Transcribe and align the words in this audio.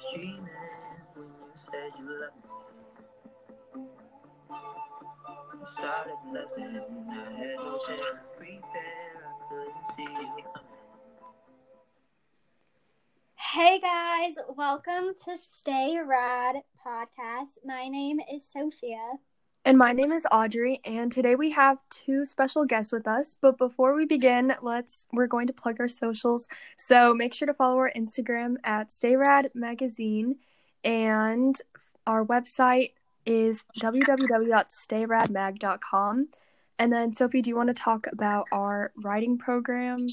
was 0.00 0.12
dreaming 0.14 0.48
when 1.14 1.26
you 1.26 1.50
said 1.54 1.90
you 1.98 2.04
loved 2.04 2.36
me. 2.36 2.50
It 5.60 5.68
started 5.68 6.16
nothing. 6.32 6.80
I 7.10 7.32
had 7.32 7.56
no 7.56 7.78
chance 7.86 8.00
to 8.00 8.28
prepare. 8.36 8.60
I 9.26 9.48
couldn't 9.48 9.86
see 9.94 10.02
you 10.02 10.08
coming. 10.08 10.44
Hey 13.34 13.80
guys, 13.80 14.36
welcome 14.56 15.14
to 15.24 15.36
Stay 15.36 15.98
Rad 16.04 16.56
podcast. 16.86 17.58
My 17.64 17.88
name 17.88 18.20
is 18.32 18.48
Sophia. 18.48 19.18
And 19.62 19.76
my 19.76 19.92
name 19.92 20.10
is 20.10 20.26
Audrey, 20.32 20.80
and 20.86 21.12
today 21.12 21.34
we 21.34 21.50
have 21.50 21.76
two 21.90 22.24
special 22.24 22.64
guests 22.64 22.92
with 22.92 23.06
us. 23.06 23.36
But 23.38 23.58
before 23.58 23.94
we 23.94 24.06
begin, 24.06 24.54
let's 24.62 25.06
we're 25.12 25.26
going 25.26 25.48
to 25.48 25.52
plug 25.52 25.76
our 25.80 25.88
socials. 25.88 26.48
So 26.78 27.12
make 27.12 27.34
sure 27.34 27.44
to 27.44 27.52
follow 27.52 27.76
our 27.76 27.92
Instagram 27.94 28.54
at 28.64 28.88
StayRad 28.88 29.54
Magazine, 29.54 30.36
and 30.82 31.60
our 32.06 32.24
website 32.24 32.92
is 33.26 33.64
www.stayradmag.com. 33.82 36.28
And 36.78 36.92
then 36.92 37.12
Sophie, 37.12 37.42
do 37.42 37.50
you 37.50 37.56
want 37.56 37.68
to 37.68 37.74
talk 37.74 38.06
about 38.10 38.46
our 38.52 38.92
writing 38.96 39.36
program? 39.36 40.08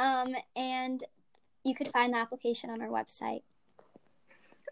um, 0.00 0.34
and 0.56 1.04
you 1.62 1.76
could 1.76 1.92
find 1.92 2.12
the 2.12 2.18
application 2.18 2.70
on 2.70 2.82
our 2.82 2.88
website. 2.88 3.42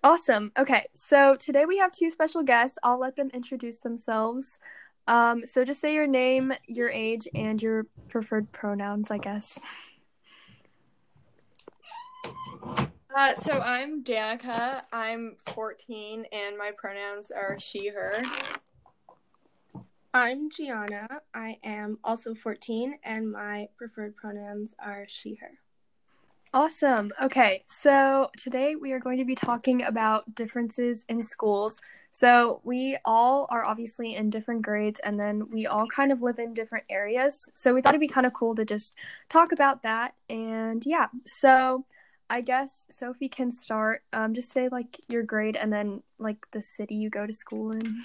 Awesome. 0.02 0.50
Okay, 0.58 0.86
so 0.92 1.36
today 1.36 1.66
we 1.66 1.78
have 1.78 1.92
two 1.92 2.10
special 2.10 2.42
guests. 2.42 2.78
I'll 2.82 2.98
let 2.98 3.14
them 3.14 3.30
introduce 3.32 3.78
themselves. 3.78 4.58
Um, 5.06 5.46
so 5.46 5.64
just 5.64 5.80
say 5.80 5.94
your 5.94 6.08
name, 6.08 6.52
your 6.66 6.90
age, 6.90 7.28
and 7.32 7.62
your 7.62 7.86
preferred 8.08 8.50
pronouns, 8.50 9.12
I 9.12 9.18
guess. 9.18 9.60
Uh, 12.62 13.34
so 13.40 13.60
I'm 13.60 14.02
Danica. 14.02 14.82
I'm 14.92 15.36
14, 15.46 16.24
and 16.32 16.56
my 16.56 16.70
pronouns 16.76 17.30
are 17.30 17.58
she, 17.58 17.88
her. 17.88 18.22
I'm 20.14 20.50
Gianna. 20.50 21.08
I 21.34 21.58
am 21.64 21.98
also 22.04 22.34
14, 22.34 22.98
and 23.04 23.30
my 23.32 23.68
preferred 23.76 24.16
pronouns 24.16 24.74
are 24.78 25.06
she, 25.08 25.34
her. 25.36 25.50
Awesome. 26.54 27.12
Okay, 27.22 27.62
so 27.66 28.28
today 28.36 28.76
we 28.76 28.92
are 28.92 29.00
going 29.00 29.16
to 29.16 29.24
be 29.24 29.34
talking 29.34 29.82
about 29.84 30.34
differences 30.34 31.06
in 31.08 31.22
schools. 31.22 31.80
So 32.10 32.60
we 32.62 32.98
all 33.06 33.46
are 33.48 33.64
obviously 33.64 34.16
in 34.16 34.28
different 34.28 34.60
grades, 34.60 35.00
and 35.00 35.18
then 35.18 35.48
we 35.50 35.66
all 35.66 35.86
kind 35.86 36.12
of 36.12 36.20
live 36.20 36.38
in 36.38 36.52
different 36.52 36.84
areas. 36.90 37.48
So 37.54 37.72
we 37.72 37.80
thought 37.80 37.94
it'd 37.94 38.00
be 38.00 38.08
kind 38.08 38.26
of 38.26 38.34
cool 38.34 38.54
to 38.54 38.66
just 38.66 38.94
talk 39.30 39.52
about 39.52 39.82
that. 39.82 40.14
And 40.28 40.84
yeah, 40.84 41.06
so 41.24 41.86
I 42.30 42.40
guess 42.40 42.86
Sophie 42.90 43.28
can 43.28 43.50
start. 43.50 44.02
Um, 44.12 44.34
just 44.34 44.52
say 44.52 44.68
like 44.68 45.00
your 45.08 45.22
grade 45.22 45.56
and 45.56 45.72
then 45.72 46.02
like 46.18 46.46
the 46.52 46.62
city 46.62 46.94
you 46.94 47.10
go 47.10 47.26
to 47.26 47.32
school 47.32 47.72
in. 47.72 48.02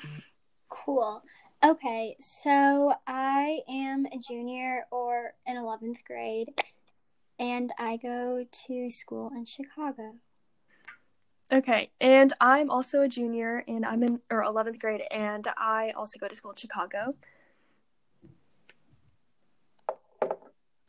Cool. 0.69 1.23
Okay, 1.63 2.15
so 2.19 2.93
I 3.07 3.61
am 3.67 4.05
a 4.05 4.19
junior 4.19 4.85
or 4.91 5.33
in 5.47 5.55
11th 5.55 6.03
grade, 6.05 6.53
and 7.39 7.71
I 7.79 7.97
go 7.97 8.45
to 8.67 8.89
school 8.91 9.31
in 9.35 9.45
Chicago. 9.45 10.15
Okay, 11.51 11.89
and 11.99 12.33
I'm 12.39 12.69
also 12.69 13.01
a 13.01 13.07
junior, 13.07 13.63
and 13.67 13.85
I'm 13.85 14.03
in 14.03 14.19
or 14.29 14.43
11th 14.43 14.79
grade, 14.79 15.01
and 15.09 15.47
I 15.57 15.93
also 15.95 16.19
go 16.19 16.27
to 16.27 16.35
school 16.35 16.51
in 16.51 16.57
Chicago. 16.57 17.15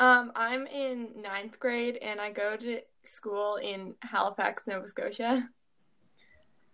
Um, 0.01 0.31
I'm 0.37 0.67
in 0.67 1.11
ninth 1.21 1.59
grade, 1.59 1.99
and 2.01 2.21
I 2.21 2.31
go 2.31 2.57
to 2.57 2.81
school 3.03 3.57
in 3.57 3.95
Halifax, 4.03 4.67
Nova 4.67 4.87
Scotia. 4.87 5.49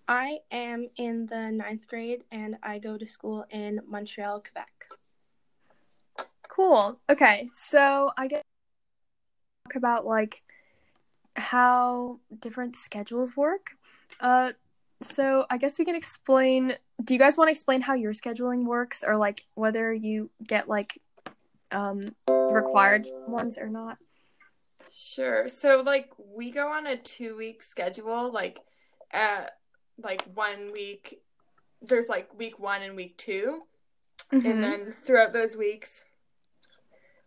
I 0.07 0.41
am 0.51 0.89
in 0.97 1.27
the 1.27 1.51
ninth 1.51 1.89
grade, 1.89 2.25
and 2.31 2.59
I 2.63 2.79
go 2.79 2.99
to 2.99 3.07
school 3.07 3.47
in 3.51 3.81
Montreal, 3.89 4.43
Quebec. 4.43 6.29
Cool. 6.49 7.01
Okay, 7.09 7.49
so 7.55 8.11
I 8.17 8.29
guess 8.29 8.43
talk 9.67 9.77
about 9.77 10.05
like 10.05 10.43
how 11.37 12.21
different 12.39 12.77
schedules 12.77 13.37
work. 13.37 13.71
Uh, 14.21 14.53
so 15.03 15.47
I 15.51 15.57
guess 15.57 15.79
we 15.79 15.87
can 15.87 15.97
explain. 15.97 16.75
Do 17.03 17.15
you 17.15 17.19
guys 17.19 17.39
want 17.39 17.49
to 17.49 17.53
explain 17.53 17.81
how 17.81 17.95
your 17.95 18.13
scheduling 18.13 18.65
works, 18.65 19.03
or 19.05 19.17
like 19.17 19.47
whether 19.55 19.93
you 19.93 20.31
get 20.47 20.69
like 20.69 21.01
um 21.73 22.15
required 22.55 23.07
ones 23.27 23.59
or 23.59 23.69
not? 23.69 23.99
Sure. 24.91 25.49
So, 25.49 25.83
like, 25.83 26.11
we 26.19 26.51
go 26.51 26.69
on 26.69 26.87
a 26.87 26.97
two 26.97 27.37
week 27.37 27.63
schedule. 27.63 28.31
Like, 28.33 28.61
uh, 29.13 29.47
like 30.03 30.23
one 30.35 30.73
week, 30.73 31.21
there's 31.83 32.09
like 32.09 32.37
week 32.39 32.59
one 32.59 32.83
and 32.83 32.97
week 32.97 33.17
2 33.19 33.63
Mhm. 34.33 34.45
and 34.51 34.65
then 34.65 34.93
throughout 34.95 35.33
those 35.33 35.55
weeks, 35.57 36.05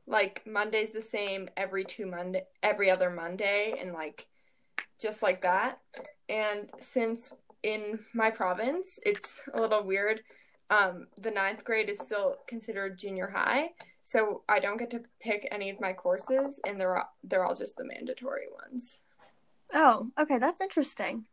like 0.06 0.46
Monday's 0.48 0.92
the 0.94 1.02
same 1.02 1.50
every 1.56 1.84
two 1.84 2.06
Monday, 2.08 2.46
every 2.64 2.90
other 2.90 3.10
Monday, 3.10 3.76
and 3.80 3.94
like 3.94 4.28
just 5.00 5.22
like 5.22 5.42
that. 5.42 5.80
And 6.28 6.70
since 6.80 7.34
in 7.64 8.06
my 8.14 8.32
province, 8.32 9.00
it's 9.06 9.48
a 9.54 9.62
little 9.62 9.84
weird. 9.84 10.24
Um, 10.70 11.08
the 11.18 11.32
ninth 11.32 11.64
grade 11.64 11.90
is 11.90 12.00
still 12.00 12.38
considered 12.48 12.98
junior 13.00 13.32
high, 13.34 13.70
so 14.02 14.44
I 14.50 14.60
don't 14.60 14.78
get 14.78 14.90
to 14.92 15.02
pick 15.22 15.48
any 15.52 15.70
of 15.70 15.80
my 15.80 15.94
courses, 15.94 16.60
and 16.68 16.80
they're 16.80 16.98
all, 16.98 17.10
they're 17.24 17.46
all 17.46 17.56
just 17.56 17.78
the 17.78 17.86
mandatory 17.86 18.48
ones. 18.64 19.02
Oh, 19.74 20.10
okay, 20.20 20.38
that's 20.40 20.60
interesting. 20.62 21.26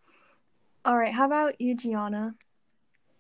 All 0.85 0.97
right, 0.97 1.13
how 1.13 1.27
about 1.27 1.61
you, 1.61 1.75
Gianna? 1.77 2.35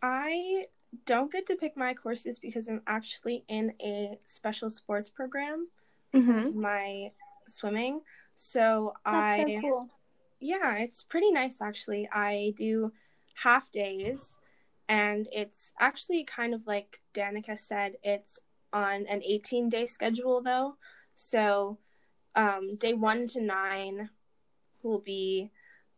I 0.03 0.64
don't 1.06 1.32
get 1.32 1.47
to 1.47 1.56
pick 1.56 1.76
my 1.76 1.94
courses 1.94 2.38
because 2.38 2.69
I'm 2.69 2.82
actually 2.86 3.44
in 3.48 3.72
a 3.80 4.19
special 4.26 4.70
sports 4.70 5.10
program, 5.10 5.69
Mm-hmm. 6.14 6.60
my 6.60 7.10
swimming. 7.48 8.00
So 8.36 8.94
That's 9.04 9.32
I 9.32 9.44
so 9.44 9.60
cool. 9.60 9.88
yeah, 10.41 10.76
it's 10.76 11.03
pretty 11.03 11.32
nice 11.32 11.60
actually. 11.60 12.08
I 12.12 12.53
do 12.56 12.92
half 13.34 13.72
days 13.72 14.38
and 14.89 15.28
it's 15.33 15.72
actually 15.81 16.25
kind 16.25 16.55
of 16.55 16.67
like 16.67 17.00
Danica 17.15 17.59
said, 17.59 17.95
it's 18.03 18.39
on 18.72 19.06
an 19.06 19.22
18 19.22 19.69
day 19.69 19.87
schedule 19.87 20.43
though. 20.43 20.77
So 21.15 21.78
um, 22.34 22.77
day 22.77 22.95
one 22.95 23.27
to 23.28 23.41
nine 23.41 24.11
will 24.83 24.99
be 24.99 25.50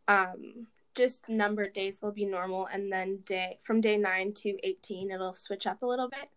um, 0.09 0.67
just 0.95 1.29
numbered 1.29 1.73
days, 1.73 1.99
they'll 1.99 2.13
be 2.13 2.25
normal. 2.25 2.69
And 2.73 2.93
then 2.93 3.19
day 3.25 3.59
from 3.63 3.81
day 3.81 3.97
nine 3.97 4.33
to 4.35 4.57
18, 4.63 5.11
it'll 5.11 5.35
switch 5.35 5.67
up 5.67 5.83
a 5.83 5.87
little 5.87 6.09
bit. 6.09 6.29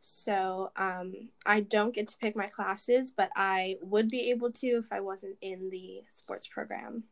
So 0.00 0.70
um, 0.76 1.28
I 1.44 1.60
don't 1.60 1.94
get 1.94 2.08
to 2.08 2.16
pick 2.16 2.34
my 2.34 2.46
classes, 2.46 3.12
but 3.14 3.30
I 3.36 3.76
would 3.82 4.08
be 4.08 4.30
able 4.30 4.50
to 4.52 4.66
if 4.78 4.92
I 4.92 5.00
wasn't 5.00 5.36
in 5.42 5.68
the 5.70 6.02
sports 6.10 6.46
program. 6.46 7.04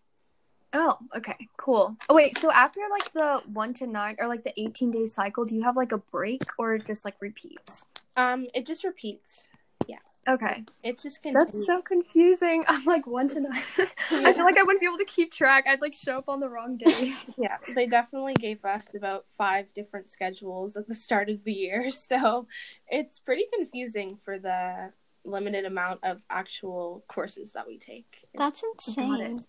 Oh, 0.72 0.98
okay, 1.16 1.36
cool. 1.56 1.96
Oh 2.08 2.14
wait, 2.14 2.36
so 2.38 2.50
after 2.50 2.80
like 2.90 3.12
the 3.12 3.40
one 3.52 3.72
to 3.74 3.86
nine 3.86 4.16
or 4.18 4.28
like 4.28 4.44
the 4.44 4.58
eighteen 4.60 4.90
day 4.90 5.06
cycle, 5.06 5.44
do 5.44 5.54
you 5.56 5.62
have 5.62 5.76
like 5.76 5.92
a 5.92 5.98
break 5.98 6.42
or 6.58 6.78
just 6.78 7.04
like 7.04 7.16
repeats? 7.20 7.88
Um, 8.16 8.46
it 8.54 8.66
just 8.66 8.84
repeats. 8.84 9.48
Yeah. 9.86 9.96
Okay, 10.28 10.64
It's 10.84 11.02
just 11.02 11.22
can 11.22 11.32
that's 11.32 11.46
continuous. 11.46 11.66
so 11.66 11.80
confusing. 11.80 12.64
I'm 12.68 12.84
like 12.84 13.06
one 13.06 13.28
to 13.28 13.40
nine. 13.40 13.52
I 13.78 14.32
feel 14.34 14.44
like 14.44 14.58
I 14.58 14.62
wouldn't 14.62 14.80
be 14.80 14.86
able 14.86 14.98
to 14.98 15.06
keep 15.06 15.32
track. 15.32 15.64
I'd 15.66 15.80
like 15.80 15.94
show 15.94 16.18
up 16.18 16.28
on 16.28 16.40
the 16.40 16.48
wrong 16.50 16.76
days. 16.76 17.34
Yeah, 17.38 17.56
they 17.74 17.86
definitely 17.86 18.34
gave 18.34 18.62
us 18.66 18.88
about 18.94 19.24
five 19.38 19.72
different 19.72 20.10
schedules 20.10 20.76
at 20.76 20.86
the 20.86 20.94
start 20.94 21.30
of 21.30 21.44
the 21.44 21.52
year, 21.54 21.90
so 21.92 22.46
it's 22.88 23.18
pretty 23.18 23.44
confusing 23.54 24.18
for 24.22 24.38
the 24.38 24.92
limited 25.24 25.64
amount 25.64 26.00
of 26.02 26.20
actual 26.28 27.04
courses 27.08 27.52
that 27.52 27.66
we 27.66 27.78
take. 27.78 28.26
That's 28.36 28.60
Got 28.62 29.20
it. 29.20 29.28
insane. 29.28 29.44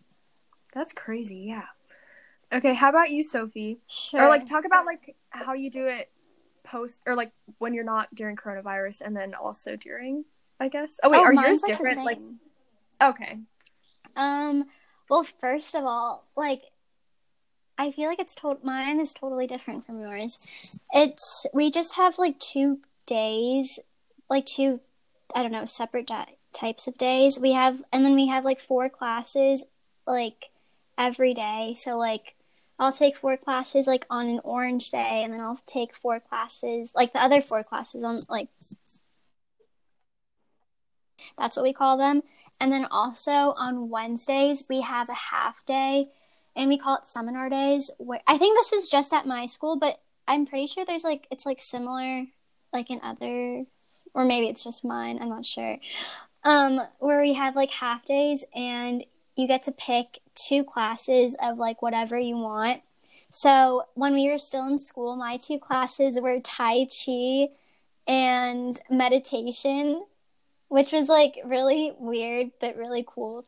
That's 0.74 0.94
crazy. 0.94 1.46
Yeah. 1.48 1.66
Okay, 2.52 2.74
how 2.74 2.90
about 2.90 3.12
you, 3.12 3.24
Sophie? 3.24 3.80
Sure. 3.88 4.24
Or 4.24 4.30
like 4.30 4.46
talk 4.46 4.66
about 4.66 4.86
like 4.86 5.16
how 5.30 5.54
you 5.54 5.70
do 5.70 5.86
it 5.86 6.10
post 6.64 7.02
or 7.06 7.16
like 7.16 7.32
when 7.58 7.74
you're 7.74 7.84
not 7.84 8.14
during 8.14 8.36
coronavirus 8.36 9.02
and 9.02 9.16
then 9.16 9.34
also 9.34 9.76
during, 9.76 10.26
I 10.60 10.68
guess. 10.68 11.00
Oh 11.04 11.10
wait, 11.10 11.20
are 11.20 11.32
mine's, 11.32 11.48
yours 11.48 11.62
like, 11.62 11.78
different? 11.78 12.06
Like 12.06 12.20
okay. 13.02 13.38
Um, 14.16 14.66
well, 15.10 15.24
first 15.24 15.76
of 15.76 15.84
all, 15.86 16.26
like, 16.36 16.64
I 17.78 17.92
feel 17.92 18.10
like 18.10 18.20
it's 18.20 18.36
total. 18.36 18.60
Mine 18.64 19.00
is 19.00 19.14
totally 19.14 19.48
different 19.48 19.86
from 19.86 20.02
yours. 20.02 20.40
It's 20.92 21.46
we 21.54 21.72
just 21.72 21.96
have 21.96 22.18
like 22.18 22.40
two 22.40 22.80
days, 23.06 23.80
like 24.30 24.46
two, 24.46 24.82
I 25.34 25.42
don't 25.44 25.52
know, 25.52 25.66
separate 25.66 26.08
di- 26.08 26.36
types 26.52 26.88
of 26.88 26.98
days. 26.98 27.40
We 27.40 27.54
have, 27.54 27.82
and 27.94 28.04
then 28.04 28.16
we 28.16 28.28
have 28.28 28.44
like 28.44 28.60
four 28.60 28.90
classes, 28.90 29.64
like 30.06 30.50
every 31.00 31.34
day. 31.34 31.74
So 31.78 31.98
like 31.98 32.36
I'll 32.78 32.92
take 32.92 33.18
four 33.18 33.38
classes 33.38 33.88
like 33.88 34.06
on 34.10 34.28
an 34.28 34.42
orange 34.44 34.92
day, 34.92 35.24
and 35.24 35.34
then 35.34 35.42
I'll 35.42 35.60
take 35.66 35.96
four 35.96 36.20
classes 36.20 36.92
like 36.94 37.14
the 37.14 37.24
other 37.24 37.42
four 37.42 37.64
classes 37.64 38.04
on 38.04 38.20
like 38.30 38.50
that's 41.38 41.58
what 41.58 41.64
we 41.64 41.74
call 41.74 41.98
them. 41.98 42.22
And 42.60 42.72
then 42.72 42.86
also 42.92 43.32
on 43.32 43.90
Wednesdays 43.90 44.66
we 44.70 44.82
have 44.82 45.10
a 45.10 45.14
half 45.14 45.66
day, 45.66 46.10
and 46.56 46.70
we 46.70 46.78
call 46.78 46.98
it 46.98 47.08
seminar 47.08 47.50
days. 47.50 47.90
Where 47.98 48.22
I 48.28 48.38
think 48.38 48.58
this 48.58 48.74
is 48.74 48.90
just 48.90 49.14
at 49.14 49.26
my 49.26 49.46
school, 49.46 49.78
but 49.78 50.00
I'm 50.28 50.46
pretty 50.46 50.68
sure 50.68 50.86
there's 50.86 51.04
like 51.04 51.28
it's 51.32 51.46
like 51.46 51.62
similar 51.62 52.26
like 52.72 52.92
in 52.92 53.02
other 53.02 53.66
or 54.14 54.26
maybe 54.26 54.48
it's 54.48 54.64
just 54.64 54.86
mine, 54.86 55.20
I'm 55.22 55.30
not 55.30 55.46
sure. 55.46 55.78
Um 56.44 56.82
where 57.00 57.22
we 57.22 57.34
have 57.34 57.56
like 57.56 57.72
half 57.72 58.06
days 58.06 58.46
and 58.56 59.04
you 59.36 59.48
get 59.48 59.64
to 59.64 59.72
pick 59.72 60.20
two 60.48 60.64
classes 60.64 61.36
of 61.42 61.58
like 61.58 61.82
whatever 61.82 62.18
you 62.18 62.38
want. 62.38 62.82
So 63.32 63.84
when 63.94 64.14
we 64.14 64.30
were 64.30 64.38
still 64.38 64.68
in 64.68 64.80
school, 64.80 65.16
my 65.16 65.38
two 65.38 65.60
classes 65.60 66.20
were 66.20 66.40
Tai 66.40 66.86
Chi 66.86 67.50
and 68.08 68.80
meditation, 68.90 70.04
which 70.68 70.92
was 70.92 71.10
like 71.10 71.36
really 71.46 71.94
weird 72.00 72.52
but 72.60 72.76
really 72.76 73.06
cool. 73.08 73.46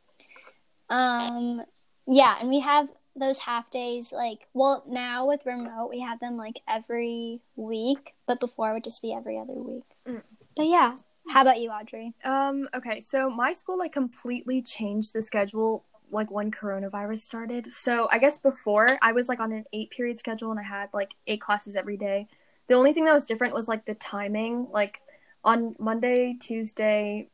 Um 0.90 1.64
yeah, 2.08 2.38
and 2.40 2.50
we 2.50 2.60
have 2.60 2.90
those 3.16 3.40
half 3.40 3.70
days 3.72 4.14
like 4.14 4.48
well 4.54 4.84
now 4.88 5.28
with 5.28 5.46
remote 5.46 5.90
we 5.90 6.00
have 6.00 6.20
them 6.20 6.38
like 6.38 6.60
every 6.68 7.42
week, 7.56 8.14
but 8.28 8.40
before 8.40 8.70
it 8.70 8.74
would 8.74 8.84
just 8.84 9.02
be 9.02 9.14
every 9.14 9.38
other 9.38 9.54
week. 9.54 9.84
Mm. 10.08 10.24
But 10.56 10.68
yeah, 10.68 10.96
how 11.28 11.42
about 11.42 11.60
you, 11.60 11.70
Audrey? 11.70 12.14
Um, 12.24 12.68
okay, 12.74 13.02
so 13.02 13.30
my 13.30 13.54
school 13.54 13.78
like 13.78 13.94
completely 13.94 14.62
changed 14.62 15.14
the 15.14 15.22
schedule 15.22 15.86
like 16.12 16.32
when 16.32 16.52
coronavirus 16.52 17.20
started. 17.20 17.72
So 17.72 18.08
I 18.12 18.20
guess 18.20 18.38
before 18.38 18.98
I 19.02 19.12
was 19.12 19.30
like 19.30 19.40
on 19.40 19.52
an 19.52 19.66
eight 19.74 19.92
period 19.92 20.20
schedule 20.20 20.52
and 20.52 20.60
I 20.60 20.64
had 20.64 20.94
like 20.94 21.16
eight 21.28 21.42
classes 21.42 21.76
every 21.76 21.98
day. 21.98 22.28
The 22.68 22.76
only 22.76 22.94
thing 22.94 23.06
that 23.06 23.14
was 23.14 23.26
different 23.26 23.54
was 23.54 23.68
like 23.68 23.86
the 23.86 23.96
timing. 23.96 24.68
Like 24.72 25.02
on 25.44 25.76
Monday, 25.80 26.36
Tuesday. 26.40 27.30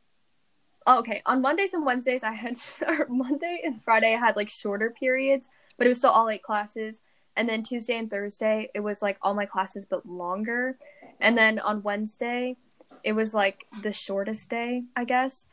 Oh, 0.86 1.00
okay, 1.00 1.20
on 1.26 1.42
Mondays 1.42 1.74
and 1.74 1.84
Wednesdays 1.84 2.22
I 2.22 2.32
had 2.32 2.56
Monday 3.08 3.60
and 3.64 3.82
Friday 3.82 4.14
I 4.14 4.18
had 4.18 4.36
like 4.36 4.48
shorter 4.48 4.90
periods, 4.90 5.48
but 5.76 5.86
it 5.86 5.90
was 5.90 5.98
still 5.98 6.10
all 6.10 6.28
eight 6.28 6.42
classes. 6.42 7.02
And 7.36 7.48
then 7.48 7.62
Tuesday 7.62 7.96
and 7.96 8.10
Thursday 8.10 8.70
it 8.74 8.80
was 8.80 9.02
like 9.02 9.18
all 9.22 9.34
my 9.34 9.46
classes 9.46 9.86
but 9.86 10.06
longer. 10.06 10.78
And 11.20 11.36
then 11.36 11.58
on 11.58 11.82
Wednesday 11.82 12.56
it 13.04 13.12
was 13.12 13.34
like 13.34 13.66
the 13.82 13.92
shortest 13.92 14.50
day, 14.50 14.84
I 14.96 15.04
guess. 15.04 15.46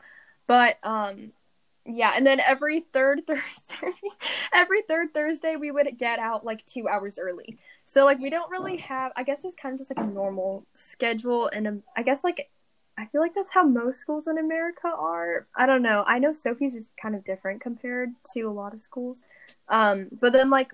But 0.46 0.78
um 0.82 1.32
yeah, 1.88 2.12
and 2.16 2.26
then 2.26 2.40
every 2.40 2.80
third 2.92 3.22
Thursday, 3.26 3.92
every 4.52 4.82
third 4.82 5.14
Thursday 5.14 5.56
we 5.56 5.70
would 5.70 5.96
get 5.98 6.18
out 6.18 6.44
like 6.44 6.64
2 6.66 6.88
hours 6.88 7.18
early. 7.18 7.58
So 7.84 8.04
like 8.04 8.18
we 8.18 8.30
don't 8.30 8.50
really 8.50 8.78
have 8.78 9.12
I 9.16 9.22
guess 9.22 9.44
it's 9.44 9.54
kind 9.54 9.74
of 9.74 9.80
just 9.80 9.96
like 9.96 10.04
a 10.04 10.08
normal 10.08 10.66
schedule 10.74 11.48
and 11.48 11.66
um, 11.66 11.82
I 11.96 12.02
guess 12.02 12.24
like 12.24 12.50
I 12.98 13.06
feel 13.06 13.20
like 13.20 13.34
that's 13.34 13.52
how 13.52 13.62
most 13.62 13.98
schools 13.98 14.26
in 14.26 14.38
America 14.38 14.88
are. 14.88 15.46
I 15.54 15.66
don't 15.66 15.82
know. 15.82 16.02
I 16.06 16.18
know 16.18 16.32
Sophie's 16.32 16.74
is 16.74 16.94
kind 17.00 17.14
of 17.14 17.24
different 17.24 17.60
compared 17.60 18.10
to 18.32 18.42
a 18.42 18.50
lot 18.50 18.74
of 18.74 18.80
schools. 18.80 19.22
Um 19.68 20.08
but 20.20 20.32
then 20.32 20.50
like 20.50 20.72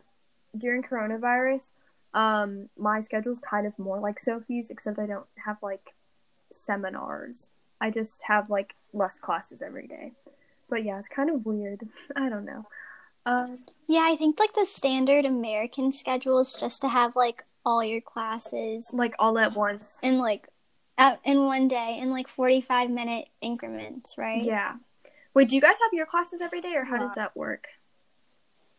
during 0.57 0.83
coronavirus, 0.83 1.71
um 2.15 2.71
my 2.79 3.01
schedule's 3.01 3.41
kind 3.41 3.67
of 3.67 3.79
more 3.79 4.01
like 4.01 4.19
Sophie's 4.19 4.71
except 4.71 4.99
I 4.99 5.07
don't 5.07 5.27
have 5.45 5.59
like 5.63 5.95
seminars. 6.51 7.51
I 7.81 7.91
just 7.91 8.23
have 8.25 8.49
like 8.49 8.77
less 8.93 9.19
classes 9.19 9.61
every 9.61 9.89
day. 9.89 10.13
But 10.73 10.85
yeah, 10.85 10.99
it's 10.99 11.09
kind 11.09 11.29
of 11.29 11.45
weird. 11.45 11.87
I 12.17 12.31
don't 12.31 12.47
know. 12.47 12.65
Um, 13.27 13.59
Yeah, 13.89 14.07
I 14.11 14.17
think 14.17 14.41
like 14.41 14.55
the 14.55 14.65
standard 14.65 15.27
American 15.27 15.93
schedule 15.93 16.39
is 16.39 16.55
just 16.55 16.81
to 16.81 16.89
have 16.89 17.15
like 17.15 17.45
all 17.63 17.85
your 17.85 18.01
classes 18.01 18.91
like 18.95 19.15
all 19.19 19.39
at 19.39 19.55
once. 19.55 20.01
in 20.03 20.19
like 20.19 20.49
out 20.97 21.19
in 21.25 21.45
one 21.45 21.69
day 21.69 21.99
in 22.03 22.11
like 22.11 22.27
45 22.27 22.89
minute 22.89 23.29
increments, 23.43 24.17
right? 24.17 24.43
Yeah. 24.43 24.77
Wait, 25.35 25.49
do 25.51 25.57
you 25.57 25.61
guys 25.61 25.77
have 25.83 25.93
your 25.93 26.07
classes 26.07 26.41
every 26.41 26.63
day 26.63 26.75
or 26.75 26.85
how 26.85 26.97
does 26.97 27.15
that 27.17 27.37
work? 27.37 27.69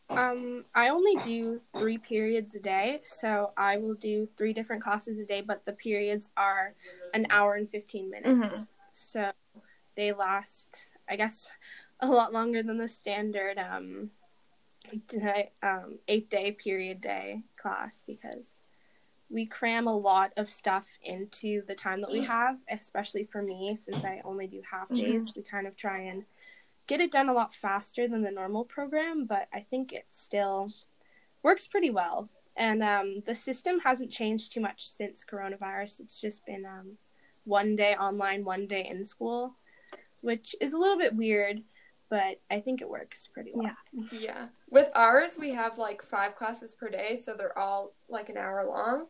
Um, 0.10 0.66
I 0.74 0.89
only 0.89 1.16
do 1.18 1.62
three 1.78 2.00
periods 2.00 2.56
a 2.56 2.60
day, 2.60 3.01
so 3.04 3.51
I 3.56 3.78
will 3.78 3.96
do 3.96 4.28
three 4.36 4.54
different 4.54 4.81
classes 4.81 5.19
a 5.19 5.25
day, 5.25 5.42
but 5.42 5.63
the 5.66 5.74
periods 5.74 6.31
are 6.38 6.74
an 7.13 7.28
hour 7.30 7.54
and 7.54 7.69
15 7.69 8.10
minutes. 8.10 8.51
Mhm. 8.51 8.68
So 8.92 9.31
they 9.96 10.12
last, 10.12 10.89
I 11.10 11.16
guess, 11.16 11.48
a 12.09 12.13
lot 12.13 12.33
longer 12.33 12.63
than 12.63 12.77
the 12.77 12.88
standard 12.88 13.57
um, 13.57 14.09
um, 15.61 16.00
eight 16.07 16.29
day 16.29 16.51
period 16.51 17.01
day 17.01 17.44
class 17.57 18.03
because 18.05 18.51
we 19.29 19.45
cram 19.45 19.88
a 19.88 19.97
lot 19.97 20.31
of 20.38 20.50
stuff 20.50 20.88
into 21.01 21.63
the 21.67 21.73
time 21.73 22.01
that 22.01 22.11
we 22.11 22.23
have, 22.23 22.57
especially 22.69 23.23
for 23.23 23.41
me, 23.41 23.75
since 23.75 24.03
I 24.03 24.21
only 24.23 24.45
do 24.45 24.61
half 24.69 24.89
days. 24.89 25.33
We 25.35 25.41
kind 25.41 25.65
of 25.65 25.75
try 25.75 26.01
and 26.01 26.23
get 26.85 27.01
it 27.01 27.11
done 27.11 27.29
a 27.29 27.33
lot 27.33 27.53
faster 27.53 28.07
than 28.07 28.21
the 28.21 28.29
normal 28.29 28.65
program, 28.65 29.25
but 29.25 29.47
I 29.51 29.61
think 29.61 29.91
it 29.91 30.05
still 30.09 30.69
works 31.41 31.65
pretty 31.65 31.89
well. 31.89 32.29
And 32.55 32.83
um, 32.83 33.23
the 33.25 33.33
system 33.33 33.79
hasn't 33.79 34.11
changed 34.11 34.53
too 34.53 34.61
much 34.61 34.88
since 34.88 35.25
coronavirus. 35.25 36.01
It's 36.01 36.21
just 36.21 36.45
been 36.45 36.65
um, 36.65 36.97
one 37.45 37.75
day 37.75 37.95
online, 37.95 38.45
one 38.45 38.67
day 38.67 38.85
in 38.88 39.03
school, 39.03 39.55
which 40.21 40.55
is 40.61 40.73
a 40.73 40.77
little 40.77 40.97
bit 40.97 41.15
weird, 41.15 41.63
but 42.13 42.39
I 42.51 42.60
think 42.60 42.80
it 42.80 42.88
works 42.88 43.25
pretty 43.25 43.54
well. 43.56 43.74
Yeah. 43.92 44.19
Yeah. 44.19 44.45
With 44.69 44.92
ours, 44.94 45.36
we 45.39 45.50
have 45.50 45.80
like 45.80 46.04
five 46.04 46.36
classes 46.36 46.75
per 46.75 46.88
day, 46.88 47.19
so 47.19 47.33
they're 47.33 47.57
all 47.57 47.95
like 48.07 48.30
an 48.30 48.38
hour 48.38 48.63
long. 48.68 49.07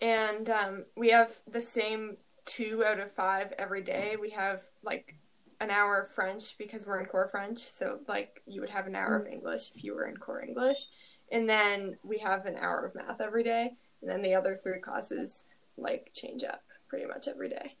And 0.00 0.48
um, 0.48 0.84
we 0.96 1.10
have 1.10 1.32
the 1.50 1.60
same 1.60 2.18
two 2.44 2.84
out 2.86 3.00
of 3.00 3.10
five 3.10 3.52
every 3.58 3.82
day. 3.82 4.14
We 4.20 4.30
have 4.30 4.62
like 4.84 5.16
an 5.60 5.72
hour 5.72 6.02
of 6.02 6.12
French 6.12 6.56
because 6.56 6.86
we're 6.86 7.00
in 7.00 7.06
core 7.06 7.26
French, 7.26 7.58
so 7.58 7.98
like 8.06 8.40
you 8.46 8.60
would 8.60 8.70
have 8.70 8.86
an 8.86 8.94
hour 8.94 9.16
of 9.16 9.26
English 9.26 9.72
if 9.74 9.82
you 9.82 9.96
were 9.96 10.06
in 10.06 10.16
core 10.16 10.40
English. 10.40 10.86
And 11.32 11.50
then 11.50 11.96
we 12.04 12.18
have 12.18 12.46
an 12.46 12.54
hour 12.60 12.86
of 12.86 12.94
math 12.94 13.20
every 13.20 13.42
day. 13.42 13.72
And 14.02 14.08
then 14.08 14.22
the 14.22 14.36
other 14.36 14.54
three 14.54 14.78
classes 14.78 15.46
like 15.76 16.12
change 16.14 16.44
up 16.44 16.62
pretty 16.88 17.06
much 17.06 17.26
every 17.26 17.48
day. 17.48 17.74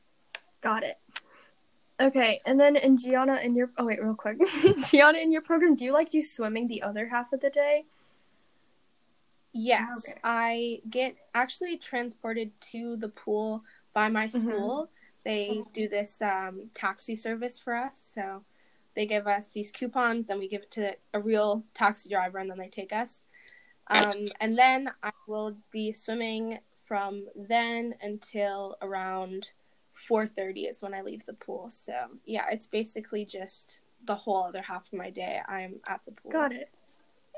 Got 0.60 0.82
it. 0.82 0.98
Okay, 1.98 2.40
and 2.44 2.60
then 2.60 2.76
in 2.76 2.98
Gianna, 2.98 3.36
in 3.36 3.54
your 3.54 3.70
oh 3.78 3.86
wait, 3.86 4.02
real 4.02 4.14
quick, 4.14 4.38
Gianna, 4.90 5.18
in 5.18 5.32
your 5.32 5.40
program, 5.42 5.74
do 5.74 5.84
you 5.84 5.92
like 5.92 6.10
do 6.10 6.20
swimming 6.20 6.68
the 6.68 6.82
other 6.82 7.08
half 7.08 7.32
of 7.32 7.40
the 7.40 7.48
day? 7.50 7.86
Yes, 9.52 10.04
Okay. 10.06 10.18
I 10.22 10.82
get 10.90 11.16
actually 11.34 11.78
transported 11.78 12.52
to 12.72 12.96
the 12.96 13.08
pool 13.08 13.64
by 13.94 14.08
my 14.08 14.26
Mhm. 14.26 14.40
school. 14.40 14.90
They 15.24 15.64
do 15.72 15.88
this 15.88 16.20
um, 16.20 16.70
taxi 16.74 17.16
service 17.16 17.58
for 17.58 17.74
us, 17.74 17.98
so 17.98 18.44
they 18.94 19.06
give 19.06 19.26
us 19.26 19.48
these 19.48 19.72
coupons, 19.72 20.26
then 20.26 20.38
we 20.38 20.48
give 20.48 20.62
it 20.62 20.70
to 20.72 20.96
a 21.14 21.20
real 21.20 21.64
taxi 21.74 22.10
driver, 22.10 22.38
and 22.38 22.50
then 22.50 22.58
they 22.58 22.68
take 22.68 22.92
us. 22.92 23.22
Um, 23.88 24.28
and 24.40 24.58
then 24.58 24.90
I 25.02 25.12
will 25.26 25.56
be 25.70 25.92
swimming 25.92 26.58
from 26.84 27.26
then 27.34 27.94
until 28.02 28.76
around 28.82 29.52
4:30 29.96 30.68
is 30.70 30.82
when 30.82 30.94
I 30.94 31.02
leave 31.02 31.24
the 31.26 31.32
pool. 31.32 31.70
So 31.70 31.92
yeah, 32.24 32.46
it's 32.50 32.66
basically 32.66 33.24
just 33.24 33.80
the 34.04 34.14
whole 34.14 34.44
other 34.44 34.62
half 34.62 34.86
of 34.86 34.98
my 34.98 35.10
day. 35.10 35.40
I'm 35.48 35.80
at 35.86 36.00
the 36.04 36.12
pool. 36.12 36.30
Got 36.30 36.52
it. 36.52 36.70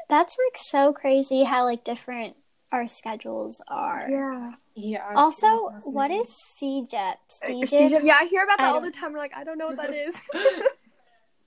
That's 0.08 0.36
like 0.46 0.58
so 0.58 0.92
crazy 0.92 1.44
how 1.44 1.64
like 1.64 1.84
different 1.84 2.36
our 2.72 2.88
schedules 2.88 3.62
are. 3.68 4.06
Yeah. 4.08 4.50
Yeah. 4.74 5.10
it's 5.10 5.18
Also, 5.18 5.46
what 5.46 5.76
is 5.78 5.84
what 5.84 6.10
fascinating. 6.10 6.86
is 6.86 6.90
CEGEP? 6.92 7.68
CEGEP? 7.90 8.04
yeah, 8.04 8.18
I 8.20 8.26
hear 8.26 8.44
about 8.44 8.58
that 8.58 8.74
all 8.74 8.80
the 8.80 8.90
time. 8.90 9.12
We're 9.12 9.18
like, 9.18 9.36
I 9.36 9.44
don't 9.44 9.58
know 9.58 9.68
what 9.68 9.76
that 9.76 9.94
is. 9.94 10.14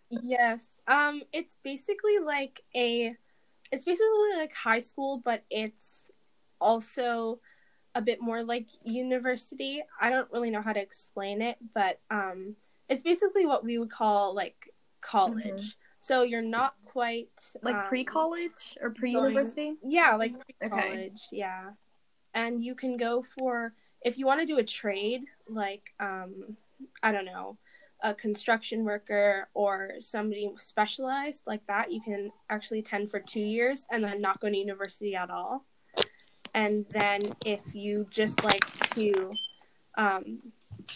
Yes. 0.10 0.68
Um 0.88 1.22
it's 1.32 1.56
basically 1.64 2.20
like 2.20 2.62
a 2.76 3.16
it's 3.72 3.86
basically 3.86 4.36
like 4.38 4.54
high 4.54 4.80
school 4.80 5.22
but 5.24 5.44
it's 5.50 6.12
also 6.60 7.40
a 7.96 8.02
bit 8.02 8.22
more 8.22 8.44
like 8.44 8.68
university. 8.84 9.84
I 10.00 10.10
don't 10.10 10.32
really 10.32 10.50
know 10.50 10.62
how 10.62 10.74
to 10.74 10.82
explain 10.82 11.42
it, 11.42 11.58
but 11.74 12.00
um 12.10 12.56
it's 12.90 13.04
basically 13.04 13.46
what 13.46 13.64
we 13.64 13.78
would 13.78 13.92
call 13.92 14.34
like 14.36 14.74
college. 15.02 15.78
So 16.00 16.24
you're 16.24 16.42
not 16.42 16.76
quite 16.86 17.30
like 17.62 17.76
um, 17.76 17.86
pre-college 17.88 18.78
or 18.82 18.90
pre-university. 18.92 19.76
Yeah, 19.84 20.16
like 20.16 20.34
Okay. 20.64 20.70
college, 20.70 21.22
yeah. 21.32 21.72
And 22.34 22.64
you 22.64 22.76
can 22.76 22.98
go 22.98 23.22
for 23.22 23.74
if 24.02 24.18
you 24.18 24.26
want 24.26 24.40
to 24.42 24.46
do 24.46 24.58
a 24.58 24.64
trade, 24.64 25.24
like 25.48 25.94
um, 26.00 26.58
I 27.04 27.12
don't 27.12 27.26
know, 27.26 27.58
a 28.02 28.14
construction 28.16 28.84
worker 28.84 29.48
or 29.54 29.92
somebody 30.00 30.50
specialized 30.58 31.44
like 31.46 31.66
that, 31.68 31.92
you 31.92 32.02
can 32.02 32.32
actually 32.50 32.80
attend 32.80 33.12
for 33.12 33.20
two 33.20 33.40
years 33.40 33.86
and 33.92 34.04
then 34.04 34.22
not 34.22 34.40
go 34.40 34.50
to 34.50 34.58
university 34.58 35.16
at 35.16 35.30
all. 35.30 35.66
And 36.54 36.86
then 36.90 37.34
if 37.46 37.74
you 37.74 38.08
just 38.10 38.44
like 38.44 38.66
to 38.96 39.32
um, 39.98 40.40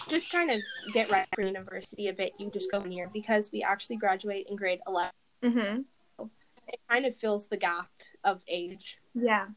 just 0.10 0.32
kind 0.32 0.52
of 0.52 0.60
get 0.94 1.10
ready 1.10 1.28
for 1.34 1.42
university 1.44 2.08
a 2.08 2.14
bit, 2.14 2.34
you 2.40 2.50
just 2.52 2.72
go 2.72 2.80
one 2.80 2.92
year 2.92 3.10
because 3.14 3.52
we 3.52 3.64
actually 3.64 3.98
graduate 3.98 4.48
in 4.50 4.56
grade 4.56 4.80
eleven. 4.88 5.12
Mm-hmm. 5.44 5.82
It 6.68 6.80
kind 6.90 7.06
of 7.06 7.16
fills 7.16 7.48
the 7.48 7.58
gap 7.58 7.90
of 8.24 8.42
age. 8.48 8.98
Yeah. 9.14 9.48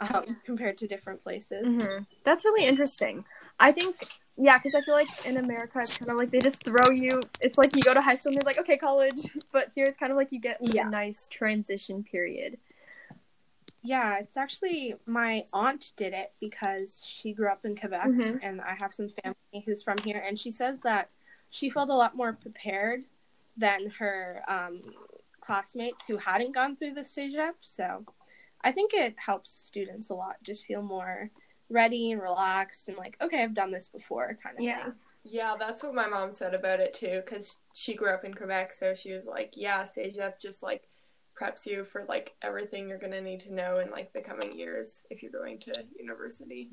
um, 0.00 0.36
compared 0.44 0.76
to 0.78 0.88
different 0.88 1.22
places. 1.22 1.66
Mm-hmm. 1.66 2.02
That's 2.24 2.44
really 2.44 2.66
interesting. 2.66 3.24
I 3.60 3.70
think, 3.70 4.04
yeah, 4.36 4.58
because 4.58 4.74
I 4.74 4.80
feel 4.80 4.94
like 4.94 5.06
in 5.24 5.36
America, 5.36 5.78
it's 5.80 5.96
kind 5.96 6.10
of 6.10 6.16
like 6.16 6.30
they 6.32 6.40
just 6.40 6.64
throw 6.64 6.90
you. 6.90 7.20
It's 7.40 7.56
like 7.56 7.76
you 7.76 7.82
go 7.82 7.94
to 7.94 8.00
high 8.02 8.16
school 8.16 8.32
and 8.32 8.40
they're 8.42 8.46
like, 8.46 8.58
okay, 8.58 8.76
college. 8.76 9.20
But 9.52 9.70
here, 9.72 9.86
it's 9.86 9.96
kind 9.96 10.10
of 10.10 10.16
like 10.18 10.32
you 10.32 10.40
get 10.40 10.58
Yeah. 10.60 10.88
a 10.88 10.90
nice 10.90 11.28
transition 11.28 12.02
period. 12.02 12.58
Yeah, 13.82 14.18
it's 14.18 14.36
actually 14.36 14.94
my 15.06 15.44
aunt 15.52 15.92
did 15.96 16.12
it 16.12 16.32
because 16.40 17.04
she 17.08 17.32
grew 17.32 17.48
up 17.50 17.64
in 17.64 17.76
Quebec 17.76 18.06
Mhm. 18.06 18.38
and 18.42 18.60
I 18.60 18.74
have 18.74 18.94
some 18.94 19.08
family 19.08 19.62
who's 19.64 19.82
from 19.82 19.98
here 19.98 20.22
and 20.26 20.38
she 20.38 20.50
says 20.52 20.78
that 20.84 21.10
she 21.50 21.68
felt 21.68 21.90
a 21.90 21.94
lot 21.94 22.16
more 22.16 22.32
prepared 22.32 23.04
than 23.56 23.90
her 23.90 24.42
um, 24.48 24.80
classmates 25.40 26.06
who 26.06 26.16
hadn't 26.16 26.52
gone 26.52 26.76
through 26.76 26.94
the 26.94 27.02
CEGEP. 27.04 27.54
So 27.60 28.06
I 28.62 28.72
think 28.72 28.94
it 28.94 29.18
helps 29.18 29.50
students 29.50 30.10
a 30.10 30.14
lot 30.14 30.36
just 30.42 30.64
feel 30.64 30.82
more 30.82 31.30
ready 31.68 32.12
and 32.12 32.22
relaxed 32.22 32.88
and 32.88 32.96
like, 32.96 33.16
okay, 33.20 33.42
I've 33.42 33.54
done 33.54 33.72
this 33.72 33.88
before 33.88 34.38
kind 34.42 34.56
of 34.56 34.62
Yeah. 34.64 34.84
thing. 34.84 34.94
Yeah, 35.24 35.56
that's 35.58 35.82
what 35.82 35.94
my 35.94 36.06
mom 36.06 36.32
said 36.32 36.54
about 36.54 36.80
it 36.80 36.94
too, 36.94 37.22
because 37.24 37.58
she 37.74 37.94
grew 37.94 38.10
up 38.10 38.24
in 38.24 38.34
Quebec, 38.34 38.72
so 38.72 38.92
she 38.92 39.12
was 39.12 39.26
like, 39.26 39.52
"Yeah, 39.56 39.86
CEGEP 39.86 40.40
just 40.40 40.62
like 40.64 40.88
preps 41.42 41.66
you 41.66 41.84
for 41.84 42.04
like 42.08 42.34
everything 42.42 42.88
you're 42.88 42.98
gonna 42.98 43.20
need 43.20 43.40
to 43.40 43.54
know 43.54 43.78
in 43.78 43.90
like 43.90 44.12
the 44.12 44.20
coming 44.20 44.56
years 44.58 45.02
if 45.10 45.22
you're 45.22 45.32
going 45.32 45.58
to 45.60 45.72
university." 45.98 46.70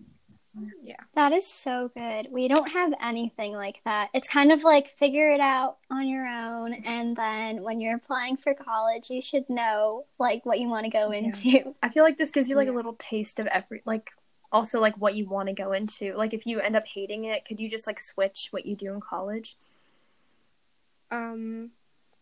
Yeah. 0.83 0.95
That 1.13 1.31
is 1.31 1.45
so 1.45 1.91
good. 1.95 2.27
We 2.31 2.47
don't 2.47 2.69
have 2.71 2.91
anything 3.01 3.53
like 3.53 3.81
that. 3.85 4.09
It's 4.15 4.27
kind 4.27 4.51
of 4.51 4.63
like 4.63 4.87
figure 4.87 5.31
it 5.31 5.39
out 5.39 5.77
on 5.91 6.07
your 6.07 6.27
own, 6.27 6.73
and 6.73 7.15
then 7.15 7.61
when 7.61 7.79
you're 7.79 7.95
applying 7.95 8.35
for 8.35 8.53
college, 8.53 9.09
you 9.09 9.21
should 9.21 9.49
know 9.49 10.05
like 10.17 10.45
what 10.45 10.59
you 10.59 10.67
want 10.67 10.85
to 10.85 10.89
go 10.91 11.11
Yeah. 11.11 11.19
into. 11.19 11.75
I 11.83 11.89
feel 11.89 12.03
like 12.03 12.17
this 12.17 12.31
gives 12.31 12.49
you 12.49 12.55
like 12.55 12.67
a 12.67 12.71
little 12.73 12.95
taste 12.97 13.39
of 13.39 13.47
every 13.47 13.81
like 13.85 14.09
also 14.51 14.79
like 14.79 14.97
what 14.97 15.15
you 15.15 15.27
want 15.27 15.47
to 15.47 15.53
go 15.53 15.71
into. 15.73 16.15
Like 16.15 16.33
if 16.33 16.47
you 16.47 16.59
end 16.59 16.75
up 16.75 16.87
hating 16.87 17.25
it, 17.25 17.45
could 17.45 17.59
you 17.59 17.69
just 17.69 17.85
like 17.85 17.99
switch 17.99 18.47
what 18.49 18.65
you 18.65 18.75
do 18.75 18.93
in 18.93 18.99
college? 19.01 19.55
Um, 21.11 21.71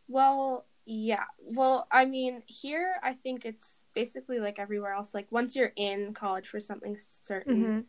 well, 0.09 0.65
yeah. 0.89 1.25
Well, 1.39 1.85
I 1.91 2.05
mean, 2.05 2.41
here 2.45 2.95
I 3.03 3.11
think 3.13 3.43
it's 3.45 3.83
basically 3.93 4.39
like 4.39 4.57
everywhere 4.57 4.93
else. 4.93 5.13
Like 5.13 5.27
once 5.31 5.53
you're 5.53 5.73
in 5.75 6.13
college 6.13 6.47
for 6.47 6.61
something 6.61 6.95
certain, 6.97 7.63
Mm-hmm. 7.63 7.79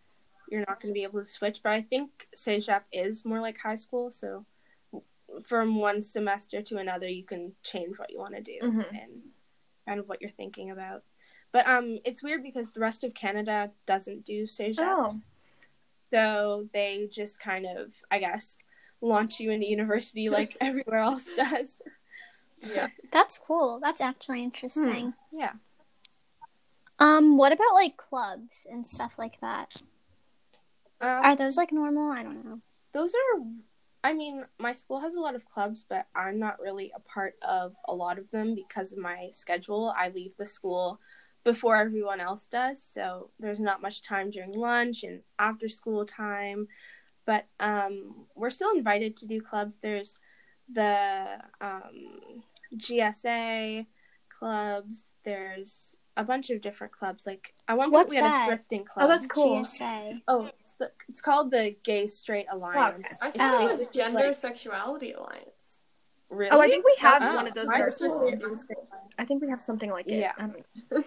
you're 0.51 0.65
not 0.67 0.81
going 0.83 0.93
to 0.93 0.99
be 0.99 1.05
able 1.05 1.21
to 1.21 1.25
switch. 1.25 1.63
But 1.63 1.73
I 1.75 1.83
think 1.83 2.27
CEGEP 2.37 2.83
is 2.93 3.25
more 3.25 3.41
like 3.41 3.57
high 3.57 3.77
school, 3.77 4.11
so 4.11 4.45
from 5.45 5.77
one 5.79 6.03
semester 6.03 6.61
to 6.63 6.79
another, 6.79 7.07
you 7.07 7.23
can 7.25 7.53
change 7.63 7.99
what 8.01 8.11
you 8.11 8.19
want 8.19 8.35
to 8.35 8.41
do 8.43 8.59
Mhm. 8.63 8.89
and 8.91 9.23
kind 9.87 10.01
of 10.01 10.09
what 10.09 10.21
you're 10.21 10.31
thinking 10.33 10.71
about. 10.73 11.05
But 11.53 11.69
um, 11.69 11.99
it's 12.05 12.23
weird 12.23 12.43
because 12.43 12.73
the 12.73 12.81
rest 12.81 13.05
of 13.05 13.15
Canada 13.15 13.71
doesn't 13.87 14.25
do 14.25 14.43
CEGEP, 14.45 14.79
Oh, 14.81 15.21
so 16.13 16.69
they 16.73 17.09
just 17.13 17.39
kind 17.41 17.65
of, 17.67 17.93
I 18.11 18.19
guess, 18.19 18.59
launch 19.01 19.39
you 19.39 19.51
into 19.53 19.67
university 19.69 20.29
like 20.39 20.57
everywhere 20.61 20.99
else 20.99 21.31
does. 21.37 21.81
Yeah. 22.63 22.89
That's 23.13 23.39
cool. 23.39 23.81
That's 23.83 24.01
actually 24.01 24.43
interesting. 24.43 25.15
Yeah. 25.33 25.53
Um, 26.99 27.37
what 27.37 27.53
about 27.53 27.75
like 27.75 27.97
clubs 27.97 28.67
and 28.71 28.87
stuff 28.87 29.13
like 29.19 29.41
that? 29.41 29.73
Um, 31.01 31.09
Are 31.09 31.37
those 31.37 31.57
like 31.57 31.73
normal? 31.73 32.11
I 32.11 32.23
don't 32.23 32.45
know. 32.45 32.61
those 32.93 33.13
are 33.15 33.43
i 34.05 34.13
mean 34.13 34.45
my 34.59 34.73
school 34.73 35.01
has 35.01 35.15
a 35.17 35.21
lot 35.21 35.35
of 35.35 35.45
clubs 35.45 35.85
but 35.89 36.07
i'm 36.15 36.39
not 36.39 36.61
really 36.61 36.91
a 36.95 37.01
part 37.01 37.35
of 37.43 37.75
a 37.87 37.95
lot 37.95 38.17
of 38.19 38.31
them 38.31 38.55
because 38.55 38.93
of 38.93 38.99
my 38.99 39.29
schedule 39.33 39.93
i 39.97 40.09
leave 40.09 40.33
the 40.39 40.47
school 40.47 41.01
before 41.45 41.75
everyone 41.77 42.21
else 42.21 42.47
does 42.47 42.81
so 42.83 43.31
there's 43.41 43.59
not 43.61 43.83
much 43.83 44.03
time 44.03 44.31
during 44.31 44.53
lunch 44.53 45.03
and 45.03 45.21
after 45.39 45.69
school 45.69 46.05
time 46.07 46.67
but 47.27 47.47
um, 47.61 48.15
we're 48.37 48.51
still 48.51 48.71
invited 48.71 49.17
to 49.17 49.27
do 49.27 49.41
clubs 49.41 49.77
there's 49.83 50.19
the 50.73 51.39
um, 51.61 52.43
gsa 52.77 53.87
clubs 54.29 55.07
there's 55.25 55.97
a 56.17 56.25
bunch 56.25 56.51
of 56.51 56.61
different 56.61 56.93
clubs 56.93 57.27
like 57.27 57.55
at 57.69 57.77
one 57.77 57.87
point 57.87 57.93
What's 57.93 58.11
we 58.11 58.17
had 58.17 58.25
that? 58.25 58.49
a 58.49 58.53
thrifting 58.57 58.85
club 58.85 59.05
Oh, 59.05 59.09
that's 59.09 59.27
cool. 59.29 59.63
GSA. 59.63 60.21
Oh, 60.27 60.51
it's 60.61 60.75
the 60.75 60.91
it's 61.09 61.21
called 61.21 61.51
the 61.53 61.77
Gay 61.85 62.09
Straight 62.09 62.47
Alliance. 62.51 63.19
I 63.23 63.33
Oh. 63.39 63.67
it 63.67 63.71
was 63.71 63.83
Gender 63.93 64.27
like- 64.27 64.35
Sexuality 64.35 65.13
Alliance. 65.13 65.81
Really? 66.29 66.51
Oh, 66.51 66.61
I 66.61 66.69
think 66.69 66.85
we 66.85 66.95
have 66.99 67.23
Oh, 67.23 67.35
one 67.37 67.47
of 67.47 67.55
those. 67.55 67.69
my 67.69 67.77
in 67.77 67.81
our 67.83 67.91
sister 67.91 68.09
school. 68.09 68.29
said 68.31 68.43
it 68.43 68.51
was 68.51 68.61
Straight 68.63 68.79
Alliance. 68.91 69.15
I 69.19 69.25
think 69.25 69.43
we 69.43 69.49
have 69.49 69.61
something 69.61 69.91
like 69.91 70.09
it. 70.09 70.19
Yeah. 70.19 70.33
I 70.37 70.41
don't 70.43 70.67
know. 70.91 71.05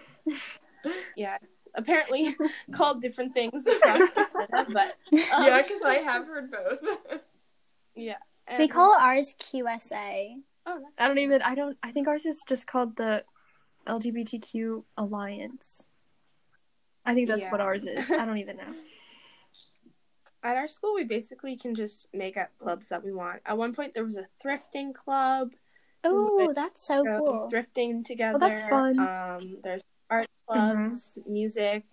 Yeah, 1.14 1.38
apparently 1.74 2.34
called 2.72 3.02
different 3.02 3.34
things 3.34 3.66
across 3.66 4.10
Canada, 4.14 4.66
but 4.72 4.96
um, 5.32 5.46
yeah, 5.46 5.62
because 5.62 5.80
I 5.84 5.94
have 5.96 6.26
heard 6.26 6.50
both. 6.50 7.20
yeah. 7.94 8.16
We 8.58 8.64
And- 8.64 8.70
call 8.70 8.94
ours 8.94 9.34
QSA. 9.38 10.40
Oh, 10.66 10.80
I 10.98 11.08
don't 11.08 11.18
even. 11.18 11.42
I 11.42 11.54
don't. 11.54 11.76
I 11.82 11.92
think 11.92 12.08
ours 12.08 12.26
is 12.26 12.42
just 12.48 12.66
called 12.66 12.96
the 12.96 13.24
LGBTQ 13.86 14.84
Alliance. 14.96 15.90
I 17.04 17.14
think 17.14 17.28
that's 17.28 17.50
what 17.50 17.60
ours 17.60 17.84
is. 17.84 18.10
I 18.12 18.24
don't 18.24 18.38
even 18.38 18.56
know. 18.56 18.62
at 20.42 20.56
our 20.56 20.68
school. 20.68 20.94
We 20.94 21.04
basically 21.04 21.56
can 21.56 21.74
just 21.74 22.08
make 22.12 22.36
up 22.36 22.50
clubs 22.58 22.88
that 22.88 23.04
we 23.04 23.12
want. 23.12 23.40
At 23.46 23.56
one 23.56 23.74
point, 23.74 23.94
there 23.94 24.04
was 24.04 24.18
a 24.18 24.26
thrifting 24.44 24.94
club. 24.94 25.50
Oh, 26.04 26.52
that's 26.54 26.86
so 26.86 27.04
cool. 27.04 27.48
thrifting 27.52 28.04
together. 28.04 28.38
that's 28.38 28.62
fun. 28.62 28.98
Um, 28.98 29.58
there's 29.62 29.82
art 30.10 30.26
clubs, 30.48 31.18
music, 31.28 31.84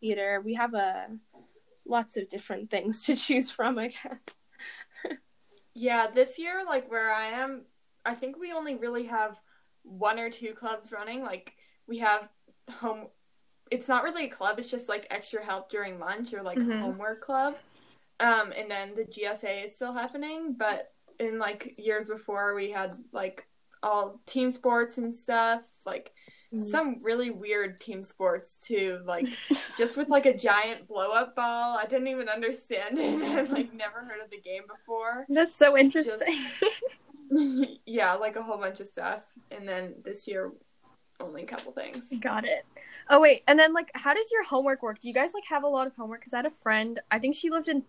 theater. 0.00 0.40
We 0.42 0.54
have 0.54 0.74
a 0.74 1.08
lots 1.86 2.16
of 2.16 2.28
different 2.28 2.70
things 2.70 3.02
to 3.04 3.16
choose 3.16 3.50
from. 3.50 3.78
I 3.78 3.88
guess. 3.88 5.16
yeah, 5.74 6.06
this 6.06 6.38
year, 6.38 6.64
like 6.66 6.90
where 6.90 7.12
I 7.12 7.26
am, 7.26 7.62
I 8.04 8.14
think 8.14 8.38
we 8.38 8.52
only 8.52 8.74
really 8.76 9.04
have 9.06 9.38
one 9.82 10.18
or 10.18 10.30
two 10.30 10.52
clubs 10.52 10.92
running. 10.92 11.22
Like 11.22 11.54
we 11.86 11.98
have 11.98 12.28
home. 12.70 13.06
It's 13.70 13.88
not 13.88 14.02
really 14.04 14.24
a 14.26 14.28
club. 14.28 14.58
It's 14.58 14.70
just 14.70 14.88
like 14.88 15.06
extra 15.10 15.44
help 15.44 15.70
during 15.70 15.98
lunch 15.98 16.32
or 16.32 16.42
like 16.42 16.58
Mhm. 16.58 16.80
homework 16.80 17.20
club. 17.20 17.54
Um, 18.20 18.52
and 18.56 18.70
then 18.70 18.94
the 18.94 19.04
GSA 19.04 19.64
is 19.64 19.74
still 19.76 19.92
happening, 19.92 20.54
but 20.54 20.92
in 21.20 21.38
like 21.38 21.74
years 21.78 22.08
before, 22.08 22.54
we 22.54 22.70
had 22.70 22.96
like 23.12 23.46
all 23.82 24.20
team 24.26 24.50
sports 24.50 24.98
and 24.98 25.14
stuff. 25.14 25.62
Like 25.86 26.12
some 26.60 26.98
really 27.02 27.30
weird 27.30 27.78
team 27.78 28.02
sports 28.02 28.56
too. 28.56 29.00
Like 29.04 29.26
just 29.76 29.96
with 29.96 30.08
like 30.08 30.26
a 30.26 30.36
giant 30.36 30.88
blow 30.88 31.12
up 31.12 31.36
ball. 31.36 31.78
I 31.78 31.84
didn't 31.86 32.08
even 32.08 32.28
understand 32.28 32.98
it. 32.98 33.22
I've 33.22 33.50
like 33.52 33.72
never 33.72 34.00
heard 34.00 34.20
of 34.24 34.30
the 34.30 34.40
game 34.40 34.62
before. 34.66 35.26
That's 35.28 35.56
so 35.56 35.76
interesting. 35.76 36.36
yeah, 37.86 38.14
like 38.14 38.36
a 38.36 38.42
whole 38.42 38.58
bunch 38.58 38.80
of 38.80 38.86
stuff. 38.86 39.22
And 39.50 39.68
then 39.68 39.94
this 40.04 40.28
year, 40.28 40.52
only 41.20 41.42
a 41.42 41.46
couple 41.46 41.72
things. 41.72 42.12
Got 42.20 42.44
it. 42.44 42.64
Oh 43.10 43.20
wait, 43.20 43.42
and 43.48 43.58
then 43.58 43.72
like, 43.72 43.90
how 43.94 44.14
does 44.14 44.30
your 44.30 44.44
homework 44.44 44.82
work? 44.82 45.00
Do 45.00 45.08
you 45.08 45.14
guys 45.14 45.32
like 45.34 45.44
have 45.44 45.64
a 45.64 45.68
lot 45.68 45.86
of 45.86 45.94
homework? 45.96 46.20
Because 46.20 46.32
I 46.32 46.38
had 46.38 46.46
a 46.46 46.50
friend. 46.50 47.00
I 47.10 47.18
think 47.18 47.34
she 47.34 47.50
lived 47.50 47.68
in. 47.68 47.82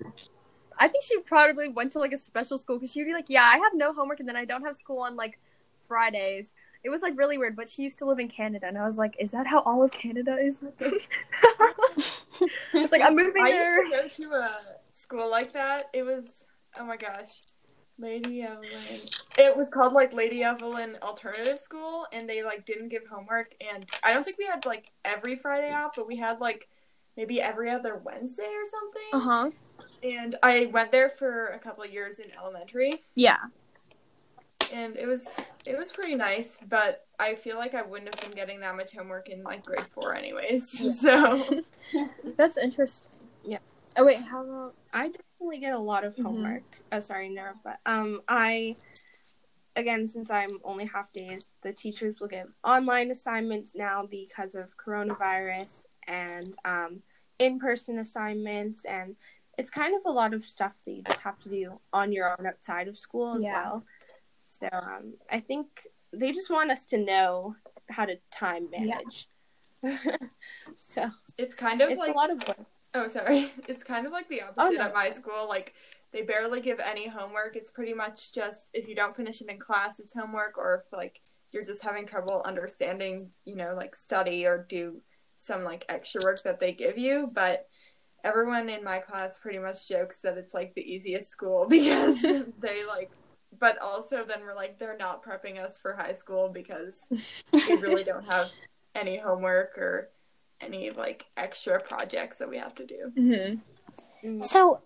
I 0.77 0.88
think 0.88 1.03
she 1.03 1.19
probably 1.19 1.69
went 1.69 1.91
to 1.93 2.00
like 2.00 2.13
a 2.13 2.17
special 2.17 2.58
school 2.58 2.77
because 2.77 2.91
she 2.91 3.01
would 3.01 3.08
be 3.08 3.13
like, 3.13 3.25
"Yeah, 3.27 3.43
I 3.43 3.58
have 3.58 3.74
no 3.75 3.93
homework, 3.93 4.19
and 4.19 4.27
then 4.27 4.36
I 4.36 4.46
don't 4.46 4.63
have 4.63 4.75
school 4.75 5.00
on 5.00 5.15
like 5.15 5.39
Fridays." 5.88 6.53
It 6.84 6.89
was 6.89 7.01
like 7.01 7.17
really 7.17 7.38
weird, 7.38 7.58
but 7.58 7.67
she 7.67 7.84
used 7.84 8.00
to 8.00 8.05
live 8.05 8.19
in 8.19 8.29
Canada, 8.29 8.67
and 8.67 8.77
I 8.77 8.86
was 8.86 8.98
like, 8.98 9.15
"Is 9.19 9.31
that 9.31 9.46
how 9.46 9.60
all 9.60 9.84
of 9.84 9.91
Canada 9.91 10.38
is?" 10.38 10.60
it's 10.79 11.08
like 12.91 13.01
I'm 13.01 13.15
moving 13.24 13.43
I 13.43 13.51
there. 13.51 13.86
used 13.86 14.15
to 14.15 14.24
go 14.24 14.29
to 14.29 14.36
a 14.36 14.51
school 14.93 15.29
like 15.29 15.51
that. 15.53 15.89
It 15.93 16.03
was, 16.03 16.46
oh 16.79 16.86
my 16.86 16.98
gosh. 16.98 17.41
Lady 18.00 18.41
Evelyn. 18.44 19.01
It 19.38 19.56
was 19.56 19.68
called 19.70 19.94
like 19.94 20.13
Lady 20.13 20.44
Evelyn 20.44 20.98
Alternative 21.01 21.60
School, 21.60 22.08
and 22.13 22.27
they 22.29 22.44
like 22.44 22.65
didn't 22.65 22.89
give 22.89 23.06
homework. 23.08 23.53
And 23.74 23.86
I 24.03 24.13
don't 24.13 24.24
think 24.24 24.38
we 24.38 24.46
had 24.46 24.65
like 24.65 24.91
every 25.06 25.36
Friday 25.36 25.72
off, 25.74 25.94
but 25.96 26.08
we 26.08 26.15
had 26.18 26.39
like 26.39 26.68
maybe 27.18 27.41
every 27.41 27.70
other 27.70 28.01
Wednesday 28.03 28.44
or 28.48 28.65
something. 28.70 29.10
Uh 29.13 29.20
huh. 29.20 29.51
And 30.01 30.36
I 30.41 30.68
went 30.68 30.91
there 30.91 31.10
for 31.10 31.48
a 31.48 31.60
couple 31.60 31.84
of 31.84 31.91
years 31.91 32.20
in 32.20 32.27
elementary, 32.39 33.03
Yeah. 33.15 33.38
and 34.72 34.96
it 34.96 35.06
was 35.06 35.34
it 35.68 35.77
was 35.77 35.91
pretty 35.91 36.15
nice. 36.15 36.58
But 36.70 37.06
I 37.20 37.36
feel 37.36 37.58
like 37.58 37.74
I 37.75 37.82
wouldn't 37.82 38.13
have 38.15 38.24
been 38.24 38.36
getting 38.36 38.62
that 38.62 38.75
much 38.77 38.94
homework 38.96 39.27
in 39.29 39.44
like 39.44 39.65
grade 39.65 39.86
four, 39.91 40.15
anyways. 40.15 40.70
So 41.01 41.63
That's 42.38 42.58
interesting. 42.58 43.12
Yeah. 43.44 43.58
Oh 43.98 44.06
wait, 44.06 44.20
how 44.22 44.44
about? 44.44 44.75
I 44.94 45.12
definitely 45.39 45.60
get 45.60 45.74
a 45.74 45.79
lot 45.79 46.03
of 46.03 46.15
Mhm. 46.15 46.24
homework. 46.24 46.63
Oh, 46.91 47.00
sorry, 47.00 47.29
Nora, 47.29 47.55
but 47.63 47.79
um, 47.86 48.22
I 48.27 48.75
again 49.75 50.05
since 50.08 50.29
I'm 50.29 50.60
only 50.63 50.86
half 50.86 51.12
days, 51.13 51.51
the 51.62 51.72
teachers 51.72 52.19
will 52.19 52.27
give 52.27 52.48
online 52.63 53.12
assignments 53.12 53.75
now 53.75 54.05
because 54.05 54.55
of 54.55 54.75
coronavirus 54.77 55.84
and 56.08 56.55
um, 56.65 57.01
in-person 57.39 58.00
assignments, 58.00 58.86
and 58.86 59.15
it's 59.58 59.69
kind 59.69 59.96
of 59.96 60.01
a 60.05 60.12
lot 60.12 60.34
of 60.34 60.46
stuff 60.46 60.74
that 60.86 60.91
you 60.91 61.03
just 61.03 61.19
have 61.22 61.39
to 61.39 61.50
do 61.50 61.79
on 61.93 62.12
your 62.12 62.36
own 62.38 62.46
outside 62.46 62.88
of 62.88 62.98
school 62.98 63.36
as 63.36 63.43
Yeah. 63.43 63.53
well. 63.53 63.86
So 64.41 64.67
um, 64.72 65.13
I 65.29 65.39
think 65.39 65.88
they 66.12 66.31
just 66.31 66.50
want 66.50 66.72
us 66.72 66.86
to 66.88 66.98
know 66.98 67.55
how 67.89 68.05
to 68.05 68.17
time 68.31 68.69
Yeah. 68.72 68.86
manage. 68.86 69.29
so 70.75 71.10
It's 71.38 71.55
kind 71.55 71.81
of 71.81 71.91
it's 71.91 72.00
like 72.00 72.13
a 72.13 72.17
lot 72.17 72.31
of 72.31 72.46
work. 72.48 72.65
Oh, 72.93 73.08
sorry. 73.08 73.51
It's 73.67 73.84
kind 73.84 74.05
of 74.05 74.12
like 74.12 74.27
the 74.29 74.41
oh, 74.41 74.46
opposite 74.46 74.62
Oh, 74.62 74.69
no. 74.72 74.81
at 74.86 74.93
my 74.93 75.10
school. 75.12 75.48
Like, 75.48 75.74
they 76.12 76.24
barely 76.24 76.62
give 76.62 76.79
any 76.79 77.08
homework. 77.08 77.55
It's 77.55 77.72
pretty 77.72 77.93
much 77.93 78.31
just 78.34 78.69
if 78.74 78.88
you 78.88 78.96
don't 78.96 79.15
finish 79.15 79.41
it 79.41 79.50
in 79.50 79.60
class, 79.60 80.00
it's 80.00 80.13
homework, 80.13 80.58
or 80.58 80.84
if, 80.84 80.91
like, 80.98 81.22
you're 81.51 81.65
just 81.65 81.84
having 81.84 82.05
trouble 82.05 82.41
understanding, 82.46 83.29
you 83.46 83.55
know, 83.55 83.74
like, 83.75 83.96
study 83.96 84.46
or 84.46 84.65
do 84.69 85.01
some, 85.38 85.63
like, 85.63 85.86
extra 85.89 86.22
work 86.24 86.41
that 86.43 86.60
they 86.60 86.74
give 86.74 86.98
you. 86.98 87.29
But 87.31 87.67
everyone 88.24 88.69
in 88.69 88.84
my 88.84 89.00
class 89.00 89.38
pretty 89.39 89.60
much 89.60 89.88
jokes 89.88 90.22
that 90.22 90.38
it's, 90.38 90.53
like, 90.53 90.74
the 90.75 90.93
easiest 90.93 91.29
school 91.29 91.65
because 91.69 92.22
they, 92.60 92.86
like, 92.88 93.12
but 93.60 93.77
also 93.81 94.24
then 94.25 94.41
we're 94.41 94.55
like, 94.55 94.77
they're 94.79 94.98
not 94.98 95.24
prepping 95.24 95.63
us 95.63 95.77
for 95.79 95.93
high 95.93 96.13
school 96.13 96.50
because 96.50 97.08
we 97.51 97.74
really 97.75 98.03
don't 98.03 98.25
have 98.25 98.50
any 98.96 99.17
homework 99.17 99.77
or 99.77 100.10
any, 100.62 100.89
like, 100.92 101.25
extra 101.38 101.80
projects 101.80 102.38
that 102.38 102.50
we 102.50 102.58
have 102.58 102.75
to 102.75 102.86
do. 102.86 103.12
Mm-hmm. 103.18 104.28
Mm. 104.28 104.44
So 104.44 104.82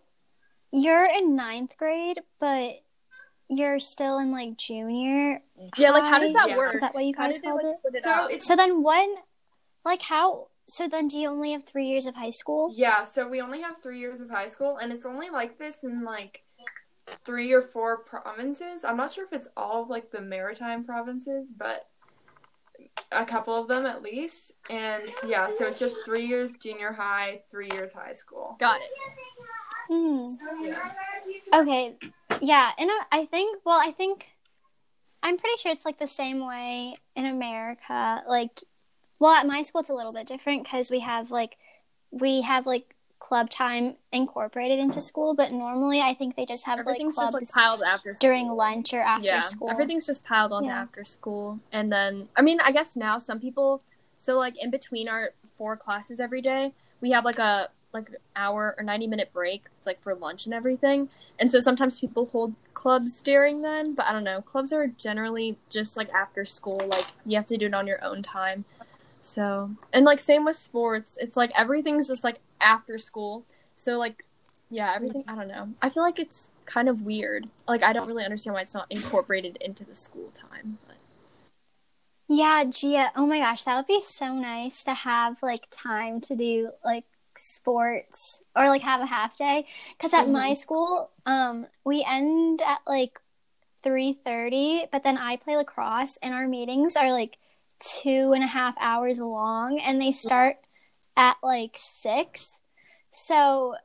you're 0.71 1.05
in 1.05 1.35
ninth 1.35 1.75
grade, 1.77 2.19
but 2.39 2.73
you're 3.49 3.79
still 3.79 4.17
in 4.19 4.31
like 4.31 4.57
junior. 4.57 5.41
Yeah, 5.77 5.91
like 5.91 6.03
how 6.03 6.19
does 6.19 6.33
that 6.33 6.49
Yeah. 6.49 6.57
work? 6.57 6.73
Is 6.73 6.81
that 6.81 6.93
what 6.93 7.03
you 7.05 7.13
How 7.15 7.25
guys 7.25 7.35
did 7.35 7.43
they 7.43 7.47
called 7.47 7.63
like 7.63 7.73
it? 7.73 7.77
split 7.79 7.95
it 7.95 8.03
So 8.03 8.09
up? 8.11 8.41
So 8.41 8.55
then 8.55 8.83
when, 8.83 9.15
like 9.85 10.01
how? 10.01 10.47
So 10.69 10.87
then 10.87 11.07
do 11.07 11.17
you 11.17 11.29
only 11.29 11.51
have 11.51 11.65
three 11.65 11.87
years 11.87 12.05
of 12.05 12.15
high 12.15 12.29
school? 12.29 12.71
Yeah, 12.73 13.03
so 13.03 13.27
we 13.27 13.41
only 13.41 13.61
have 13.61 13.81
three 13.81 13.99
years 13.99 14.21
of 14.21 14.29
high 14.29 14.47
school, 14.47 14.77
and 14.77 14.91
it's 14.93 15.05
only 15.05 15.29
like 15.29 15.59
this 15.59 15.83
in 15.83 16.03
like 16.03 16.43
three 17.25 17.51
or 17.51 17.61
four 17.61 17.99
provinces. 18.03 18.85
I'm 18.85 18.97
not 18.97 19.11
sure 19.13 19.25
if 19.25 19.33
it's 19.33 19.49
all 19.57 19.83
of 19.83 19.89
like 19.89 20.09
the 20.09 20.21
maritime 20.21 20.83
provinces, 20.85 21.53
but 21.55 21.87
a 23.11 23.25
couple 23.25 23.55
of 23.55 23.67
them 23.67 23.85
at 23.85 24.01
least. 24.01 24.53
And 24.69 25.03
yeah, 25.25 25.49
so 25.49 25.65
it's 25.67 25.79
just 25.79 25.97
three 26.05 26.25
years 26.25 26.55
junior 26.55 26.91
high, 26.91 27.41
three 27.49 27.69
years 27.71 27.91
high 27.93 28.13
school. 28.13 28.55
Got 28.59 28.81
it. 28.81 28.89
Hmm. 29.89 30.35
Yeah. 30.65 30.91
Okay. 31.53 31.95
Yeah, 32.41 32.71
and 32.77 32.89
I- 32.91 33.05
I 33.19 33.25
think. 33.25 33.61
Well, 33.65 33.79
I 33.79 33.91
think. 33.91 34.27
I'm 35.21 35.37
pretty 35.37 35.55
sure 35.57 35.71
it's 35.71 35.85
like 35.85 35.99
the 35.99 36.07
same 36.07 36.45
way 36.45 36.97
in 37.15 37.25
America. 37.25 38.23
Like, 38.27 38.59
well, 39.19 39.31
at 39.31 39.47
my 39.47 39.63
school 39.63 39.79
it's 39.81 39.89
a 39.89 39.93
little 39.93 40.11
bit 40.11 40.27
different 40.27 40.63
because 40.63 40.91
we 40.91 40.99
have 40.99 41.31
like, 41.31 41.55
we 42.11 42.41
have 42.41 42.65
like 42.65 42.93
club 43.23 43.49
time 43.49 43.95
incorporated 44.11 44.79
into 44.79 44.99
mm. 44.99 45.03
school, 45.03 45.33
but 45.33 45.51
normally 45.53 46.01
I 46.01 46.13
think 46.13 46.35
they 46.35 46.45
just 46.45 46.65
have 46.65 46.85
like 46.85 46.99
clubs 46.99 47.15
just 47.15 47.33
like 47.33 47.49
piled 47.49 47.81
after 47.81 48.13
school. 48.13 48.19
during 48.19 48.49
lunch 48.49 48.93
or 48.93 48.99
after 48.99 49.25
yeah, 49.25 49.39
school. 49.39 49.69
everything's 49.69 50.05
just 50.05 50.25
piled 50.25 50.51
onto 50.51 50.69
Yeah. 50.69 50.81
after 50.81 51.05
school, 51.05 51.59
and 51.71 51.89
then 51.89 52.27
I 52.35 52.41
mean, 52.41 52.59
I 52.59 52.73
guess 52.73 52.97
now 52.97 53.17
some 53.19 53.39
people. 53.39 53.81
So 54.17 54.37
like 54.37 54.61
in 54.61 54.69
between 54.69 55.07
our 55.07 55.31
four 55.57 55.77
classes 55.77 56.19
every 56.19 56.41
day, 56.41 56.73
we 56.99 57.11
have 57.11 57.23
like 57.23 57.39
a 57.39 57.69
like 57.93 58.09
hour 58.35 58.75
or 58.77 58.83
ninety 58.83 59.07
minute 59.07 59.31
break, 59.31 59.63
it's 59.77 59.87
like 59.87 60.01
for 60.01 60.13
lunch 60.15 60.45
and 60.45 60.53
everything. 60.53 61.07
And 61.39 61.49
so 61.49 61.61
sometimes 61.61 62.01
people 62.01 62.27
hold 62.33 62.53
clubs 62.73 63.21
during 63.21 63.61
then, 63.61 63.93
but 63.93 64.05
I 64.05 64.11
don't 64.11 64.25
know. 64.25 64.41
Clubs 64.41 64.73
are 64.73 64.87
generally 64.87 65.57
just 65.69 65.95
like 65.95 66.09
after 66.11 66.43
school, 66.43 66.81
like 66.87 67.07
you 67.25 67.37
have 67.37 67.47
to 67.47 67.57
do 67.57 67.67
it 67.67 67.73
on 67.73 67.87
your 67.87 68.03
own 68.03 68.21
time. 68.21 68.65
So 69.21 69.71
and 69.93 70.03
like 70.03 70.19
same 70.19 70.43
with 70.43 70.57
sports, 70.57 71.17
it's 71.21 71.37
like 71.37 71.51
everything's 71.55 72.09
just 72.09 72.25
like 72.25 72.39
after 72.63 72.97
school. 72.97 73.45
So 73.75 73.97
like 73.97 74.25
yeah, 74.69 74.93
everything 74.95 75.23
I 75.27 75.35
don't 75.35 75.47
know. 75.47 75.69
I 75.81 75.89
feel 75.89 76.03
like 76.03 76.17
it's 76.17 76.49
kind 76.65 76.89
of 76.89 77.03
weird. 77.03 77.49
Like 77.67 77.83
I 77.83 77.93
don't 77.93 78.07
really 78.07 78.23
understand 78.23 78.55
why 78.55 78.61
it's 78.61 78.73
not 78.73 78.87
incorporated 78.89 79.57
into 79.61 79.83
the 79.83 79.95
school 79.95 80.31
time. 80.33 80.79
But 80.87 80.97
Yeah, 82.27 82.63
Gia. 82.63 83.11
Oh 83.15 83.27
my 83.27 83.39
gosh, 83.39 83.63
that 83.65 83.75
would 83.75 83.87
be 83.87 84.01
so 84.01 84.33
nice 84.33 84.83
to 84.85 84.93
have 84.93 85.43
like 85.43 85.67
time 85.69 86.21
to 86.21 86.35
do 86.35 86.71
like 86.83 87.05
sports 87.37 88.43
or 88.55 88.67
like 88.67 88.81
have 88.81 89.01
a 89.01 89.05
half 89.05 89.37
day. 89.37 89.67
Because 89.95 90.13
at 90.13 90.27
my 90.27 90.53
school, 90.55 91.11
um, 91.25 91.67
we 91.83 92.03
end 92.07 92.61
at 92.65 92.79
like 92.87 93.19
three 93.83 94.17
thirty, 94.25 94.87
but 94.91 95.03
then 95.03 95.17
I 95.17 95.35
play 95.35 95.55
lacrosse, 95.55 96.17
and 96.23 96.33
our 96.33 96.47
meetings 96.47 96.95
are 96.95 97.11
like 97.11 97.37
two 97.79 98.31
and 98.33 98.43
a 98.43 98.47
half 98.47 98.75
hours 98.79 99.19
long, 99.19 99.79
and 99.79 100.01
they 100.01 100.11
start 100.11 100.57
at 101.15 101.37
like 101.43 101.75
six. 101.75 102.49
So 103.11 103.75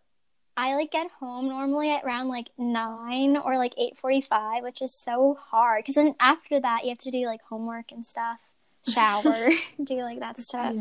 I 0.57 0.75
like 0.75 0.91
get 0.91 1.11
home 1.21 1.49
normally 1.49 1.91
at 1.91 2.05
around 2.05 2.29
like 2.29 2.49
nine 2.59 3.37
or 3.37 3.57
like 3.57 3.75
eight 3.79 3.97
forty 3.97 4.21
five, 4.21 4.62
which 4.62 4.83
is 4.83 4.93
so 4.93 5.38
hard. 5.41 5.85
Because 5.85 5.95
then 5.95 6.14
after 6.19 6.59
that, 6.61 6.85
you 6.85 6.91
have 6.91 6.99
to 6.99 7.11
do 7.11 7.27
like 7.27 7.43
homework 7.43 7.93
and 7.93 8.05
stuff, 8.05 8.41
shower, 8.88 9.51
do 9.83 10.03
like 10.03 10.21
that 10.21 10.41
stuff. 10.41 10.75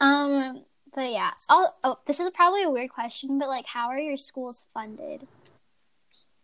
Um, 0.00 0.64
but 0.94 1.10
yeah. 1.10 1.30
Oh, 1.48 1.70
oh, 1.84 1.98
this 2.06 2.20
is 2.20 2.28
probably 2.30 2.64
a 2.64 2.70
weird 2.70 2.90
question, 2.90 3.38
but 3.38 3.48
like, 3.48 3.66
how 3.66 3.88
are 3.88 3.98
your 3.98 4.16
schools 4.16 4.66
funded? 4.74 5.26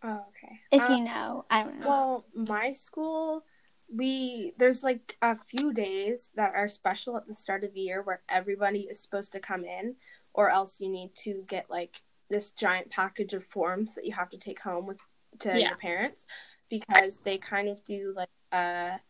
Oh, 0.03 0.25
okay. 0.29 0.61
If 0.71 0.83
Uh, 0.83 0.95
you 0.95 1.05
know, 1.05 1.45
I 1.51 1.65
don't 1.65 1.81
know. 1.81 1.89
Well, 1.89 2.25
my 2.35 2.73
school, 2.73 3.45
we 3.93 4.53
there's 4.59 4.83
like 4.83 5.17
a 5.23 5.37
few 5.37 5.73
days 5.73 6.31
that 6.35 6.53
are 6.55 6.69
special 6.69 7.17
at 7.17 7.27
the 7.27 7.35
start 7.35 7.65
of 7.65 7.73
the 7.73 7.81
year 7.81 8.03
where 8.03 8.23
everybody 8.29 8.81
is 8.81 9.01
supposed 9.01 9.33
to 9.33 9.41
come 9.41 9.65
in, 9.65 9.95
or 10.35 10.51
else 10.51 10.81
you 10.81 10.89
need 10.91 11.15
to 11.17 11.45
get 11.49 11.71
like 11.71 12.03
this 12.31 12.51
giant 12.51 12.91
package 12.91 13.33
of 13.33 13.45
forms 13.45 13.95
that 13.95 14.05
you 14.05 14.13
have 14.13 14.31
to 14.31 14.39
take 14.39 14.61
home 14.61 14.87
with 14.87 15.01
to 15.41 15.49
Yeah. 15.49 15.69
your 15.69 15.77
parents 15.77 16.27
because 16.69 17.19
they 17.21 17.39
kind 17.39 17.69
of 17.69 17.83
do 17.85 18.13
like 18.15 18.29
a 18.53 19.01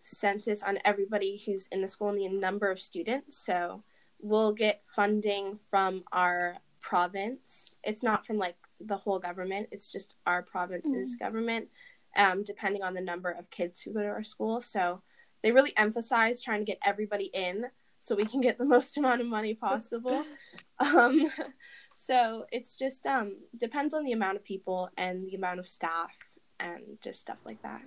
census 0.00 0.62
on 0.62 0.78
everybody 0.84 1.40
who's 1.44 1.68
in 1.68 1.80
the 1.80 1.88
school 1.88 2.08
and 2.08 2.20
the 2.20 2.28
number 2.28 2.70
of 2.70 2.80
students. 2.80 3.38
So 3.44 3.84
we'll 4.20 4.52
get 4.52 4.82
funding 4.94 5.58
from 5.70 6.04
our 6.12 6.56
province. 6.80 7.76
It's 7.84 8.02
not 8.02 8.26
from 8.26 8.38
like 8.38 8.56
the 8.80 8.96
whole 8.96 9.18
government, 9.18 9.68
it's 9.72 9.90
just 9.90 10.14
our 10.26 10.42
province's 10.42 11.16
mm. 11.16 11.18
government, 11.20 11.68
um, 12.16 12.42
depending 12.44 12.82
on 12.82 12.94
the 12.94 13.00
number 13.00 13.30
of 13.30 13.50
kids 13.50 13.80
who 13.80 13.92
go 13.92 14.00
to 14.00 14.06
our 14.08 14.22
school. 14.22 14.60
So 14.60 15.02
they 15.42 15.52
really 15.52 15.76
emphasize 15.76 16.40
trying 16.40 16.60
to 16.60 16.64
get 16.64 16.78
everybody 16.84 17.26
in 17.32 17.66
so 18.00 18.14
we 18.14 18.24
can 18.24 18.40
get 18.40 18.58
the 18.58 18.64
most 18.76 18.96
amount 18.96 19.20
of 19.20 19.26
money 19.26 19.54
possible. 19.54 20.24
um, 20.78 21.30
so 21.94 22.46
it's 22.52 22.74
just 22.74 23.06
um, 23.06 23.36
depends 23.58 23.94
on 23.94 24.04
the 24.04 24.12
amount 24.12 24.36
of 24.36 24.44
people 24.44 24.90
and 24.96 25.26
the 25.26 25.34
amount 25.34 25.60
of 25.60 25.66
staff 25.66 26.16
and 26.60 26.82
just 27.02 27.20
stuff 27.20 27.38
like 27.44 27.60
that. 27.62 27.82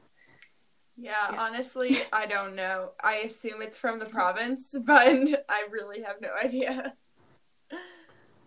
Yeah, 0.97 1.31
Yeah. 1.31 1.41
honestly, 1.41 1.97
I 2.13 2.25
don't 2.25 2.55
know. 2.55 2.91
I 3.03 3.15
assume 3.17 3.61
it's 3.61 3.77
from 3.77 3.99
the 3.99 4.05
province, 4.05 4.75
but 4.85 5.07
I 5.49 5.65
really 5.71 6.01
have 6.03 6.17
no 6.21 6.29
idea. 6.41 6.93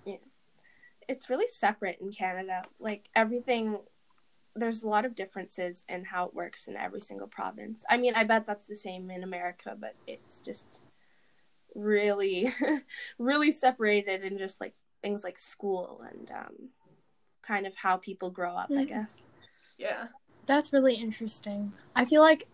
Yeah. 0.05 0.17
It's 1.09 1.29
really 1.29 1.49
separate 1.49 1.99
in 2.01 2.13
Canada. 2.13 2.63
Like 2.79 3.09
everything, 3.15 3.79
there's 4.57 4.83
a 4.83 4.89
lot 4.89 5.05
of 5.05 5.15
differences 5.17 5.85
in 5.89 6.05
how 6.05 6.27
it 6.27 6.35
works 6.35 6.69
in 6.69 6.77
every 6.77 7.01
single 7.01 7.27
province. 7.27 7.85
I 7.91 7.97
mean, 7.97 8.15
I 8.15 8.25
bet 8.25 8.47
that's 8.47 8.67
the 8.67 8.77
same 8.77 9.11
in 9.11 9.23
America, 9.25 9.77
but 9.79 9.95
it's 10.07 10.41
just 10.41 10.81
really, 11.75 12.53
really 13.19 13.51
separated 13.53 14.23
in 14.25 14.39
just 14.39 14.61
like 14.61 14.75
things 15.03 15.25
like 15.25 15.39
school 15.39 16.03
and 16.11 16.31
um, 16.31 16.69
kind 17.43 17.67
of 17.67 17.75
how 17.77 17.97
people 17.97 18.31
grow 18.31 18.55
up, 18.57 18.71
I 18.71 18.85
Mhm. 18.85 18.89
guess. 18.89 19.27
Yeah. 19.79 20.09
that's 20.47 20.73
really 20.73 20.95
interesting. 20.95 21.73
I 21.97 22.05
feel 22.05 22.21
like 22.23 22.47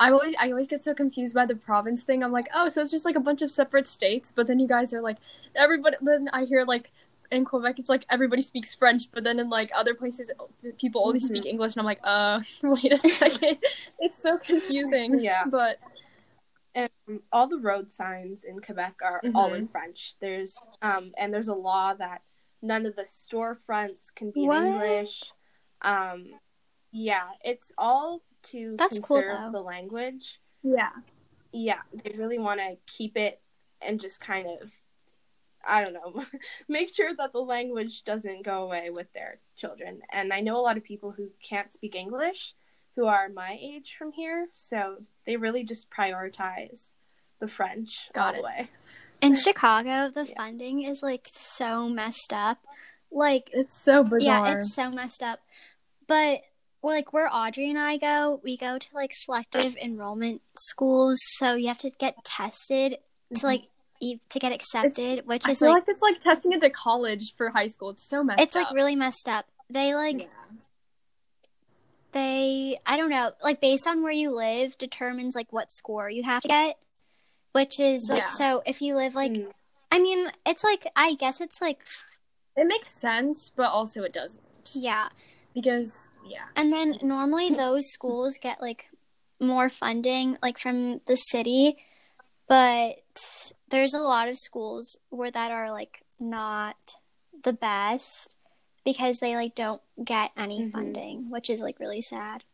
I 0.00 0.10
always 0.10 0.34
I 0.38 0.50
always 0.50 0.66
get 0.68 0.82
so 0.82 0.94
confused 0.94 1.34
by 1.34 1.46
the 1.46 1.54
province 1.54 2.02
thing. 2.02 2.22
I'm 2.24 2.32
like, 2.32 2.48
oh, 2.54 2.68
so 2.68 2.80
it's 2.82 2.90
just 2.90 3.04
like 3.04 3.16
a 3.16 3.20
bunch 3.20 3.40
of 3.42 3.50
separate 3.50 3.86
states, 3.88 4.32
but 4.34 4.46
then 4.46 4.58
you 4.58 4.66
guys 4.66 4.92
are 4.92 5.00
like 5.00 5.18
everybody. 5.54 5.96
Then 6.02 6.28
I 6.32 6.44
hear 6.44 6.64
like 6.64 6.92
in 7.30 7.44
Quebec, 7.44 7.78
it's 7.78 7.88
like 7.88 8.04
everybody 8.10 8.42
speaks 8.42 8.74
French, 8.74 9.10
but 9.12 9.24
then 9.24 9.38
in 9.38 9.48
like 9.50 9.70
other 9.74 9.94
places, 9.94 10.30
people 10.78 11.06
only 11.06 11.18
Mhm. 11.20 11.22
speak 11.26 11.46
English, 11.46 11.74
and 11.74 11.80
I'm 11.80 11.86
like, 11.86 12.00
uh, 12.04 12.40
wait 12.62 12.92
a 12.92 12.98
second, 12.98 13.58
it's 13.98 14.22
so 14.22 14.38
confusing. 14.38 15.18
Yeah. 15.20 15.44
but 15.46 15.78
and 16.74 16.90
all 17.32 17.48
the 17.48 17.58
road 17.58 17.90
signs 17.92 18.44
in 18.44 18.60
Quebec 18.60 18.96
are 19.02 19.22
all 19.34 19.54
in 19.54 19.66
French. 19.66 20.16
There's 20.20 20.54
um 20.82 21.12
and 21.16 21.32
there's 21.32 21.48
a 21.48 21.54
law 21.54 21.94
that 21.94 22.20
none 22.60 22.84
of 22.84 22.96
the 22.96 23.02
storefronts 23.02 24.14
can 24.14 24.30
be 24.30 24.46
What? 24.46 24.58
in 24.62 24.66
English. 24.74 25.22
Um 25.82 26.26
yeah, 26.92 27.28
it's 27.44 27.72
all 27.78 28.22
to 28.44 28.76
That's 28.78 28.98
cool, 28.98 29.16
conserve 29.22 29.52
though. 29.52 29.58
the 29.58 29.64
language. 29.64 30.38
yeah, 30.62 30.90
Yeah, 31.52 31.80
they 32.04 32.14
really 32.16 32.38
want 32.38 32.60
to 32.60 32.76
keep 32.86 33.16
it 33.16 33.40
and 33.80 33.98
just 34.00 34.20
kind 34.20 34.46
of 34.60 34.70
I 35.66 35.84
don't 35.84 35.94
know, 35.94 36.24
make 36.68 36.94
sure 36.94 37.14
that 37.16 37.32
the 37.32 37.40
language 37.40 38.04
doesn't 38.04 38.44
go 38.44 38.62
away 38.64 38.90
with 38.90 39.12
their 39.12 39.40
children. 39.56 40.00
And 40.12 40.32
I 40.32 40.40
know 40.40 40.56
a 40.56 40.62
lot 40.62 40.76
of 40.76 40.84
people 40.84 41.10
who 41.10 41.30
can't 41.42 41.72
speak 41.72 41.94
English 41.94 42.54
who 42.94 43.06
are 43.06 43.28
my 43.28 43.58
age 43.60 43.94
from 43.98 44.12
here, 44.12 44.48
so 44.52 44.96
they 45.26 45.36
really 45.36 45.64
just 45.64 45.90
prioritize 45.90 46.92
the 47.40 47.48
French 47.48 48.08
Got 48.14 48.28
all 48.28 48.32
it. 48.32 48.36
the 48.38 48.42
way. 48.42 48.70
In 49.20 49.36
Chicago, 49.36 50.08
the 50.10 50.24
Yeah. 50.26 50.34
funding 50.36 50.82
is 50.82 51.02
like 51.02 51.28
so 51.30 51.88
messed 51.88 52.32
up. 52.32 52.58
Like, 53.10 53.50
it's 53.52 53.78
so 53.82 54.02
bizarre. 54.02 54.46
yeah, 54.46 54.54
it's 54.56 54.72
so 54.74 54.90
messed 54.90 55.22
up. 55.22 55.40
But 56.06 56.42
like 56.82 57.12
where 57.12 57.28
Audrey 57.32 57.68
and 57.68 57.78
I 57.78 57.96
go, 57.98 58.40
we 58.42 58.56
go 58.56 58.78
to 58.78 58.88
like 58.94 59.10
selective 59.14 59.76
enrollment 59.76 60.40
schools, 60.56 61.18
so 61.36 61.54
you 61.54 61.68
have 61.68 61.78
to 61.78 61.90
get 61.98 62.24
tested 62.24 62.98
to 63.34 63.46
like 63.46 63.68
to 64.00 64.38
get 64.38 64.52
accepted, 64.52 65.26
which 65.26 65.46
I 65.46 65.52
is 65.52 65.58
feel 65.58 65.68
like, 65.68 65.86
like, 65.86 65.88
it's 65.88 66.02
like 66.02 66.20
testing 66.20 66.52
into 66.52 66.70
college 66.70 67.34
for 67.36 67.50
high 67.50 67.66
school. 67.66 67.90
It's 67.90 68.08
so 68.08 68.22
messed 68.22 68.40
it's 68.40 68.54
like 68.54 68.72
really 68.72 68.96
messed 68.96 69.28
up. 69.28 69.46
They 69.70 69.94
like 69.94 70.28
they 72.12 72.78
I 72.86 72.96
don't 72.96 73.10
know, 73.10 73.32
like 73.42 73.60
based 73.60 73.86
on 73.86 74.02
where 74.02 74.12
you 74.12 74.30
live 74.30 74.78
determines 74.78 75.34
like 75.34 75.52
what 75.52 75.70
score 75.70 76.08
you 76.08 76.22
have 76.22 76.42
to 76.42 76.48
get, 76.48 76.78
which 77.52 77.78
is 77.80 78.08
like 78.10 78.22
Yeah. 78.22 78.26
so 78.28 78.62
if 78.66 78.80
you 78.80 78.96
live 78.96 79.14
like 79.14 79.32
Mm. 79.32 79.52
I 79.90 79.98
mean, 79.98 80.30
it's 80.44 80.64
like 80.64 80.86
I 80.96 81.14
guess 81.14 81.40
it's 81.40 81.60
like 81.60 81.80
it 82.56 82.66
makes 82.66 82.90
sense, 82.90 83.50
but 83.54 83.70
also 83.70 84.02
it 84.02 84.12
doesn't 84.12 84.42
yeah. 84.72 85.08
because 85.54 86.08
yeah. 86.26 86.46
And 86.56 86.72
then 86.72 86.98
normally 87.02 87.50
those 87.50 87.86
schools 87.90 88.38
get 88.40 88.60
like 88.60 88.90
more 89.40 89.68
funding 89.68 90.38
like 90.42 90.58
from 90.58 91.00
the 91.06 91.16
city, 91.16 91.76
but 92.48 92.96
there's 93.68 93.94
a 93.94 94.00
lot 94.00 94.28
of 94.28 94.38
schools 94.38 94.96
where 95.10 95.30
that 95.30 95.50
are 95.50 95.70
like 95.70 96.02
not 96.20 96.76
the 97.44 97.52
best 97.52 98.36
because 98.84 99.18
they 99.18 99.34
like 99.36 99.54
don't 99.54 99.82
get 100.04 100.32
any 100.36 100.62
Mhm. 100.62 100.72
funding, 100.72 101.30
which 101.30 101.50
is 101.50 101.60
like 101.60 101.78
really 101.80 102.00
sad. 102.00 102.44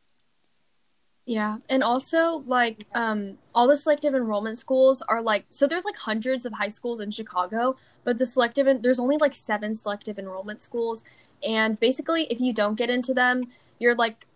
Yeah, 1.24 1.58
and 1.68 1.84
also 1.84 2.42
like 2.46 2.86
um 2.94 3.38
all 3.54 3.68
the 3.68 3.76
selective 3.76 4.14
enrollment 4.14 4.58
schools 4.58 5.02
are 5.02 5.22
like 5.22 5.44
so 5.50 5.66
there's 5.68 5.84
like 5.84 5.96
hundreds 5.96 6.44
of 6.44 6.54
high 6.54 6.68
schools 6.68 6.98
in 7.00 7.10
Chicago, 7.12 7.76
but 8.04 8.18
the 8.18 8.26
selective 8.26 8.66
en- 8.66 8.82
there's 8.82 8.98
only 8.98 9.16
like 9.18 9.32
seven 9.34 9.74
selective 9.76 10.18
enrollment 10.18 10.60
schools 10.60 11.04
and 11.46 11.78
basically 11.78 12.24
if 12.24 12.40
you 12.40 12.52
don't 12.52 12.74
get 12.74 12.90
into 12.90 13.14
them, 13.14 13.44
you're 13.78 13.94
like 13.94 14.26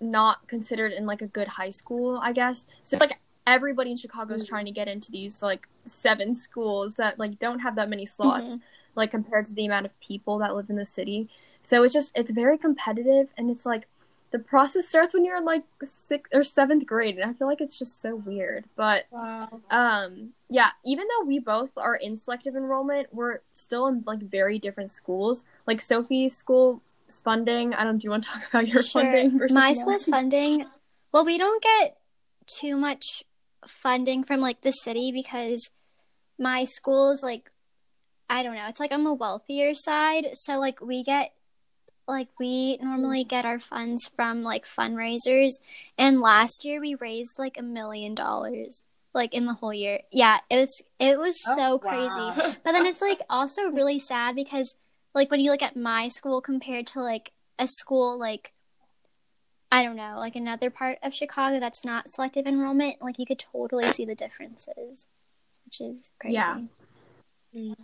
not 0.00 0.46
considered 0.48 0.92
in 0.92 1.06
like 1.06 1.22
a 1.22 1.26
good 1.26 1.48
high 1.48 1.70
school, 1.70 2.18
I 2.22 2.32
guess. 2.32 2.66
So 2.82 2.96
it's 2.96 3.00
like 3.02 3.18
everybody 3.46 3.90
in 3.90 3.96
Chicago 3.96 4.34
is 4.34 4.44
Mhm. 4.44 4.48
trying 4.48 4.64
to 4.66 4.70
get 4.70 4.88
into 4.88 5.10
these 5.10 5.42
like 5.42 5.68
seven 5.84 6.34
schools 6.34 6.96
that 6.96 7.18
like 7.18 7.38
don't 7.38 7.60
have 7.60 7.74
that 7.76 7.88
many 7.88 8.06
slots 8.06 8.52
Mhm. 8.52 8.60
like 8.94 9.10
compared 9.10 9.46
to 9.46 9.52
the 9.52 9.66
amount 9.66 9.86
of 9.86 9.98
people 10.00 10.38
that 10.38 10.54
live 10.54 10.70
in 10.70 10.76
the 10.76 10.86
city. 10.86 11.28
So 11.62 11.82
it's 11.82 11.92
just 11.94 12.12
it's 12.14 12.30
very 12.30 12.56
competitive 12.58 13.32
and 13.36 13.50
it's 13.50 13.66
like 13.66 13.86
the 14.30 14.38
process 14.40 14.88
starts 14.88 15.14
when 15.14 15.24
you're 15.24 15.36
in 15.36 15.44
like 15.44 15.62
sixth 15.84 16.34
or 16.34 16.42
seventh 16.42 16.86
grade 16.86 17.16
and 17.18 17.30
I 17.30 17.34
feel 17.34 17.46
like 17.46 17.60
it's 17.60 17.78
just 17.78 18.00
so 18.00 18.16
weird. 18.16 18.64
But 18.76 19.04
Wow. 19.10 19.60
um 19.70 20.32
yeah, 20.48 20.70
even 20.84 21.06
though 21.08 21.24
we 21.26 21.38
both 21.38 21.76
are 21.76 21.94
in 21.96 22.16
selective 22.16 22.56
enrollment, 22.56 23.12
we're 23.14 23.40
still 23.52 23.86
in 23.86 24.02
like 24.06 24.20
very 24.20 24.58
different 24.58 24.90
schools. 24.90 25.44
Like 25.66 25.80
Sophie's 25.80 26.36
school 26.36 26.80
funding. 27.10 27.74
I 27.74 27.84
don't 27.84 27.98
do 27.98 28.06
you 28.06 28.10
want 28.10 28.24
to 28.24 28.30
talk 28.30 28.48
about 28.48 28.68
your 28.68 28.82
funding 28.82 29.38
versus 29.38 29.54
My 29.54 29.74
school's 29.74 30.06
funding. 30.06 30.66
Well, 31.12 31.24
we 31.24 31.36
don't 31.38 31.62
get 31.62 31.98
too 32.46 32.76
much 32.76 33.22
funding 33.66 34.24
from 34.24 34.40
like 34.40 34.62
the 34.62 34.72
city 34.72 35.12
because 35.12 35.70
my 36.38 36.64
school's 36.64 37.22
like 37.22 37.50
I 38.28 38.42
don't 38.42 38.54
know, 38.54 38.68
it's 38.68 38.80
like 38.80 38.92
on 38.92 39.04
the 39.04 39.12
wealthier 39.12 39.74
side. 39.74 40.28
So 40.34 40.58
like 40.58 40.80
we 40.80 41.02
get 41.02 41.32
like 42.08 42.28
we 42.38 42.76
normally 42.78 43.24
mm. 43.24 43.28
get 43.28 43.44
our 43.46 43.60
funds 43.60 44.10
from 44.14 44.42
like 44.42 44.66
fundraisers 44.66 45.52
and 45.96 46.20
last 46.20 46.64
year 46.64 46.80
we 46.80 46.94
raised 46.94 47.38
like 47.38 47.58
a 47.58 47.62
million 47.62 48.14
dollars 48.14 48.82
like 49.14 49.32
in 49.32 49.46
the 49.46 49.54
whole 49.54 49.72
year. 49.72 50.00
Yeah, 50.10 50.40
it 50.50 50.56
was 50.56 50.82
it 50.98 51.18
was 51.18 51.36
Oh, 51.48 51.56
so 51.56 51.70
wow. 51.72 51.78
crazy. 51.78 52.56
But 52.64 52.72
then 52.72 52.86
it's 52.86 53.00
like 53.00 53.20
also 53.30 53.70
really 53.70 53.98
sad 53.98 54.34
because 54.34 54.74
like 55.14 55.30
when 55.30 55.40
you 55.40 55.50
look 55.50 55.62
at 55.62 55.76
my 55.76 56.08
school 56.08 56.40
compared 56.40 56.86
to 56.88 57.00
like 57.00 57.32
a 57.58 57.68
school 57.68 58.18
like 58.18 58.52
I 59.74 59.82
don't 59.82 59.96
know, 59.96 60.14
like 60.18 60.36
another 60.36 60.70
part 60.70 60.98
of 61.02 61.12
Chicago 61.12 61.58
that's 61.58 61.84
not 61.84 62.08
selective 62.08 62.46
enrollment, 62.46 63.02
like 63.02 63.18
you 63.18 63.26
could 63.26 63.40
totally 63.40 63.90
see 63.90 64.04
the 64.04 64.14
differences, 64.14 65.08
which 65.64 65.80
is 65.80 66.12
crazy. 66.20 66.34
Yeah. 66.34 66.60
Mm. 67.52 67.74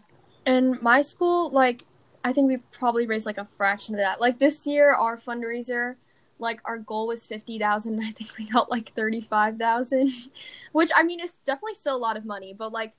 In 0.47 0.79
my 0.81 1.03
school, 1.03 1.51
like 1.51 1.83
I 2.23 2.33
think 2.33 2.47
we 2.47 2.59
probably 2.71 3.09
raised 3.09 3.27
like 3.27 3.39
a 3.39 3.45
fraction 3.45 3.97
of 3.97 4.01
that. 4.03 4.21
Like 4.21 4.39
this 4.39 4.69
year, 4.69 4.93
our 4.93 5.17
fundraiser, 5.17 5.97
like 6.39 6.61
our 6.65 6.79
goal 6.79 7.09
was 7.09 7.27
fifty 7.27 7.59
thousand. 7.59 7.99
I 8.05 8.13
think 8.13 8.39
we 8.39 8.49
got 8.49 8.71
like 8.71 8.93
thirty 8.93 9.21
five 9.21 9.57
thousand, 9.57 10.13
which 10.73 10.93
I 10.95 11.03
mean 11.03 11.19
is 11.19 11.41
definitely 11.45 11.75
still 11.75 11.97
a 11.97 11.99
lot 11.99 12.17
of 12.17 12.25
money. 12.25 12.55
But 12.57 12.71
like, 12.71 12.95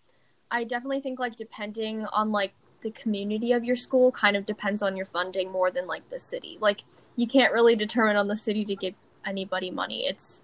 I 0.52 0.66
definitely 0.66 1.00
think 1.00 1.18
like 1.18 1.38
depending 1.38 2.08
on 2.08 2.34
like 2.34 2.52
the 2.82 2.92
community 2.92 3.52
of 3.52 3.64
your 3.64 3.76
school, 3.76 4.12
kind 4.12 4.36
of 4.36 4.46
depends 4.46 4.82
on 4.82 4.96
your 4.98 5.06
funding 5.06 5.52
more 5.52 5.72
than 5.72 5.88
like 5.88 6.10
the 6.10 6.20
city. 6.20 6.58
Like 6.62 6.84
you 7.16 7.28
can't 7.28 7.54
really 7.54 7.76
determine 7.76 8.16
on 8.16 8.28
the 8.28 8.36
city 8.36 8.66
to 8.66 8.76
give 8.76 8.94
anybody 9.26 9.70
money. 9.72 10.06
It's 10.06 10.42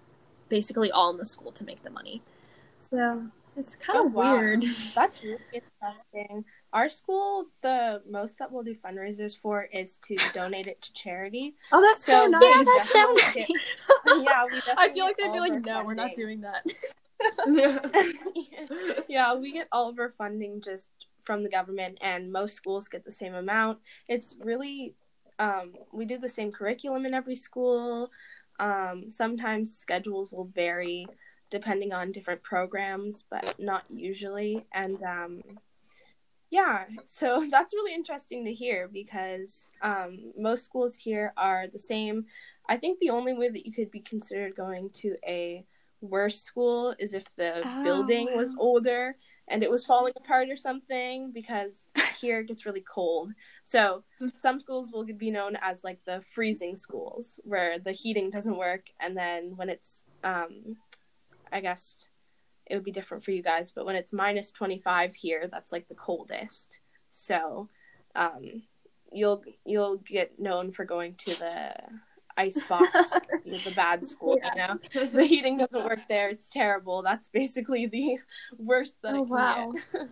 basically 0.48 0.90
all 0.90 1.10
in 1.10 1.16
the 1.18 1.24
school 1.26 1.52
to 1.52 1.64
make 1.64 1.82
the 1.82 1.90
money. 1.90 2.22
So 2.78 3.26
it's 3.56 3.74
kind 3.74 3.98
Oh, 3.98 4.06
of 4.06 4.12
wow. 4.14 4.32
weird. 4.38 4.64
That's 4.94 5.22
really 5.24 5.38
interesting. 5.52 6.44
Our 6.72 6.88
school, 6.88 7.46
the 7.60 8.02
most 8.08 8.38
that 8.38 8.52
we'll 8.52 8.62
do 8.62 8.74
fundraisers 8.74 9.36
for 9.36 9.64
is 9.72 9.96
to 10.04 10.16
donate 10.32 10.66
it 10.68 10.80
to 10.82 10.92
charity. 10.92 11.54
Oh, 11.72 11.80
that's 11.80 12.04
so, 12.04 12.12
So, 12.24 12.26
nice. 12.28 12.42
Yeah, 12.44 12.62
that's 12.76 12.90
so 12.90 13.12
nice. 13.14 13.34
get- 13.34 13.48
Yeah, 14.06 14.44
we 14.44 14.50
definitely 14.60 14.74
I 14.78 14.88
feel 14.92 15.04
like 15.06 15.16
they'd 15.16 15.32
be 15.32 15.40
like, 15.40 15.64
no, 15.64 15.84
we're 15.84 15.94
not 15.94 16.14
doing 16.14 16.42
that. 16.42 16.64
yeah, 19.08 19.34
we 19.34 19.52
get 19.52 19.68
all 19.72 19.88
of 19.88 19.98
our 19.98 20.14
funding 20.18 20.60
just 20.62 20.90
from 21.28 21.42
the 21.44 21.50
government, 21.50 21.98
and 22.00 22.32
most 22.32 22.56
schools 22.56 22.88
get 22.88 23.04
the 23.04 23.12
same 23.12 23.34
amount. 23.34 23.80
It's 24.08 24.34
really, 24.40 24.94
um, 25.38 25.74
we 25.92 26.06
do 26.06 26.18
the 26.18 26.28
same 26.38 26.52
curriculum 26.52 27.04
in 27.06 27.12
every 27.14 27.36
school. 27.36 28.10
Um, 28.58 29.10
sometimes 29.10 29.76
schedules 29.76 30.32
will 30.32 30.50
vary 30.54 31.06
depending 31.50 31.92
on 31.92 32.12
different 32.12 32.42
programs, 32.42 33.24
but 33.30 33.44
not 33.58 33.84
usually. 33.90 34.66
And 34.72 35.02
um, 35.02 35.42
yeah, 36.50 36.84
so 37.04 37.46
that's 37.50 37.74
really 37.74 37.94
interesting 37.94 38.44
to 38.46 38.52
hear 38.54 38.88
because 38.90 39.68
um, 39.82 40.32
most 40.38 40.64
schools 40.64 40.96
here 40.96 41.32
are 41.36 41.66
the 41.68 41.78
same. 41.78 42.26
I 42.68 42.76
think 42.78 42.98
the 43.00 43.10
only 43.10 43.34
way 43.34 43.50
that 43.50 43.66
you 43.66 43.72
could 43.72 43.90
be 43.90 44.00
considered 44.00 44.56
going 44.56 44.90
to 45.02 45.16
a 45.26 45.64
worse 46.00 46.40
school 46.40 46.94
is 46.98 47.12
if 47.12 47.24
the 47.36 47.62
Oh, 47.64 47.82
building 47.82 48.28
was 48.36 48.54
older 48.58 49.16
and 49.48 49.62
it 49.62 49.70
was 49.70 49.84
falling 49.84 50.12
apart 50.16 50.48
or 50.50 50.56
something 50.56 51.32
because 51.32 51.90
here 52.20 52.40
it 52.40 52.48
gets 52.48 52.66
really 52.66 52.84
cold. 52.88 53.32
So 53.64 54.04
some 54.36 54.58
schools 54.58 54.90
will 54.92 55.04
be 55.04 55.30
known 55.30 55.56
as 55.60 55.82
like 55.84 56.00
the 56.04 56.22
freezing 56.32 56.76
schools 56.76 57.40
where 57.44 57.78
the 57.78 57.92
heating 57.92 58.30
doesn't 58.30 58.56
work 58.56 58.86
and 59.00 59.16
then 59.16 59.56
when 59.56 59.68
it's 59.68 60.04
um 60.24 60.76
I 61.50 61.60
guess 61.60 62.06
it 62.66 62.74
would 62.74 62.84
be 62.84 62.92
different 62.92 63.24
for 63.24 63.30
you 63.30 63.42
guys, 63.42 63.72
but 63.72 63.86
when 63.86 63.96
it's 63.96 64.12
minus 64.12 64.52
25 64.52 65.14
here, 65.14 65.48
that's 65.50 65.72
like 65.72 65.88
the 65.88 65.94
coldest. 65.94 66.80
So 67.08 67.68
um 68.14 68.62
you'll 69.12 69.42
you'll 69.64 69.96
get 69.96 70.38
known 70.38 70.72
for 70.72 70.84
going 70.84 71.14
to 71.14 71.38
the 71.38 71.74
ice 72.38 72.62
box, 72.62 72.88
you 73.44 73.52
know, 73.52 73.58
the 73.58 73.72
bad 73.72 74.06
school, 74.06 74.38
you 74.42 74.54
know 74.62 74.78
the 75.12 75.24
heating 75.24 75.56
doesn't 75.58 75.84
work 75.84 76.00
there. 76.08 76.28
It's 76.30 76.48
terrible. 76.48 77.02
That's 77.02 77.28
basically 77.28 77.86
the 77.86 78.18
worst 78.58 78.96
that 79.02 79.14
Oh, 79.14 79.22
it 79.24 79.26
can 79.26 79.28
wow. 79.28 79.72
get. 79.92 80.08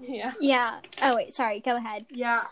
yeah. 0.00 0.32
Yeah. 0.40 0.80
Oh 1.02 1.16
wait, 1.16 1.34
sorry. 1.36 1.60
Go 1.60 1.76
ahead. 1.76 2.06
Yeah, 2.10 2.44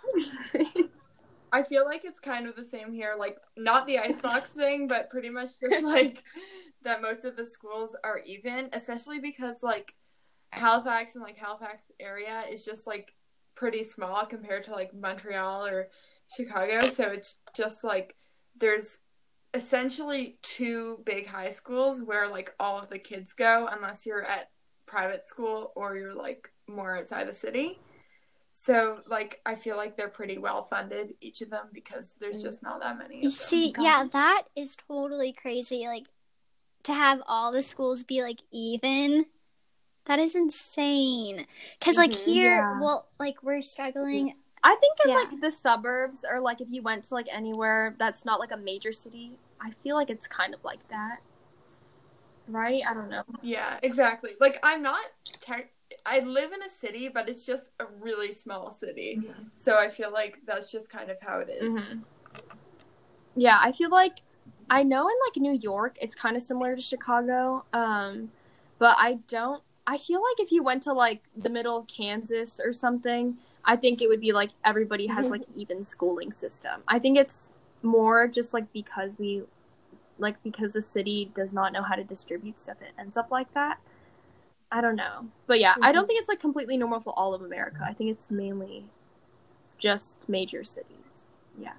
I 1.52 1.62
feel 1.64 1.84
like 1.84 2.04
it's 2.04 2.20
kind 2.20 2.46
of 2.46 2.54
the 2.54 2.64
same 2.64 2.92
here. 2.92 3.14
Like, 3.18 3.38
not 3.56 3.86
the 3.86 3.98
icebox 3.98 4.50
thing, 4.50 4.86
but 4.86 5.10
pretty 5.10 5.30
much 5.30 5.48
just 5.60 5.84
like 5.84 6.22
that 6.82 7.02
most 7.02 7.24
of 7.24 7.36
the 7.36 7.44
schools 7.44 7.96
are 8.04 8.20
even, 8.24 8.70
especially 8.72 9.18
because 9.18 9.62
like 9.62 9.94
Halifax 10.52 11.14
and 11.16 11.24
like 11.24 11.36
Halifax 11.38 11.82
area 11.98 12.44
is 12.50 12.64
just 12.64 12.86
like 12.86 13.14
pretty 13.56 13.82
small 13.82 14.24
compared 14.26 14.64
to 14.64 14.72
like 14.72 14.94
Montreal 14.94 15.66
or 15.66 15.88
Chicago. 16.36 16.88
So 16.88 17.04
it's 17.08 17.40
just 17.56 17.82
like 17.82 18.14
there's 18.56 19.00
essentially 19.54 20.38
two 20.42 21.00
big 21.04 21.26
high 21.26 21.50
schools 21.50 22.02
where 22.02 22.28
like 22.28 22.54
all 22.60 22.78
of 22.78 22.88
the 22.88 22.98
kids 22.98 23.32
go, 23.32 23.68
unless 23.70 24.06
you're 24.06 24.24
at 24.24 24.50
private 24.86 25.26
school 25.26 25.72
or 25.76 25.96
you're 25.96 26.14
like 26.14 26.50
more 26.68 26.96
outside 26.96 27.28
the 27.28 27.34
city. 27.34 27.78
So, 28.52 28.98
like, 29.06 29.40
I 29.46 29.54
feel 29.54 29.76
like 29.76 29.96
they're 29.96 30.08
pretty 30.08 30.38
well 30.38 30.64
funded, 30.64 31.14
each 31.20 31.40
of 31.40 31.50
them, 31.50 31.68
because 31.72 32.16
there's 32.20 32.42
just 32.42 32.62
not 32.62 32.80
that 32.80 32.98
many. 32.98 33.22
You 33.22 33.30
see, 33.30 33.74
yeah, 33.78 34.04
that 34.12 34.42
is 34.56 34.76
totally 34.76 35.32
crazy. 35.32 35.86
Like 35.86 36.06
to 36.84 36.94
have 36.94 37.22
all 37.26 37.52
the 37.52 37.62
schools 37.62 38.04
be 38.04 38.22
like 38.22 38.40
even. 38.52 39.26
That 40.06 40.18
is 40.18 40.34
insane. 40.34 41.46
Cuz 41.80 41.96
like 41.96 42.12
Mhm, 42.12 42.34
here, 42.34 42.56
yeah. 42.56 42.80
well, 42.80 43.08
like 43.18 43.42
we're 43.42 43.62
struggling. 43.62 44.34
I 44.62 44.76
think 44.76 44.98
in 45.04 45.10
Yeah. 45.10 45.16
like 45.16 45.40
the 45.40 45.50
suburbs 45.50 46.24
or 46.30 46.40
like 46.40 46.60
if 46.60 46.68
you 46.70 46.82
went 46.82 47.04
to 47.04 47.14
like 47.14 47.26
anywhere 47.30 47.94
that's 47.98 48.24
not 48.24 48.40
like 48.40 48.52
a 48.52 48.56
major 48.56 48.92
city, 48.92 49.38
I 49.60 49.70
feel 49.70 49.96
like 49.96 50.10
it's 50.10 50.28
kind 50.28 50.52
of 50.54 50.62
like 50.64 50.86
that. 50.88 51.18
Right? 52.48 52.82
I 52.88 52.94
don't 52.94 53.08
know. 53.10 53.22
Yeah, 53.42 53.78
exactly. 53.82 54.32
Like, 54.40 54.58
I'm 54.62 54.82
not. 54.82 55.04
Ter- 55.40 55.70
I 56.04 56.18
live 56.20 56.52
in 56.52 56.62
a 56.62 56.68
city, 56.68 57.08
but 57.08 57.28
it's 57.28 57.46
just 57.46 57.70
a 57.78 57.84
really 58.00 58.32
small 58.32 58.72
city. 58.72 59.20
So 59.56 59.76
I 59.78 59.88
feel 59.88 60.12
like 60.12 60.40
that's 60.46 60.70
just 60.70 60.90
kind 60.90 61.10
of 61.10 61.20
how 61.20 61.38
it 61.40 61.48
is. 61.48 61.86
Mhm. 61.86 62.02
Yeah, 63.36 63.58
I 63.62 63.72
feel 63.72 63.90
like 63.90 64.22
I 64.68 64.82
know 64.82 65.08
in 65.08 65.14
like 65.28 65.36
New 65.36 65.58
York 65.60 65.96
it's 66.00 66.14
kind 66.14 66.36
of 66.36 66.42
similar 66.42 66.74
to 66.76 66.82
Chicago. 66.82 67.64
Um 67.72 68.32
but 68.78 68.96
I 68.98 69.14
don't 69.28 69.62
I 69.86 69.98
feel 69.98 70.20
like 70.22 70.40
if 70.40 70.50
you 70.52 70.62
went 70.62 70.82
to 70.84 70.92
like 70.92 71.24
the 71.36 71.50
middle 71.50 71.76
of 71.76 71.86
Kansas 71.86 72.60
or 72.64 72.72
something, 72.72 73.38
I 73.70 73.76
think 73.76 74.02
it 74.02 74.09
would 74.09 74.20
be 74.20 74.33
like 74.33 74.50
everybody 74.64 75.06
has 75.06 75.26
mm-hmm. 75.26 75.33
like 75.35 75.42
even 75.54 75.85
schooling 75.85 76.33
system. 76.33 76.83
I 76.88 76.98
think 76.98 77.16
it's 77.16 77.50
more 77.83 78.26
just 78.26 78.52
like 78.52 78.72
because 78.72 79.16
we 79.16 79.44
like 80.18 80.42
because 80.42 80.72
the 80.72 80.83
city 80.83 81.30
does 81.37 81.52
not 81.52 81.72
know 81.72 81.85
how 81.85 81.94
to 81.94 82.02
distribute 82.02 82.61
stuff 82.61 82.78
it 82.83 82.90
ends 82.98 83.16
up 83.16 83.30
like 83.30 83.54
that. 83.54 83.78
I 84.72 84.80
don't 84.80 84.96
know. 84.96 85.28
But 85.46 85.61
yeah, 85.61 85.74
I 85.80 85.92
don't 85.92 86.02
mm-hmm. 86.02 86.09
think 86.09 86.20
it's 86.20 86.28
like 86.28 86.40
completely 86.40 86.76
normal 86.76 86.98
for 86.98 87.16
all 87.16 87.33
of 87.33 87.42
America. 87.42 87.78
I 87.88 87.92
think 87.92 88.11
it's 88.11 88.28
mainly 88.28 88.87
just 89.78 90.18
major 90.28 90.64
cities. 90.64 91.26
Yeah. 91.56 91.78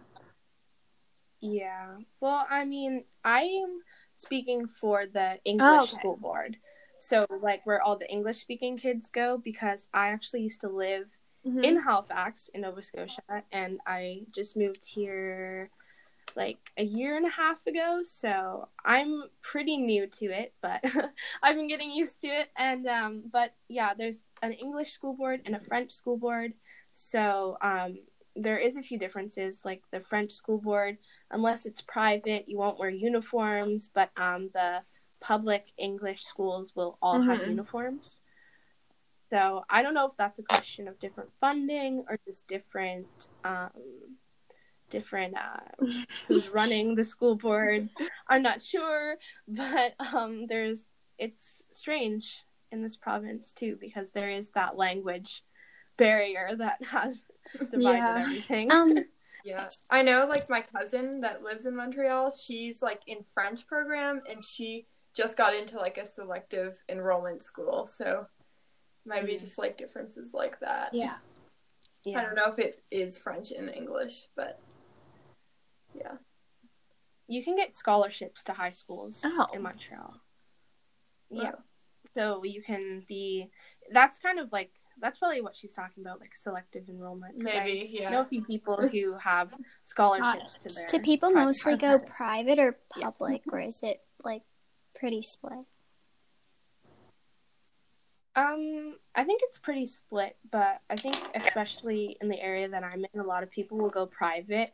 Yeah. 1.42 1.98
Well, 2.22 2.48
I 2.50 2.64
mean, 2.64 3.04
I 3.26 3.42
am 3.42 3.82
speaking 4.16 4.66
for 4.66 5.08
the 5.08 5.34
oh, 5.34 5.40
English 5.44 5.82
okay. 5.82 5.92
school 5.92 6.16
board. 6.16 6.56
So, 7.00 7.26
like, 7.42 7.66
where 7.66 7.82
all 7.82 7.98
the 7.98 8.10
English 8.10 8.38
speaking 8.38 8.78
kids 8.78 9.10
go, 9.10 9.42
because 9.44 9.90
I 9.94 10.10
actually 10.10 10.44
used 10.44 10.62
to 10.62 10.70
live 10.70 11.08
Mm-hmm. 11.46 11.64
in 11.64 11.82
Halifax, 11.82 12.50
in 12.54 12.62
Nova 12.62 12.84
Scotia, 12.84 13.22
and 13.52 13.80
I 13.88 14.22
just 14.32 14.56
moved 14.56 14.86
here 14.86 15.72
like 16.36 16.60
a 16.78 16.84
year 16.84 17.18
and 17.18 17.26
a 17.26 17.30
half 17.30 17.66
ago. 17.68 18.02
So, 18.04 18.68
I'm 18.86 19.24
pretty 19.42 19.78
new 19.78 20.08
to 20.08 20.26
it, 20.28 20.54
but 20.62 20.84
I've 21.44 21.56
been 21.56 21.68
getting 21.68 21.92
used 21.92 22.22
to 22.22 22.28
it. 22.28 22.50
And, 22.58 22.88
um, 22.88 23.24
but 23.32 23.54
yeah, 23.68 23.94
there's 23.96 24.22
an 24.42 24.54
English 24.54 24.92
school 24.92 25.14
board 25.14 25.42
and 25.46 25.56
a 25.56 25.60
French 25.60 25.92
school 25.92 26.18
board. 26.18 26.54
So, 26.92 27.58
um, 27.62 27.98
there 28.36 28.58
is 28.58 28.78
a 28.78 28.82
few 28.84 28.98
differences 28.98 29.62
like 29.66 29.82
the 29.92 30.00
french 30.00 30.32
school 30.32 30.58
board 30.58 30.98
unless 31.32 31.66
it's 31.66 31.82
private 31.82 32.48
you 32.48 32.58
won't 32.58 32.80
wear 32.80 32.90
uniforms 32.90 33.90
but 33.94 34.10
um, 34.16 34.50
the 34.54 34.80
public 35.20 35.74
english 35.78 36.24
schools 36.24 36.72
will 36.74 36.98
all 37.02 37.20
have 37.20 37.40
Mhm. 37.40 37.50
uniforms 37.50 38.21
so 39.32 39.64
i 39.70 39.82
don't 39.82 39.94
know 39.94 40.06
if 40.08 40.12
that's 40.18 40.40
a 40.40 40.44
question 40.44 40.88
of 40.88 41.00
different 41.00 41.30
funding 41.40 42.04
or 42.10 42.20
just 42.28 42.48
different 42.48 43.08
um, 43.44 43.70
different 44.90 45.36
uh, 45.38 45.86
who's 46.28 46.50
running 46.54 46.96
the 46.96 47.04
school 47.04 47.36
board 47.36 47.90
i'm 48.28 48.44
not 48.44 48.62
sure 48.62 49.16
but 49.48 49.94
um, 50.14 50.46
there's 50.48 50.86
it's 51.18 51.64
strange 51.72 52.44
in 52.72 52.82
this 52.84 52.98
province 52.98 53.52
too 53.52 53.78
because 53.80 54.12
there 54.12 54.30
is 54.30 54.50
that 54.52 54.78
language 54.78 55.44
barrier 55.98 56.56
that 56.58 56.84
has 56.84 57.22
divided 57.70 57.98
Yeah. 58.00 58.24
everything 58.28 58.72
Um, 58.72 58.98
Yeah. 59.44 59.70
I 59.90 60.04
know 60.04 60.28
like 60.30 60.52
my 60.52 60.62
cousin 60.62 61.22
that 61.22 61.42
lives 61.42 61.66
in 61.66 61.76
Montreal, 61.76 62.32
she's 62.40 62.84
like 62.84 63.02
in 63.08 63.26
French 63.34 63.66
program 63.66 64.22
and 64.30 64.46
she 64.46 64.86
just 65.16 65.36
got 65.36 65.56
into 65.56 65.78
like 65.78 65.98
a 65.98 66.06
selective 66.06 66.78
enrollment 66.88 67.44
school. 67.44 67.88
So 67.88 68.28
might 69.06 69.26
be 69.26 69.38
just 69.38 69.58
like 69.58 69.78
differences 69.78 70.34
like 70.34 70.60
that. 70.60 70.94
Yeah. 70.94 71.16
I 72.08 72.22
don't 72.22 72.36
know 72.36 72.52
if 72.52 72.60
it 72.60 72.82
is 72.92 73.18
French 73.18 73.52
and 73.52 73.70
English, 73.70 74.28
but 74.36 74.60
yeah. 75.94 76.14
you 77.28 77.44
can 77.44 77.56
get 77.56 77.76
scholarships 77.76 78.44
to 78.46 78.54
high 78.54 78.72
schools 78.72 79.22
Oh. 79.24 79.48
in 79.54 79.62
Montreal. 79.62 80.16
Wow. 81.30 81.42
Yeah. 81.44 81.52
So 82.16 82.44
you 82.44 82.62
can 82.62 83.04
be 83.08 83.50
that's 83.92 84.20
kind 84.20 84.40
of 84.40 84.52
like 84.52 84.72
that's 85.00 85.18
probably 85.18 85.42
what 85.42 85.56
she's 85.56 85.74
talking 85.74 86.04
about, 86.04 86.20
like 86.20 86.36
selective 86.36 86.90
enrollment. 86.90 87.38
Maybe, 87.38 87.98
I 88.00 88.02
yeah. 88.02 88.10
know 88.10 88.22
a 88.22 88.26
few 88.26 88.44
people 88.44 88.88
who 88.88 89.18
have 89.24 89.54
scholarships 89.84 90.58
to 90.60 90.70
uh, 90.70 90.74
their 90.74 90.88
do 90.88 91.00
people 91.00 91.32
mostly 91.32 91.78
go 91.78 92.00
private 92.00 92.60
or 92.60 92.78
public, 93.00 93.44
or 93.52 93.60
is 93.60 93.82
it 93.84 94.02
like 94.24 94.44
pretty 94.96 95.22
split? 95.22 95.66
Um, 98.34 98.96
I 99.14 99.26
think 99.26 99.42
it's 99.44 99.60
pretty 99.60 99.86
split, 99.86 100.38
but 100.50 100.80
I 100.90 100.96
think 100.96 101.18
especially 101.36 102.16
in 102.22 102.30
the 102.30 102.40
area 102.40 102.70
that 102.70 102.84
I'm 102.84 103.06
in, 103.14 103.20
a 103.20 103.26
lot 103.26 103.44
of 103.44 103.52
people 103.52 103.78
will 103.78 103.90
go 103.90 104.06
private, 104.06 104.72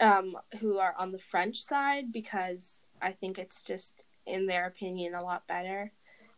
um, 0.00 0.36
who 0.58 0.78
are 0.78 0.94
on 0.98 1.12
the 1.12 1.18
French 1.18 1.62
side 1.62 2.12
because 2.12 2.86
I 3.02 3.12
think 3.12 3.38
it's 3.38 3.62
just, 3.62 4.04
in 4.24 4.46
their 4.46 4.66
opinion, 4.66 5.14
a 5.14 5.22
lot 5.22 5.46
better, 5.46 5.92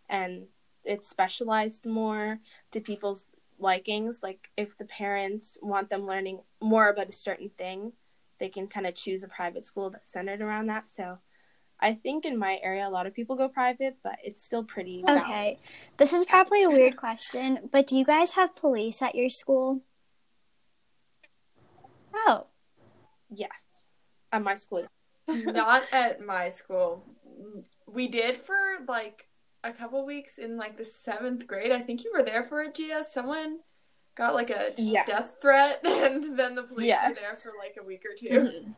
and 0.08 0.46
it's 0.84 1.08
specialized 1.08 1.86
more 1.86 2.40
to 2.72 2.80
people's 2.80 3.28
likings. 3.60 4.20
Like 4.20 4.50
if 4.56 4.76
the 4.76 4.86
parents 4.86 5.56
want 5.62 5.88
them 5.88 6.04
learning 6.04 6.40
more 6.60 6.88
about 6.88 7.10
a 7.10 7.12
certain 7.12 7.50
thing, 7.58 7.92
they 8.40 8.48
can 8.48 8.66
kind 8.66 8.86
of 8.88 8.96
choose 8.96 9.22
a 9.22 9.28
private 9.28 9.66
school 9.66 9.90
that's 9.90 10.10
centered 10.10 10.40
around 10.40 10.66
that. 10.66 10.88
So. 10.88 11.18
I 11.80 11.94
think 11.94 12.24
in 12.24 12.38
my 12.38 12.58
area, 12.62 12.86
a 12.86 12.90
lot 12.90 13.06
of 13.06 13.14
people 13.14 13.36
go 13.36 13.48
private, 13.48 13.96
but 14.02 14.16
it's 14.22 14.42
still 14.44 14.64
pretty 14.64 15.02
Okay. 15.08 15.20
balanced. 15.20 15.74
This 15.96 16.12
is 16.12 16.26
probably 16.26 16.62
a 16.62 16.70
weird 16.70 16.96
question, 16.96 17.68
but 17.72 17.86
do 17.86 17.96
you 17.96 18.04
guys 18.04 18.32
have 18.32 18.54
police 18.54 19.00
at 19.02 19.14
your 19.14 19.30
school? 19.30 19.80
Oh, 22.14 22.46
Yes. 23.32 23.86
At 24.32 24.42
my 24.42 24.56
school. 24.56 24.86
Not 25.28 25.84
at 25.92 26.20
my 26.24 26.48
school. 26.48 27.04
We 27.86 28.08
did 28.08 28.36
for 28.36 28.56
like 28.88 29.28
a 29.62 29.72
couple 29.72 30.04
weeks 30.04 30.38
in 30.38 30.56
like 30.56 30.76
the 30.76 30.84
seventh 30.84 31.46
grade. 31.46 31.70
I 31.72 31.80
think 31.80 32.04
you 32.04 32.12
were 32.12 32.24
there 32.24 32.42
for 32.42 32.60
it, 32.62 32.74
Gia. 32.74 33.04
Someone 33.08 33.58
got 34.16 34.34
like 34.34 34.50
a 34.50 34.72
Yes. 34.76 35.06
death 35.06 35.34
threat, 35.40 35.80
and 35.84 36.36
then 36.38 36.54
the 36.56 36.64
police 36.64 36.88
Yes. 36.88 37.08
were 37.08 37.14
there 37.14 37.36
for 37.36 37.52
like 37.58 37.76
a 37.80 37.84
week 37.84 38.04
or 38.04 38.14
2 38.16 38.26
mm-hmm. 38.28 38.70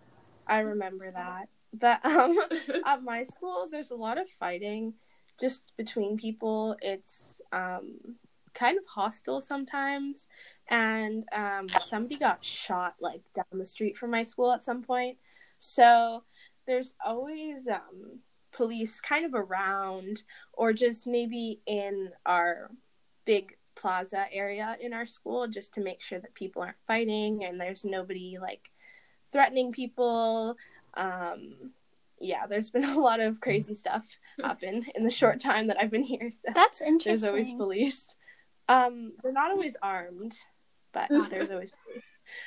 I 0.46 0.60
remember 0.60 1.10
that. 1.10 1.48
But 1.72 2.00
um 2.04 2.38
at 2.86 3.02
my 3.02 3.24
school 3.24 3.68
there's 3.70 3.90
a 3.90 3.96
lot 3.96 4.18
of 4.18 4.28
fighting 4.38 4.94
just 5.40 5.72
between 5.76 6.16
people. 6.16 6.76
It's 6.80 7.40
um 7.52 8.16
kind 8.54 8.76
of 8.76 8.84
hostile 8.86 9.40
sometimes 9.40 10.26
and 10.68 11.24
um 11.32 11.68
somebody 11.68 12.16
got 12.18 12.44
shot 12.44 12.94
like 13.00 13.22
down 13.34 13.46
the 13.52 13.64
street 13.64 13.96
from 13.96 14.10
my 14.10 14.22
school 14.22 14.52
at 14.52 14.64
some 14.64 14.82
point. 14.82 15.18
So 15.58 16.24
there's 16.66 16.94
always 17.04 17.68
um 17.68 18.20
police 18.52 19.00
kind 19.00 19.24
of 19.24 19.34
around 19.34 20.22
or 20.52 20.72
just 20.72 21.06
maybe 21.06 21.60
in 21.66 22.10
our 22.26 22.70
big 23.24 23.56
plaza 23.74 24.26
area 24.30 24.76
in 24.80 24.92
our 24.92 25.06
school 25.06 25.48
just 25.48 25.72
to 25.74 25.80
make 25.80 26.00
sure 26.00 26.20
that 26.20 26.34
people 26.34 26.62
aren't 26.62 26.76
fighting 26.86 27.44
and 27.44 27.60
there's 27.60 27.84
nobody 27.84 28.36
like 28.40 28.70
threatening 29.32 29.72
people 29.72 30.56
um 30.94 31.54
yeah 32.20 32.46
there's 32.46 32.70
been 32.70 32.84
a 32.96 32.98
lot 32.98 33.20
of 33.20 33.40
crazy 33.40 33.74
stuff 33.74 34.06
happen 34.42 34.86
in 34.94 35.04
the 35.04 35.10
short 35.10 35.40
time 35.40 35.66
that 35.66 35.76
i've 35.80 35.90
been 35.90 36.04
here 36.04 36.30
so 36.30 36.48
that's 36.54 36.80
interesting. 36.80 37.10
there's 37.10 37.24
always 37.24 37.52
police 37.52 38.14
um 38.68 39.12
they're 39.22 39.32
not 39.32 39.50
always 39.50 39.76
armed 39.82 40.36
but 40.92 41.08
there's 41.30 41.50
always 41.50 41.72
police 41.84 42.04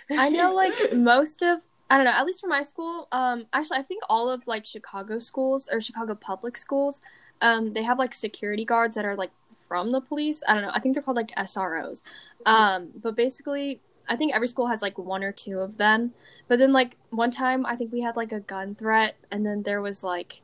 I 0.09 0.29
know 0.29 0.53
like 0.53 0.93
most 0.93 1.41
of 1.41 1.61
I 1.89 1.97
don't 1.97 2.05
know, 2.05 2.11
at 2.11 2.25
least 2.25 2.41
for 2.41 2.47
my 2.47 2.63
school, 2.63 3.07
um 3.11 3.45
actually 3.53 3.77
I 3.77 3.83
think 3.83 4.03
all 4.09 4.29
of 4.29 4.47
like 4.47 4.65
Chicago 4.65 5.19
schools 5.19 5.69
or 5.71 5.81
Chicago 5.81 6.15
public 6.15 6.57
schools, 6.57 7.01
um, 7.41 7.73
they 7.73 7.83
have 7.83 7.99
like 7.99 8.13
security 8.13 8.65
guards 8.65 8.95
that 8.95 9.05
are 9.05 9.15
like 9.15 9.31
from 9.67 9.91
the 9.91 10.01
police. 10.01 10.43
I 10.47 10.53
don't 10.53 10.63
know. 10.63 10.71
I 10.73 10.79
think 10.79 10.95
they're 10.95 11.03
called 11.03 11.17
like 11.17 11.35
SROs. 11.35 12.01
Um, 12.45 12.89
but 13.01 13.15
basically 13.15 13.81
I 14.07 14.15
think 14.15 14.33
every 14.33 14.47
school 14.47 14.67
has 14.67 14.81
like 14.81 14.97
one 14.97 15.23
or 15.23 15.31
two 15.31 15.59
of 15.59 15.77
them. 15.77 16.13
But 16.47 16.59
then 16.59 16.73
like 16.73 16.97
one 17.09 17.31
time 17.31 17.65
I 17.65 17.75
think 17.75 17.91
we 17.91 18.01
had 18.01 18.15
like 18.15 18.31
a 18.31 18.39
gun 18.39 18.75
threat 18.75 19.15
and 19.31 19.45
then 19.45 19.63
there 19.63 19.81
was 19.81 20.03
like 20.03 20.41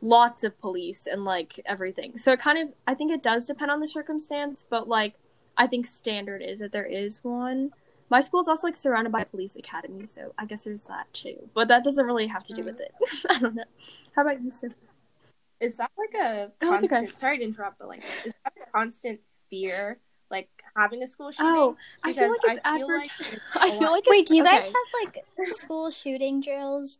lots 0.00 0.44
of 0.44 0.58
police 0.60 1.06
and 1.06 1.24
like 1.24 1.60
everything. 1.66 2.18
So 2.18 2.32
it 2.32 2.40
kind 2.40 2.58
of 2.58 2.74
I 2.86 2.94
think 2.94 3.12
it 3.12 3.22
does 3.22 3.46
depend 3.46 3.70
on 3.70 3.80
the 3.80 3.88
circumstance, 3.88 4.64
but 4.68 4.88
like 4.88 5.14
I 5.56 5.66
think 5.66 5.86
standard 5.86 6.42
is 6.42 6.60
that 6.60 6.72
there 6.72 6.86
is 6.86 7.20
one. 7.22 7.72
My 8.08 8.20
school 8.20 8.40
is 8.40 8.48
also 8.48 8.66
like 8.66 8.76
surrounded 8.76 9.10
by 9.10 9.22
a 9.22 9.26
police 9.26 9.56
academy, 9.56 10.06
so 10.06 10.34
I 10.38 10.44
guess 10.44 10.64
there's 10.64 10.84
that 10.84 11.12
too. 11.14 11.48
But 11.54 11.68
that 11.68 11.82
doesn't 11.82 12.04
really 12.04 12.26
have 12.26 12.44
to 12.46 12.54
do 12.54 12.62
with 12.62 12.76
mm. 12.78 12.82
it. 12.82 12.92
I 13.30 13.38
don't 13.38 13.54
know. 13.54 13.64
How 14.14 14.22
about 14.22 14.42
you, 14.42 14.52
Sophie? 14.52 14.74
is 15.62 15.76
that 15.76 15.90
like 15.96 16.14
a 16.20 16.50
Oh, 16.60 16.74
it's 16.74 16.84
okay. 16.84 17.08
sorry 17.14 17.38
to 17.38 17.44
interrupt 17.44 17.78
but 17.78 17.88
like 17.88 18.02
is 18.26 18.34
that 18.44 18.52
a 18.60 18.70
constant 18.72 19.20
fear 19.48 19.98
like 20.32 20.48
having 20.76 21.02
a 21.02 21.06
school 21.06 21.30
shooting 21.30 21.46
Oh, 21.46 21.76
I 22.02 22.12
feel 22.12 22.30
like 22.30 22.40
Because 22.42 22.56
it's 22.56 22.66
I 22.66 22.78
feel 22.78 22.86
adver- 22.86 22.96
like 22.98 23.10
it's 23.20 23.42
I 23.60 23.66
a 23.68 23.70
feel 23.72 23.80
lot- 23.82 23.90
like 23.92 24.06
Wait, 24.06 24.26
do 24.26 24.34
you 24.36 24.42
guys 24.42 24.66
have 24.66 24.74
like 25.04 25.24
school 25.52 25.90
shooting 25.90 26.40
drills? 26.40 26.98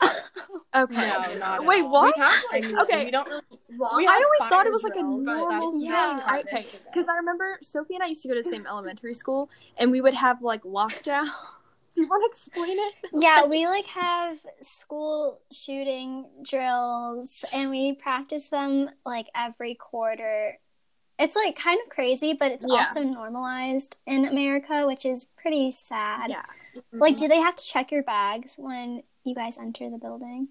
Okay. 0.74 0.94
No, 0.94 1.34
not 1.38 1.64
Wait, 1.64 1.82
what? 1.82 2.14
We 2.16 2.22
have 2.22 2.30
I 2.52 2.60
like 2.60 2.82
Okay. 2.82 3.04
we 3.06 3.10
don't 3.10 3.26
really 3.28 3.42
long 3.76 3.96
we 3.96 4.06
I 4.06 4.12
always 4.12 4.48
thought 4.48 4.66
it 4.66 4.72
was 4.72 4.82
like 4.82 4.92
a 4.96 5.00
drills, 5.00 5.26
but 5.26 5.36
normal 5.36 5.72
thing. 5.72 5.82
Yeah. 5.82 6.22
I, 6.24 6.40
okay, 6.40 6.64
because 6.86 7.08
I 7.08 7.16
remember 7.16 7.58
Sophie 7.62 7.94
and 7.94 8.02
I 8.02 8.06
used 8.06 8.22
to 8.22 8.28
go 8.28 8.34
to 8.34 8.42
the 8.42 8.48
same 8.48 8.66
elementary 8.66 9.14
school, 9.14 9.50
and 9.76 9.90
we 9.90 10.00
would 10.00 10.14
have 10.14 10.40
like 10.42 10.62
lockdown. 10.62 11.24
Do 11.94 12.02
you 12.02 12.08
want 12.08 12.22
to 12.22 12.28
explain 12.38 12.78
it? 12.78 12.94
Yeah, 13.12 13.46
we 13.46 13.66
like 13.66 13.86
have 13.86 14.38
school 14.60 15.40
shooting 15.50 16.26
drills 16.44 17.44
and 17.52 17.70
we 17.70 17.94
practice 17.94 18.48
them 18.48 18.90
like 19.04 19.26
every 19.34 19.74
quarter. 19.74 20.58
It's 21.18 21.34
like 21.34 21.56
kind 21.56 21.80
of 21.84 21.90
crazy, 21.90 22.32
but 22.32 22.52
it's 22.52 22.64
Yeah. 22.66 22.76
also 22.80 23.02
normalized 23.02 23.96
in 24.06 24.24
America, 24.24 24.86
which 24.86 25.04
is 25.04 25.24
pretty 25.24 25.70
sad. 25.72 26.30
Yeah. 26.30 26.44
Like, 26.92 27.16
do 27.16 27.26
they 27.26 27.38
have 27.38 27.56
to 27.56 27.64
check 27.64 27.90
your 27.90 28.04
bags 28.04 28.54
when 28.56 29.02
you 29.24 29.34
guys 29.34 29.58
enter 29.58 29.90
the 29.90 29.98
building? 29.98 30.48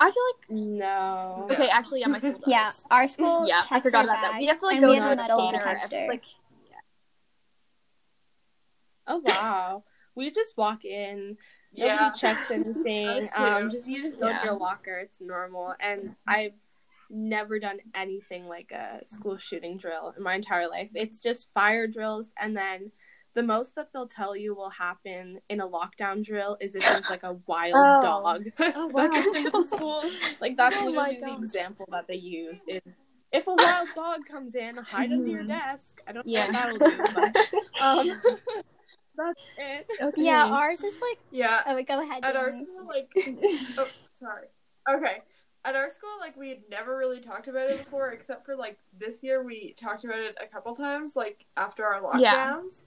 I 0.00 0.10
feel 0.10 0.22
like 0.32 0.50
No. 0.50 1.48
okay, 1.50 1.68
actually, 1.68 2.00
yeah, 2.00 2.06
my 2.06 2.18
school 2.18 2.32
does. 2.38 2.42
Yeah, 2.46 2.70
our 2.90 3.06
school. 3.08 3.46
yeah, 3.46 3.62
I 3.70 3.80
forgot 3.80 4.04
our 4.08 4.14
about 4.14 4.22
that. 4.22 4.38
We 4.40 4.46
have 4.46 4.60
to 4.60 4.66
like 4.66 4.80
go 4.80 4.88
we 4.90 4.96
to 4.96 5.02
have 5.02 5.12
a 5.12 5.16
the 5.16 5.22
metal 5.22 5.50
scanner, 5.50 5.74
detector. 5.74 6.06
Like, 6.08 6.24
Oh 9.06 9.18
wow. 9.24 9.84
We 10.14 10.30
just 10.30 10.56
walk 10.56 10.84
in. 10.84 11.36
Nobody 11.72 12.04
Yeah. 12.04 12.10
checks 12.12 12.50
anything. 12.50 13.08
Us 13.08 13.30
um, 13.34 13.70
just 13.70 13.86
you 13.86 14.02
just 14.02 14.20
go 14.20 14.28
Yeah. 14.28 14.38
to 14.40 14.44
your 14.46 14.54
locker. 14.56 14.98
It's 14.98 15.20
normal. 15.20 15.74
And 15.80 16.14
I've 16.26 16.52
never 17.10 17.58
done 17.58 17.78
anything 17.94 18.46
like 18.46 18.70
a 18.72 19.00
school 19.04 19.38
shooting 19.38 19.76
drill 19.78 20.14
in 20.16 20.22
my 20.22 20.34
entire 20.34 20.68
life. 20.68 20.90
It's 20.94 21.20
just 21.22 21.48
fire 21.54 21.86
drills, 21.86 22.32
and 22.38 22.56
then 22.56 22.90
the 23.34 23.42
most 23.42 23.74
that 23.76 23.92
they'll 23.92 24.08
tell 24.08 24.34
you 24.34 24.54
will 24.54 24.70
happen 24.70 25.40
in 25.48 25.60
a 25.60 25.68
lockdown 25.68 26.24
drill 26.24 26.56
is 26.60 26.74
if 26.74 26.82
there's 26.82 27.08
like 27.08 27.22
a 27.22 27.34
wild 27.46 27.76
Oh. 27.76 28.00
dog 28.02 28.44
oh 28.58 28.90
that 28.96 29.24
comes 29.44 29.70
school. 29.70 30.10
Like 30.40 30.56
that's 30.56 30.76
Oh 30.76 30.86
literally 30.86 31.18
the 31.20 31.34
example 31.44 31.86
that 31.92 32.06
they 32.08 32.16
use. 32.16 32.58
Is 32.66 32.80
if 33.32 33.46
a 33.46 33.54
wild 33.54 33.88
dog 33.94 34.26
comes 34.26 34.54
in, 34.54 34.76
hide 34.78 35.12
under 35.12 35.26
your 35.28 35.42
Mhm. 35.44 35.48
desk. 35.48 36.00
I 36.06 36.12
don't 36.12 36.26
know 36.26 36.32
Yeah. 36.32 36.46
what 36.46 36.52
that'll 36.54 36.78
do, 36.78 37.04
but 37.14 37.80
um, 37.80 38.20
that's 39.16 39.40
it. 39.56 39.86
okay. 40.02 40.22
Yeah, 40.22 40.44
ours 40.46 40.82
is 40.82 40.98
like. 41.00 41.18
Yeah. 41.30 41.60
Oh, 41.66 41.74
wait, 41.74 41.86
go 41.86 42.00
ahead. 42.02 42.24
At 42.24 42.36
our 42.36 42.50
Jamie. 42.50 42.64
school, 42.66 42.86
like, 42.88 43.10
oh, 43.78 43.88
sorry. 44.14 44.46
Okay. 44.88 45.18
At 45.64 45.74
our 45.74 45.88
school, 45.90 46.10
like, 46.20 46.36
we 46.36 46.48
had 46.50 46.60
never 46.70 46.96
really 46.96 47.20
talked 47.20 47.48
about 47.48 47.68
it 47.68 47.78
before, 47.78 48.10
except 48.12 48.44
for, 48.46 48.56
like, 48.56 48.78
this 48.98 49.22
year 49.22 49.42
we 49.42 49.74
talked 49.76 50.04
about 50.04 50.20
it 50.20 50.36
a 50.40 50.46
couple 50.46 50.74
times, 50.74 51.16
like, 51.16 51.46
after 51.56 51.84
our 51.84 52.00
lockdowns. 52.00 52.20
Yeah. 52.20 52.56
lockdowns. 52.56 52.84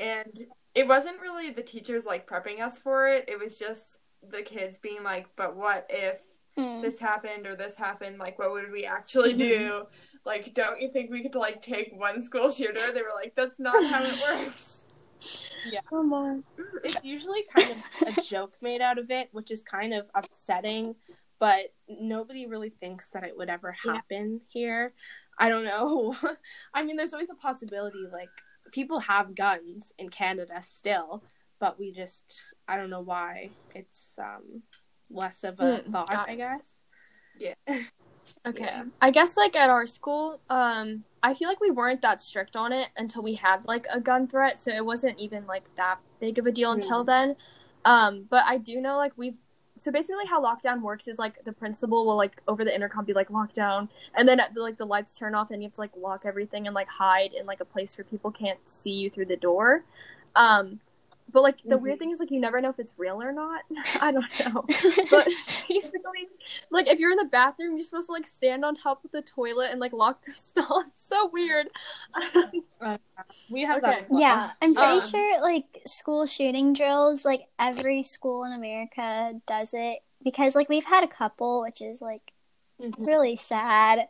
And 0.00 0.46
it 0.74 0.86
wasn't 0.88 1.20
really 1.20 1.50
the 1.50 1.62
teachers, 1.62 2.04
like, 2.06 2.28
prepping 2.28 2.60
us 2.60 2.78
for 2.78 3.08
it. 3.08 3.24
It 3.28 3.38
was 3.38 3.58
just 3.58 4.00
the 4.28 4.42
kids 4.42 4.78
being 4.78 5.02
like, 5.02 5.28
but 5.36 5.56
what 5.56 5.86
if 5.88 6.20
Mm. 6.56 6.82
this 6.82 6.98
happened 6.98 7.46
or 7.46 7.54
this 7.54 7.76
happened? 7.76 8.18
Like, 8.18 8.36
what 8.38 8.50
would 8.50 8.72
we 8.72 8.84
actually 8.84 9.32
do? 9.32 9.86
Like, 10.24 10.54
don't 10.54 10.80
you 10.82 10.90
think 10.90 11.10
we 11.12 11.22
could, 11.22 11.36
like, 11.36 11.62
take 11.62 11.92
one 11.96 12.20
school 12.20 12.50
shooter? 12.50 12.92
They 12.92 13.00
were 13.02 13.12
like, 13.14 13.34
that's 13.36 13.60
not 13.60 13.84
how 13.86 14.02
it 14.02 14.20
works. 14.20 14.82
Yeah. 15.68 15.80
Come 15.90 16.12
on. 16.12 16.44
It's 16.84 17.04
usually 17.04 17.42
kind 17.52 17.72
of 17.72 18.16
a 18.16 18.22
joke 18.22 18.54
made 18.60 18.80
out 18.80 18.98
of 18.98 19.10
it, 19.10 19.28
which 19.32 19.50
is 19.50 19.64
kind 19.64 19.92
of 19.92 20.06
upsetting, 20.14 20.94
but 21.38 21.72
nobody 21.88 22.46
really 22.46 22.70
thinks 22.70 23.10
that 23.10 23.24
it 23.24 23.36
would 23.36 23.48
ever 23.48 23.74
Yeah. 23.84 23.92
happen 23.92 24.40
here. 24.48 24.92
I 25.38 25.48
don't 25.48 25.64
know. 25.64 26.16
I 26.74 26.82
mean, 26.82 26.96
there's 26.96 27.12
always 27.12 27.30
a 27.30 27.34
possibility, 27.34 28.06
like, 28.12 28.30
people 28.72 29.00
have 29.00 29.34
guns 29.34 29.92
in 29.98 30.08
Canada 30.10 30.60
still, 30.62 31.22
but 31.60 31.78
we 31.78 31.92
just, 31.92 32.54
I 32.66 32.76
don't 32.76 32.90
know 32.90 33.00
why. 33.00 33.50
It's 33.74 34.18
um, 34.18 34.62
less 35.10 35.44
of 35.44 35.60
a 35.60 35.82
Hmm, 35.82 35.92
thought, 35.92 36.28
I 36.28 36.34
guess. 36.36 36.82
Yeah. 37.38 37.54
Okay. 38.46 38.64
Yeah. 38.64 38.84
I 39.02 39.10
guess 39.10 39.36
like 39.36 39.56
at 39.56 39.68
our 39.68 39.86
school, 39.86 40.40
um, 40.48 41.04
I 41.22 41.34
feel 41.34 41.48
like 41.48 41.60
we 41.60 41.70
weren't 41.70 42.00
that 42.02 42.22
strict 42.22 42.56
on 42.56 42.72
it 42.72 42.88
until 42.96 43.22
we 43.22 43.34
had 43.34 43.66
like 43.66 43.86
a 43.92 44.00
gun 44.00 44.28
threat, 44.28 44.58
so 44.60 44.70
it 44.70 44.84
wasn't 44.86 45.18
even 45.18 45.44
like 45.46 45.64
that 45.76 45.98
big 46.20 46.38
of 46.38 46.46
a 46.46 46.52
deal 46.52 46.72
until 46.72 47.02
Mhm. 47.02 47.06
then. 47.06 47.36
Um, 47.84 48.26
but 48.30 48.44
I 48.46 48.58
do 48.58 48.80
know 48.80 48.96
like 48.96 49.12
we've 49.16 49.36
so 49.78 49.90
basically 49.92 50.26
how 50.26 50.42
lockdown 50.42 50.80
works 50.82 51.08
is 51.08 51.18
like 51.18 51.42
the 51.44 51.52
principal 51.52 52.04
will 52.06 52.16
like 52.16 52.42
over 52.48 52.64
the 52.64 52.74
intercom 52.74 53.04
be 53.04 53.12
like 53.12 53.28
lockdown 53.28 53.88
and 54.14 54.28
then 54.28 54.40
like 54.56 54.76
the 54.76 54.84
lights 54.84 55.16
turn 55.16 55.34
off 55.34 55.50
and 55.50 55.62
you 55.62 55.68
have 55.68 55.74
to 55.74 55.80
like 55.80 55.90
lock 55.96 56.22
everything 56.24 56.66
and 56.66 56.74
like 56.74 56.88
hide 56.88 57.32
in 57.32 57.46
like 57.46 57.60
a 57.60 57.64
place 57.64 57.96
where 57.96 58.04
people 58.04 58.30
can't 58.30 58.58
see 58.66 58.92
you 58.92 59.08
through 59.10 59.26
the 59.26 59.36
door. 59.36 59.84
Um, 60.36 60.80
but 61.30 61.42
like 61.42 61.56
the 61.64 61.76
weird 61.76 61.96
Mhm. 61.96 61.98
thing 61.98 62.10
is 62.12 62.20
like 62.20 62.30
you 62.30 62.40
never 62.40 62.60
know 62.60 62.70
if 62.70 62.78
it's 62.78 62.92
real 62.96 63.22
or 63.22 63.32
not. 63.32 63.62
I 64.00 64.12
don't 64.12 64.24
know. 64.54 64.64
But 65.10 65.28
basically, 65.68 66.17
like 66.78 66.88
if 66.88 67.00
you're 67.00 67.10
in 67.10 67.16
the 67.18 67.24
bathroom, 67.24 67.76
you're 67.76 67.84
supposed 67.84 68.06
to 68.08 68.12
like 68.12 68.26
stand 68.26 68.64
on 68.64 68.74
top 68.74 69.04
of 69.04 69.10
the 69.12 69.22
toilet 69.22 69.70
and 69.70 69.80
like 69.80 69.92
lock 69.92 70.24
the 70.24 70.32
stall. 70.48 70.84
It's 70.88 71.06
so 71.06 71.28
weird. 71.28 71.68
We 73.50 73.62
have 73.62 73.78
Okay. 73.78 74.02
that. 74.02 74.08
Yeah, 74.10 74.52
I'm 74.62 74.74
pretty 74.74 75.00
Um, 75.00 75.10
sure 75.10 75.40
like 75.40 75.82
school 75.86 76.26
shooting 76.26 76.72
drills, 76.72 77.24
like 77.24 77.42
every 77.58 78.02
school 78.02 78.44
in 78.44 78.52
America 78.52 79.40
does 79.46 79.70
it 79.74 80.00
because 80.22 80.54
like 80.54 80.68
we've 80.68 80.84
had 80.84 81.02
a 81.04 81.08
couple, 81.08 81.62
which 81.62 81.80
is 81.80 82.00
like 82.02 82.32
Mhm. 82.80 83.06
really 83.06 83.36
sad. 83.36 84.08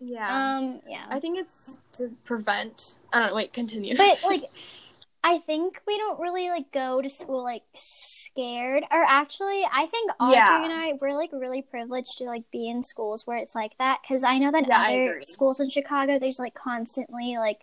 yeah. 0.00 0.56
Um, 0.58 0.80
yeah. 0.88 1.06
I 1.10 1.20
think 1.20 1.38
it's 1.38 1.78
to 1.92 2.10
prevent. 2.24 2.96
I 3.12 3.18
don't 3.20 3.28
know. 3.28 3.34
Wait, 3.36 3.52
continue. 3.52 3.96
But 3.96 4.22
like 4.24 4.44
I 5.24 5.38
think 5.38 5.80
we 5.86 5.96
don't 5.98 6.18
really 6.20 6.48
like 6.50 6.72
go 6.72 7.00
to 7.00 7.08
school 7.08 7.44
like 7.44 7.62
scared. 7.74 8.84
Or 8.90 9.04
actually, 9.06 9.64
I 9.70 9.86
think 9.86 10.10
Audrey 10.20 10.56
Yeah. 10.56 10.64
and 10.64 10.72
I 10.72 10.94
we're 11.00 11.14
like 11.16 11.30
really 11.32 11.62
privileged 11.62 12.18
to 12.18 12.24
like 12.24 12.50
be 12.50 12.68
in 12.68 12.82
schools 12.82 13.26
where 13.26 13.38
it's 13.38 13.54
like 13.54 13.78
that 13.78 14.00
because 14.02 14.24
I 14.24 14.38
know 14.38 14.50
that 14.50 14.66
Yeah, 14.66 14.80
other 14.82 15.20
schools 15.22 15.60
in 15.60 15.70
Chicago 15.70 16.18
there's 16.18 16.40
like 16.40 16.54
constantly 16.54 17.36
like 17.38 17.60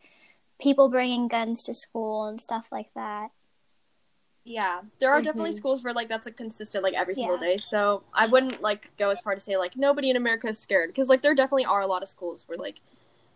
people 0.61 0.89
bringing 0.89 1.27
guns 1.27 1.63
to 1.63 1.73
school 1.73 2.25
and 2.27 2.39
stuff 2.39 2.67
like 2.71 2.93
that. 2.95 3.31
yeah, 4.45 4.81
there 4.99 5.11
are 5.11 5.21
definitely 5.21 5.51
Mhm. 5.51 5.57
schools 5.57 5.83
where 5.83 5.93
like 5.93 6.07
that's 6.09 6.25
like 6.25 6.37
consistent 6.37 6.83
like 6.83 6.93
every 6.93 7.13
single 7.13 7.37
Yeah. 7.37 7.39
day. 7.39 7.57
So 7.57 8.03
I 8.13 8.25
wouldn't 8.25 8.61
like 8.61 8.89
go 8.97 9.09
as 9.09 9.19
far 9.19 9.33
to 9.35 9.39
say 9.39 9.57
like 9.57 9.75
nobody 9.77 10.09
in 10.09 10.15
America 10.15 10.47
is 10.47 10.57
scared 10.59 10.89
because 10.89 11.09
like 11.09 11.21
there 11.21 11.35
definitely 11.35 11.65
are 11.65 11.81
a 11.81 11.87
lot 11.87 12.03
of 12.03 12.09
schools 12.09 12.43
where 12.47 12.57
like 12.57 12.79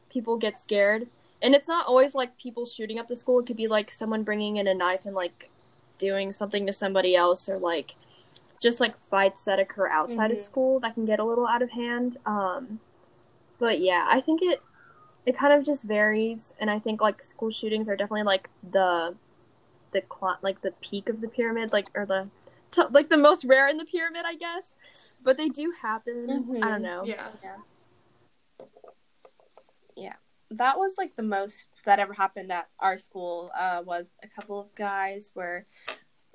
people 0.10 0.38
get 0.38 0.58
scared, 0.58 1.08
and 1.44 1.54
it's 1.54 1.68
not 1.68 1.86
always 1.86 2.16
like 2.16 2.36
people 2.38 2.66
shooting 2.66 2.98
up 2.98 3.08
the 3.08 3.16
school. 3.16 3.40
It 3.40 3.46
could 3.46 3.58
be 3.58 3.68
like 3.68 3.92
someone 3.92 4.24
bringing 4.24 4.58
in 4.58 4.66
a 4.68 4.74
knife 4.74 5.02
and 5.06 5.14
like 5.14 5.50
doing 6.00 6.32
something 6.32 6.66
to 6.66 6.74
somebody 6.74 7.16
else 7.16 7.48
or 7.48 7.58
like 7.60 7.94
just 8.62 8.80
like 8.80 8.98
fights 9.10 9.44
that 9.46 9.60
occur 9.60 9.88
outside 9.90 10.32
of 10.32 10.38
Mhm. 10.38 10.44
school 10.44 10.80
that 10.80 10.94
can 10.96 11.06
get 11.06 11.20
a 11.20 11.24
little 11.24 11.46
out 11.46 11.62
of 11.62 11.70
hand. 11.72 12.18
Um, 12.26 12.80
but 13.60 13.80
yeah, 13.80 14.08
I 14.10 14.22
think 14.22 14.42
it 14.42 14.62
it 15.26 15.38
kind 15.38 15.54
of 15.54 15.66
just 15.66 15.84
varies, 15.84 16.54
and 16.60 16.70
I 16.70 16.80
think 16.80 17.00
like 17.02 17.24
school 17.24 17.52
shootings 17.52 17.88
are 17.88 17.96
definitely 17.96 18.24
like 18.24 18.50
the 18.72 19.16
the 19.92 20.02
cl- 20.12 20.40
like 20.42 20.62
the 20.62 20.72
peak 20.82 21.08
of 21.10 21.22
the 21.22 21.28
pyramid, 21.28 21.72
like 21.72 21.88
or 21.94 22.06
the 22.06 22.30
t- 22.72 22.82
like 22.92 23.10
the 23.10 23.18
most 23.18 23.46
rare 23.46 23.68
in 23.68 23.78
the 23.78 23.86
pyramid, 23.86 24.24
I 24.26 24.36
guess. 24.36 24.76
But 25.22 25.38
they 25.38 25.48
do 25.50 25.74
happen. 25.82 26.30
I 26.30 26.34
Mhm. 26.34 26.62
don't 26.62 26.82
know. 26.82 27.04
Yeah. 27.06 27.28
Yeah. 29.96 30.14
That 30.58 30.78
was 30.78 30.96
like 30.98 31.16
the 31.16 31.24
most 31.24 31.70
that 31.86 32.00
ever 32.00 32.14
happened 32.14 32.52
at 32.52 32.68
our 32.80 32.98
school 32.98 33.52
uh, 33.58 33.82
was 33.86 34.16
a 34.24 34.28
couple 34.28 34.60
of 34.60 34.74
guys 34.76 35.32
were 35.36 35.66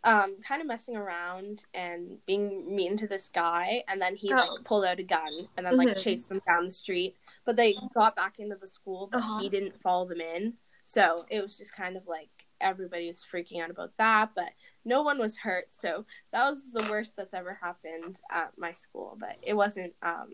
um, 0.05 0.37
kind 0.47 0.61
of 0.61 0.69
messing 0.69 0.97
around 0.97 1.65
and 1.75 2.19
being 2.25 2.75
mean 2.75 2.97
to 2.97 3.09
this 3.09 3.29
guy 3.35 3.83
and 3.89 4.01
then 4.01 4.15
he 4.15 4.33
Oh. 4.33 4.37
like 4.37 4.65
pulled 4.65 4.85
out 4.85 5.01
a 5.01 5.03
gun 5.03 5.33
and 5.57 5.67
then 5.67 5.77
like 5.77 5.89
Mhm. 5.89 5.99
chased 6.03 6.29
them 6.29 6.41
down 6.47 6.67
the 6.67 6.71
street 6.71 7.17
but 7.45 7.57
they 7.57 7.75
got 7.95 8.15
back 8.15 8.39
into 8.39 8.55
the 8.57 8.69
school 8.69 9.09
but 9.11 9.19
Uh-huh. 9.19 9.41
he 9.41 9.49
didn't 9.49 9.75
follow 9.83 10.07
them 10.07 10.21
in 10.21 10.57
so 10.85 11.27
it 11.31 11.43
was 11.43 11.59
just 11.59 11.75
kind 11.75 11.97
of 11.97 12.07
like 12.07 12.31
everybody 12.61 13.09
was 13.09 13.25
freaking 13.25 13.61
out 13.63 13.71
about 13.71 13.97
that 13.99 14.31
but 14.37 14.51
no 14.85 15.03
one 15.03 15.19
was 15.19 15.37
hurt 15.37 15.67
so 15.75 16.05
that 16.31 16.49
was 16.49 16.73
the 16.73 16.89
worst 16.91 17.17
that's 17.17 17.35
ever 17.35 17.55
happened 17.55 18.21
at 18.31 18.57
my 18.57 18.73
school 18.73 19.17
but 19.19 19.37
it 19.43 19.55
wasn't 19.55 19.95
um 20.03 20.33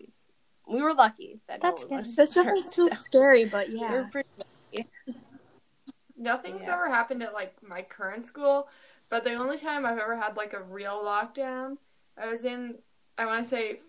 we 0.69 0.83
were 0.83 0.95
lucky 0.95 1.41
that 1.49 1.63
That's 1.63 1.85
one 1.85 1.89
good. 1.89 2.05
was 2.05 2.17
That's 2.17 2.35
definitely 2.35 2.63
still 2.73 2.91
so. 2.91 2.91
scary, 2.91 3.45
but 3.45 3.71
We 3.89 3.95
were 3.97 4.05
yeah. 4.05 4.11
pretty 4.11 4.29
Nothing's 6.17 6.67
Yeah. 6.67 6.75
ever 6.75 6.89
happened 6.89 7.23
at 7.23 7.33
like 7.35 7.61
my 7.63 7.83
current 7.83 8.25
school, 8.25 8.69
but 9.09 9.25
the 9.25 9.35
only 9.35 9.59
time 9.59 9.85
I've 9.85 9.99
ever 9.99 10.17
had 10.17 10.37
like 10.37 10.53
a 10.53 10.63
real 10.63 11.03
lockdown, 11.05 11.77
I 12.17 12.29
was 12.29 12.45
in 12.45 12.79
I 13.19 13.27
want 13.27 13.43
to 13.45 13.49
say 13.51 13.81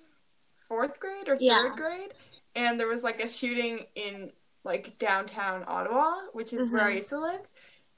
fourth 0.67 0.99
grade 0.99 1.29
or 1.29 1.37
third 1.37 1.75
Yeah. 1.75 1.77
grade, 1.77 2.13
and 2.55 2.79
there 2.79 2.87
was 2.87 3.03
like 3.03 3.23
a 3.23 3.27
shooting 3.27 3.85
in 3.95 4.31
like 4.63 4.97
downtown 4.97 5.63
Ottawa, 5.67 6.15
which 6.33 6.51
is 6.53 6.71
where 6.71 6.85
I 6.85 6.93
Mhm. 6.93 6.95
used 6.95 7.09
to 7.09 7.19
live, 7.19 7.41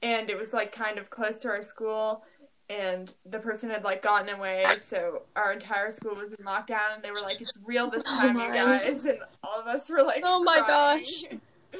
and 0.02 0.28
it 0.28 0.36
was 0.38 0.52
like 0.52 0.72
kind 0.72 0.98
of 0.98 1.10
close 1.10 1.40
to 1.42 1.48
our 1.48 1.62
school. 1.62 2.22
And 2.70 3.12
the 3.24 3.38
person 3.38 3.70
had 3.70 3.82
like 3.82 4.02
gotten 4.02 4.28
away, 4.28 4.66
so 4.78 5.22
our 5.36 5.52
entire 5.54 5.90
school 5.90 6.14
was 6.14 6.34
in 6.34 6.44
lockdown, 6.44 6.94
and 6.94 7.02
they 7.02 7.10
were 7.10 7.20
like, 7.22 7.40
"It's 7.40 7.58
real 7.64 7.88
this 7.88 8.02
oh 8.06 8.18
time, 8.20 8.38
you 8.38 8.52
guys!" 8.52 9.06
And 9.06 9.18
all 9.42 9.58
of 9.58 9.66
us 9.66 9.88
were 9.88 10.02
like, 10.02 10.20
Oh 10.22 10.42
my 10.42 10.60
crying. 10.60 10.98
gosh. 11.02 11.24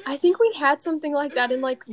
I 0.05 0.17
think 0.17 0.39
we 0.39 0.53
had 0.57 0.81
something 0.81 1.13
like 1.13 1.35
that 1.35 1.51
in 1.51 1.61
like 1.61 1.83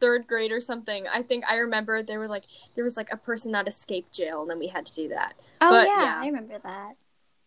third 0.00 0.26
grade 0.26 0.50
or 0.52 0.60
something. 0.60 1.06
I 1.08 1.22
think 1.22 1.44
I 1.48 1.56
remember 1.56 2.02
there 2.02 2.18
were 2.18 2.28
like 2.28 2.44
there 2.74 2.84
was 2.84 2.96
like 2.96 3.08
a 3.12 3.16
person 3.16 3.52
that 3.52 3.68
escaped 3.68 4.12
jail 4.12 4.42
and 4.42 4.50
then 4.50 4.58
we 4.58 4.68
had 4.68 4.86
to 4.86 4.94
do 4.94 5.08
that. 5.08 5.34
Oh 5.60 5.70
But, 5.70 5.86
yeah, 5.86 6.02
yeah. 6.02 6.20
I 6.22 6.26
remember 6.26 6.58
that. 6.62 6.94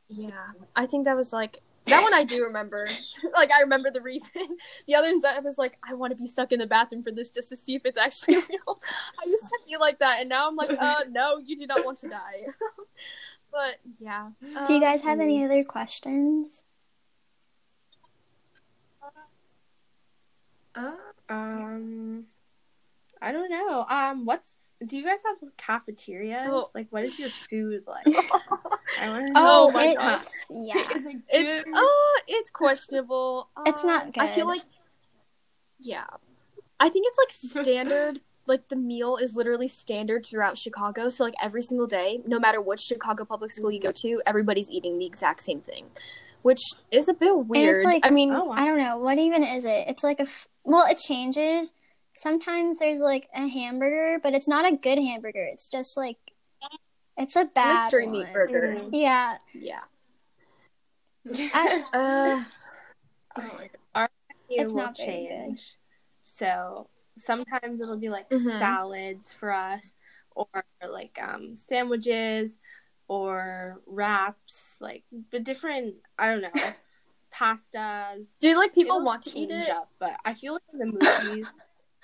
Yeah. 0.09 0.29
I 0.75 0.85
think 0.85 1.05
that 1.05 1.15
was 1.15 1.33
like 1.33 1.61
that 1.93 2.03
one 2.03 2.13
I 2.13 2.23
do 2.23 2.43
remember. 2.43 2.87
like 3.35 3.51
I 3.51 3.61
remember 3.61 3.89
the 3.91 4.01
reason. 4.01 4.29
The 4.87 4.95
other 4.95 5.07
ones 5.11 5.23
I 5.25 5.39
was 5.39 5.57
like, 5.57 5.77
I 5.87 5.93
want 5.93 6.11
to 6.11 6.17
be 6.17 6.27
stuck 6.27 6.51
in 6.51 6.59
the 6.59 6.67
bathroom 6.67 7.03
for 7.03 7.11
this 7.11 7.29
just 7.29 7.49
to 7.49 7.55
see 7.55 7.75
if 7.75 7.85
it's 7.85 7.97
actually 7.97 8.35
real. 8.49 8.81
I 9.23 9.27
used 9.29 9.45
to 9.45 9.59
feel 9.65 9.79
like 9.79 9.99
that 9.99 10.19
and 10.19 10.29
now 10.29 10.47
I'm 10.47 10.55
like, 10.55 10.71
uh 10.79 11.03
no, 11.09 11.37
you 11.37 11.57
do 11.57 11.65
not 11.67 11.85
want 11.85 11.99
to 12.01 12.09
die. 12.09 12.45
but 13.51 13.79
yeah. 13.99 14.29
Do 14.67 14.73
you 14.73 14.79
guys 14.81 15.01
have 15.03 15.19
Um, 15.19 15.21
any 15.21 15.43
other 15.45 15.63
questions? 15.63 16.63
Uh, 20.75 20.91
Um, 21.29 22.25
I 23.21 23.31
don't 23.31 23.49
know. 23.49 23.85
Um, 23.89 24.25
what's 24.25 24.57
do 24.87 24.97
you 24.97 25.03
guys 25.05 25.19
have 25.25 25.37
cafeterias? 25.57 26.47
Oh. 26.49 26.69
Like, 26.75 26.87
what 26.89 27.03
is 27.03 27.17
your 27.19 27.29
food 27.49 27.83
like? 27.87 28.05
I 28.99 29.09
want 29.09 29.27
to 29.27 29.33
know. 29.33 29.39
Oh, 29.41 29.67
Oh 29.67 29.71
my 29.71 29.85
it's 29.87 29.97
God. 29.97 30.21
yeah. 30.61 30.83
It's 31.29 31.63
good? 31.65 31.73
uh 31.73 32.21
it's 32.27 32.49
questionable. 32.51 33.49
It's 33.65 33.83
not 33.83 34.05
Um, 34.05 34.11
I 34.17 34.27
feel 34.27 34.45
like 34.47 34.61
yeah. 35.79 36.05
I 36.79 36.89
think 36.89 37.05
it's 37.07 37.17
like 37.17 37.51
standard 37.65 38.21
like 38.45 38.67
the 38.69 38.75
meal 38.75 39.17
is 39.17 39.35
literally 39.35 39.67
standard 39.67 40.25
throughout 40.25 40.57
Chicago. 40.57 41.09
So 41.09 41.23
like 41.23 41.33
every 41.41 41.61
single 41.61 41.87
day, 41.87 42.19
no 42.27 42.39
matter 42.39 42.61
which 42.61 42.81
Chicago 42.81 43.25
public 43.25 43.51
school 43.51 43.71
you 43.71 43.79
go 43.79 43.91
to, 44.01 44.21
everybody's 44.25 44.69
eating 44.69 44.97
the 44.99 45.05
exact 45.05 45.43
same 45.43 45.61
thing. 45.61 45.85
Which 46.41 46.59
is 46.91 47.07
a 47.07 47.13
bit 47.13 47.45
weird. 47.47 47.77
it's 47.77 47.85
like- 47.85 48.05
I 48.05 48.09
mean, 48.09 48.33
Oh, 48.33 48.45
wow. 48.45 48.55
I 48.57 48.65
don't 48.65 48.77
know 48.77 48.97
what 48.97 49.17
even 49.17 49.43
is 49.43 49.63
it. 49.63 49.85
It's 49.87 50.03
like 50.03 50.19
a 50.19 50.23
f- 50.23 50.49
well, 50.65 50.85
it 50.89 50.97
changes. 50.97 51.71
Sometimes 52.15 52.79
there's 52.79 52.99
like 52.99 53.27
a 53.35 53.47
hamburger, 53.47 54.19
but 54.21 54.33
it's 54.33 54.47
not 54.47 54.71
a 54.71 54.75
good 54.75 54.97
hamburger. 54.99 55.43
It's 55.51 55.67
just 55.67 55.97
like 55.97 56.17
it's 57.17 57.35
a 57.35 57.45
bad 57.45 57.73
mystery 57.85 58.05
one. 58.05 58.11
meat 58.13 58.33
burger. 58.33 58.75
Mhm. 58.79 58.89
Yeah, 58.91 59.37
Yeah. 59.53 59.81
I- 61.53 61.83
Uh, 61.93 62.43
Oh 63.35 63.41
my 63.57 63.69
God. 63.95 64.09
It 64.49 64.61
It's 64.61 64.73
will 64.73 64.83
not 64.83 64.95
change. 64.95 65.73
So 66.21 66.89
sometimes 67.17 67.81
it'll 67.81 67.97
be 67.97 68.09
like 68.09 68.29
Mhm. 68.29 68.59
salads 68.59 69.33
for 69.33 69.51
us, 69.51 69.91
or 70.35 70.47
like 70.87 71.17
um, 71.21 71.55
sandwiches, 71.55 72.59
or 73.07 73.81
wraps, 73.87 74.77
like 74.79 75.03
the 75.31 75.39
different. 75.39 75.95
I 76.17 76.27
don't 76.27 76.41
know, 76.41 76.51
pastas. 77.33 78.37
do 78.39 78.55
like 78.57 78.73
people 78.75 78.97
It'll 78.97 79.05
want 79.05 79.23
to 79.23 79.29
eat 79.31 79.49
change 79.49 79.67
it? 79.67 79.69
up, 79.71 79.89
but 79.99 80.15
I 80.25 80.33
feel 80.35 80.53
like 80.53 80.61
in 80.71 80.79
the 80.79 80.85
movies. 80.85 81.47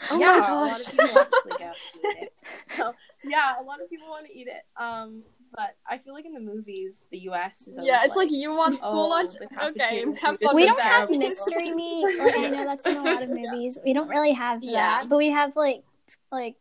Oh 0.09 0.19
yeah, 0.19 0.37
my 0.39 0.49
a 0.49 0.55
lot 0.55 0.79
of 0.81 0.91
people 0.91 1.19
actually 1.19 1.51
go 1.57 1.71
eat 1.95 2.17
it. 2.21 2.33
So, 2.69 2.93
yeah, 3.23 3.59
a 3.59 3.63
lot 3.63 3.81
of 3.81 3.89
people 3.89 4.07
want 4.09 4.25
to 4.27 4.37
eat 4.37 4.47
it. 4.47 4.63
Um, 4.81 5.23
but 5.55 5.75
I 5.87 5.97
feel 5.97 6.13
like 6.13 6.25
in 6.25 6.33
the 6.33 6.39
movies, 6.39 7.05
the 7.11 7.17
U.S. 7.19 7.67
is 7.67 7.77
always 7.77 7.87
Yeah, 7.87 8.05
it's 8.05 8.15
like, 8.15 8.31
you 8.31 8.53
want 8.53 8.75
school 8.75 9.05
oh, 9.05 9.09
lunch? 9.09 9.33
Okay, 9.41 10.05
have 10.21 10.37
food 10.37 10.41
is 10.41 10.47
fun 10.47 10.55
we 10.55 10.65
don't 10.65 10.77
that. 10.77 10.83
have 10.83 11.09
mystery 11.09 11.71
meat. 11.75 12.05
Like 12.17 12.37
I 12.37 12.49
know 12.49 12.65
that's 12.65 12.85
in 12.85 12.97
a 12.97 13.03
lot 13.03 13.23
of 13.23 13.29
movies. 13.41 13.79
We 13.83 13.93
don't 13.93 14.09
really 14.09 14.31
have 14.33 14.63
Yeah. 14.63 14.99
that, 14.99 15.09
but 15.09 15.17
we 15.17 15.29
have 15.31 15.55
like 15.55 15.83
like 16.31 16.55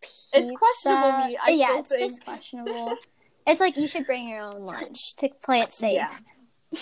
pizza. 0.00 0.38
It's 0.38 0.50
questionable 0.52 1.26
meat, 1.26 1.38
I 1.44 1.50
yeah, 1.50 1.66
still 1.66 1.78
it's 1.80 1.96
just 1.96 2.24
questionable. 2.24 2.94
it's 3.46 3.60
like 3.60 3.76
you 3.76 3.86
should 3.86 4.06
bring 4.06 4.28
your 4.28 4.40
own 4.40 4.62
lunch 4.62 5.16
to 5.16 5.28
play 5.42 5.60
it 5.60 5.72
safe. 5.74 5.94
Yeah. 5.94 6.80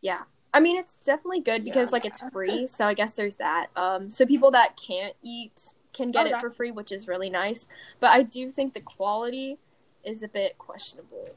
Yeah. 0.00 0.22
I 0.52 0.60
mean, 0.60 0.76
it's 0.76 0.94
definitely 0.96 1.40
good 1.40 1.64
because 1.64 1.88
Yeah. 1.88 1.92
like 1.92 2.04
it's 2.04 2.20
free, 2.30 2.66
so 2.66 2.86
I 2.86 2.94
guess 2.94 3.14
there's 3.14 3.36
that. 3.36 3.68
Um, 3.76 4.10
so 4.10 4.26
people 4.26 4.50
that 4.52 4.76
can't 4.76 5.14
eat 5.22 5.72
can 5.92 6.10
get 6.10 6.24
Oh, 6.24 6.28
it 6.28 6.32
that- 6.32 6.40
for 6.40 6.50
free, 6.50 6.70
which 6.70 6.92
is 6.92 7.06
really 7.08 7.30
nice. 7.30 7.68
But 8.00 8.10
I 8.10 8.22
do 8.22 8.50
think 8.50 8.74
the 8.74 8.80
quality 8.80 9.58
is 10.04 10.22
a 10.22 10.28
bit 10.28 10.58
questionable. 10.58 11.30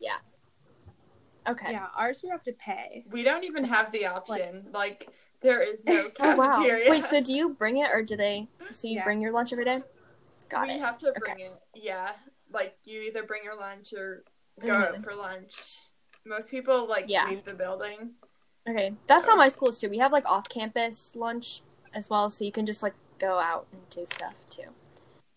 Yeah. 0.00 0.18
Okay. 1.46 1.72
Yeah, 1.72 1.86
ours 1.96 2.22
we 2.22 2.28
have 2.30 2.42
to 2.44 2.52
pay. 2.52 3.04
We 3.10 3.22
don't 3.22 3.44
even 3.44 3.64
have 3.64 3.90
the 3.92 4.06
option. 4.06 4.66
Like 4.72 5.08
there 5.40 5.62
is 5.62 5.84
no 5.84 6.10
Oh 6.20 6.36
wow. 6.36 6.50
cafeteria. 6.52 6.90
Wait, 6.90 7.04
so 7.04 7.20
do 7.20 7.32
you 7.32 7.50
bring 7.50 7.78
it 7.78 7.90
or 7.92 8.02
do 8.02 8.16
they? 8.16 8.48
So 8.70 8.88
you 8.88 8.96
Yeah. 8.96 9.04
bring 9.04 9.20
your 9.22 9.32
lunch 9.32 9.52
every 9.52 9.64
day? 9.64 9.82
Got 10.48 10.66
we 10.66 10.74
it. 10.74 10.80
have 10.80 10.98
to 10.98 11.12
bring 11.18 11.40
it. 11.40 11.52
Yeah, 11.74 12.12
like 12.50 12.76
you 12.84 13.00
either 13.02 13.22
bring 13.22 13.44
your 13.44 13.56
lunch 13.56 13.92
or 13.92 14.24
go 14.60 14.68
Mhm. 14.68 14.96
out 14.96 15.02
for 15.04 15.14
lunch. 15.14 15.80
Most 16.24 16.50
people 16.50 16.86
like 16.86 17.04
Yeah. 17.08 17.26
leave 17.26 17.44
the 17.44 17.54
building. 17.54 18.14
Okay, 18.68 18.92
that's 19.06 19.26
how 19.26 19.34
my 19.34 19.48
school 19.48 19.68
is 19.70 19.78
too. 19.78 19.88
We 19.88 19.98
have 19.98 20.12
like 20.12 20.26
off-campus 20.26 21.16
lunch 21.16 21.62
as 21.94 22.10
well, 22.10 22.28
so 22.28 22.44
you 22.44 22.52
can 22.52 22.66
just 22.66 22.82
like 22.82 22.94
go 23.18 23.38
out 23.38 23.66
and 23.72 23.80
do 23.90 24.04
stuff 24.06 24.34
too. 24.50 24.68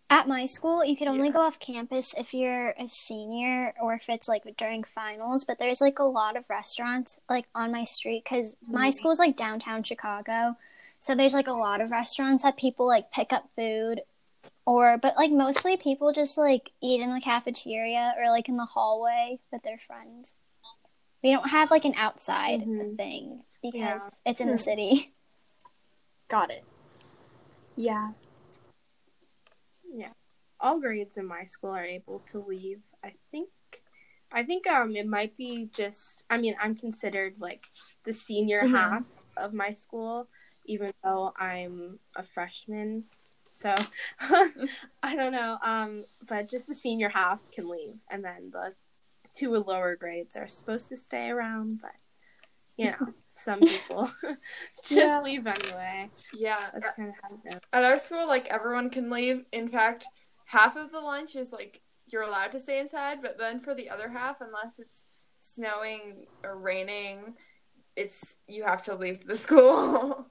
At 0.10 0.28
my 0.28 0.46
school, 0.46 0.84
you 0.84 0.98
can 0.98 1.08
only 1.08 1.28
Yeah. 1.30 1.34
go 1.36 1.40
off 1.42 1.58
campus 1.58 2.14
if 2.18 2.34
you're 2.34 2.72
a 2.72 2.86
senior 2.88 3.74
or 3.82 3.94
if 3.94 4.10
it's 4.10 4.28
like 4.28 4.44
during 4.58 4.84
finals. 4.84 5.46
But 5.46 5.58
there's 5.58 5.80
like 5.80 6.00
a 6.00 6.04
lot 6.04 6.36
of 6.36 6.50
restaurants 6.50 7.22
like 7.30 7.46
on 7.56 7.72
my 7.72 7.86
street 7.86 8.26
because 8.26 8.58
my 8.68 8.90
Mm. 8.90 8.94
school's 8.94 9.20
like 9.20 9.38
downtown 9.38 9.84
Chicago. 9.84 10.58
So 11.00 11.16
there's 11.16 11.34
like 11.34 11.48
a 11.48 11.54
lot 11.54 11.80
of 11.80 11.92
restaurants 11.92 12.44
that 12.44 12.58
people 12.58 12.86
like 12.86 13.12
pick 13.12 13.32
up 13.32 13.50
food 13.56 14.02
or, 14.66 14.98
but 14.98 15.16
like 15.16 15.32
mostly 15.32 15.78
people 15.78 16.12
just 16.12 16.38
like 16.38 16.72
eat 16.82 17.00
in 17.00 17.14
the 17.14 17.22
cafeteria 17.22 18.14
or 18.18 18.30
like 18.30 18.50
in 18.50 18.58
the 18.58 18.66
hallway 18.66 19.40
with 19.50 19.64
their 19.64 19.80
friends. 19.88 20.34
We 21.24 21.32
don't 21.32 21.50
have 21.50 21.70
like 21.72 21.86
an 21.86 21.94
outside 21.96 22.62
Mhm. 22.62 22.98
thing 22.98 23.44
because 23.62 24.02
Yeah. 24.04 24.10
it's 24.26 24.42
in 24.42 24.48
the 24.50 24.58
Hmm. 24.58 24.64
city. 24.64 25.14
Got 26.28 26.50
it. 26.52 26.64
Yeah. 27.76 28.14
Yeah. 29.94 30.14
All 30.60 30.80
grades 30.80 31.18
in 31.18 31.26
my 31.26 31.46
school 31.46 31.72
are 31.72 31.84
able 31.84 32.20
to 32.32 32.40
leave. 32.40 32.82
I 33.04 33.14
think. 33.32 33.50
I 34.32 34.44
think 34.44 34.66
um 34.68 34.96
it 34.96 35.08
might 35.08 35.36
be 35.38 35.70
just. 35.74 36.24
I 36.30 36.38
mean, 36.38 36.56
I'm 36.60 36.76
considered 36.76 37.40
like 37.40 37.66
the 38.06 38.14
senior 38.14 38.64
Mhm. 38.64 38.72
half 38.72 39.04
of 39.38 39.54
my 39.54 39.74
school, 39.74 40.28
even 40.66 40.94
though 41.04 41.34
I'm 41.38 42.00
a 42.16 42.24
freshman. 42.24 43.06
So 43.52 43.76
I 45.04 45.16
don't 45.16 45.34
know. 45.34 45.58
Um, 45.62 46.04
but 46.28 46.48
just 46.48 46.68
the 46.68 46.76
senior 46.76 47.10
half 47.10 47.40
can 47.52 47.68
leave, 47.68 48.00
and 48.10 48.24
then 48.24 48.52
the 48.52 48.74
two 49.34 49.52
lower 49.52 49.96
grades 49.96 50.36
are 50.36 50.48
supposed 50.48 50.90
to 50.90 50.98
stay 50.98 51.30
around. 51.30 51.80
But 51.82 51.92
you 52.78 52.92
know, 52.92 52.98
some 53.34 53.60
people 53.60 54.12
just 54.84 54.92
Yeah. 54.92 55.22
leave 55.22 55.48
anyway. 55.48 56.10
Yeah, 56.34 56.70
That's 56.74 56.92
kind 56.94 57.10
of 57.10 57.16
how 57.22 57.36
it 57.36 57.44
goes. 57.44 57.60
at 57.74 57.84
our 57.84 57.98
school, 57.98 58.28
like 58.28 58.48
everyone 58.48 58.90
can 58.90 59.10
leave. 59.10 59.46
In 59.52 59.68
fact, 59.68 60.08
half 60.46 60.76
of 60.76 60.92
the 60.92 61.00
lunch 61.00 61.36
is 61.36 61.52
like 61.52 61.82
you're 62.08 62.24
allowed 62.24 62.52
to 62.54 62.60
stay 62.60 62.80
inside, 62.80 63.22
but 63.22 63.38
then 63.38 63.60
for 63.62 63.74
the 63.74 63.90
other 63.90 64.10
half, 64.10 64.42
unless 64.42 64.80
it's 64.80 65.06
snowing 65.38 66.26
or 66.44 66.58
raining, 66.58 67.36
it's 67.96 68.36
you 68.48 68.64
have 68.64 68.84
to 68.84 68.96
leave 68.96 69.26
the 69.26 69.38
school. 69.46 70.28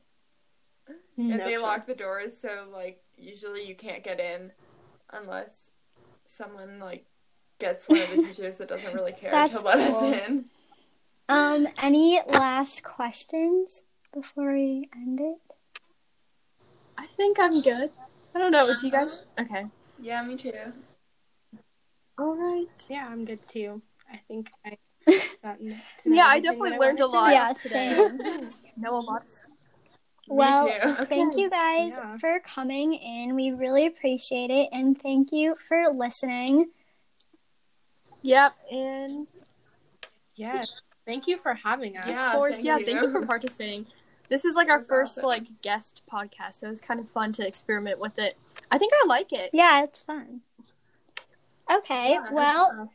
and 1.29 1.41
No 1.41 1.45
they 1.47 1.59
lock 1.59 1.87
the 1.87 1.95
doors, 1.95 2.37
so 2.39 2.69
like 2.73 3.03
usually 3.17 3.67
you 3.67 3.75
can't 3.75 4.03
get 4.05 4.21
in 4.21 4.53
unless 5.13 5.71
someone 6.25 6.79
like 6.79 7.07
gets 7.61 7.89
one 7.89 8.01
of 8.01 8.11
the 8.11 8.23
teachers 8.23 8.59
that 8.59 8.69
doesn't 8.69 8.95
really 8.95 9.13
care 9.13 9.31
That's 9.31 9.53
to 9.59 9.65
let 9.65 9.79
us 9.79 10.03
in. 10.03 10.47
Um, 11.29 11.69
any 11.81 12.21
last 12.27 12.83
questions 12.83 13.85
before 14.13 14.53
we 14.55 14.89
end 14.95 15.21
it? 15.21 15.37
I 16.99 17.07
think 17.07 17.39
I'm 17.39 17.61
good. 17.63 17.91
I 18.35 18.39
don't 18.39 18.51
know. 18.51 18.75
Do 18.77 18.87
you 18.87 18.93
guys? 18.93 19.25
Okay. 19.39 19.67
Yeah, 19.99 20.23
me 20.25 20.37
too. 20.37 20.53
All 22.19 22.35
right. 22.37 22.67
Yeah, 22.89 23.09
I'm 23.11 23.25
good 23.25 23.47
too. 23.49 23.81
I 24.13 24.21
think 24.29 24.51
I 24.65 24.77
gotten 25.43 25.69
to 26.03 26.09
know 26.11 26.17
Yeah, 26.17 26.27
I 26.27 26.41
definitely 26.41 26.71
that 26.71 26.81
learned 26.81 27.01
a 27.01 27.07
lot. 27.07 27.33
Yeah, 27.33 27.53
today. 27.53 27.95
same. 27.97 28.51
know 28.77 28.97
a 28.97 29.01
lot. 29.01 29.23
Well, 30.29 30.67
me 30.67 30.73
too. 30.81 30.95
thank 31.07 31.37
you 31.37 31.49
guys 31.51 31.95
Yeah. 31.97 32.17
for 32.19 32.41
coming 32.41 32.95
in. 32.95 33.35
We 33.35 33.53
really 33.53 33.87
appreciate 33.87 34.51
it, 34.51 34.69
and 34.73 35.01
thank 35.01 35.33
you 35.33 35.57
for 35.69 35.85
listening. 35.93 36.71
Yep. 38.23 38.55
And 38.71 39.27
Yeah. 40.37 40.65
Thank 41.07 41.27
you 41.27 41.39
for 41.39 41.55
having 41.55 41.97
us. 41.97 42.07
Yeah, 42.07 42.31
of 42.31 42.37
course, 42.37 42.55
thank 42.57 42.67
yeah. 42.67 42.77
you. 42.77 42.87
Thank 42.87 43.01
you 43.03 43.11
for 43.11 43.27
participating. 43.27 43.87
This 44.29 44.45
is 44.45 44.55
like 44.55 44.69
our 44.69 44.83
first 44.83 45.19
awesome. 45.19 45.29
like 45.29 45.63
guest 45.63 46.03
podcast, 46.11 46.61
so 46.61 46.69
it 46.69 46.71
was 46.71 46.81
kind 46.81 47.01
of 47.01 47.09
fun 47.09 47.33
to 47.33 47.45
experiment 47.47 47.99
with 47.99 48.19
it. 48.19 48.37
I 48.71 48.79
think 48.79 48.93
I 49.03 49.07
like 49.07 49.33
it. 49.33 49.51
Yeah, 49.53 49.83
it's 49.83 50.03
fun. 50.03 50.43
Okay, 51.73 52.13
Yeah, 52.13 52.33
well, 52.33 52.91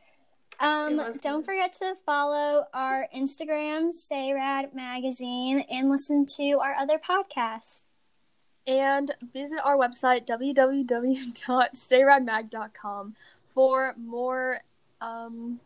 um, 0.59 0.97
don't 1.21 1.41
good. 1.41 1.45
forget 1.45 1.73
to 1.73 1.95
follow 2.05 2.65
our 2.73 3.07
Instagram, 3.13 3.91
Stay 3.91 4.31
Rad 4.33 4.73
Magazine, 4.73 5.65
and 5.69 5.89
listen 5.89 6.25
to 6.37 6.59
our 6.59 6.73
other 6.75 6.97
podcasts. 6.97 7.87
And 8.67 9.11
visit 9.33 9.59
our 9.63 9.77
website 9.77 10.25
www.stayradmag.com 10.25 13.15
for 13.53 13.93
more. 13.97 14.61
Um, 15.05 15.59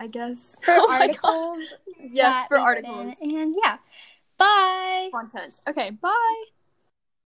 I 0.00 0.06
guess 0.08 0.58
For 0.62 0.74
Oh 0.78 0.86
articles, 0.90 1.74
Yes, 2.12 2.46
for 2.48 2.58
articles 2.58 3.14
And 3.22 3.54
yeah, 3.62 3.76
bye. 4.38 5.10
content. 5.12 5.54
Okay, 5.68 5.90
bye. 5.90 6.44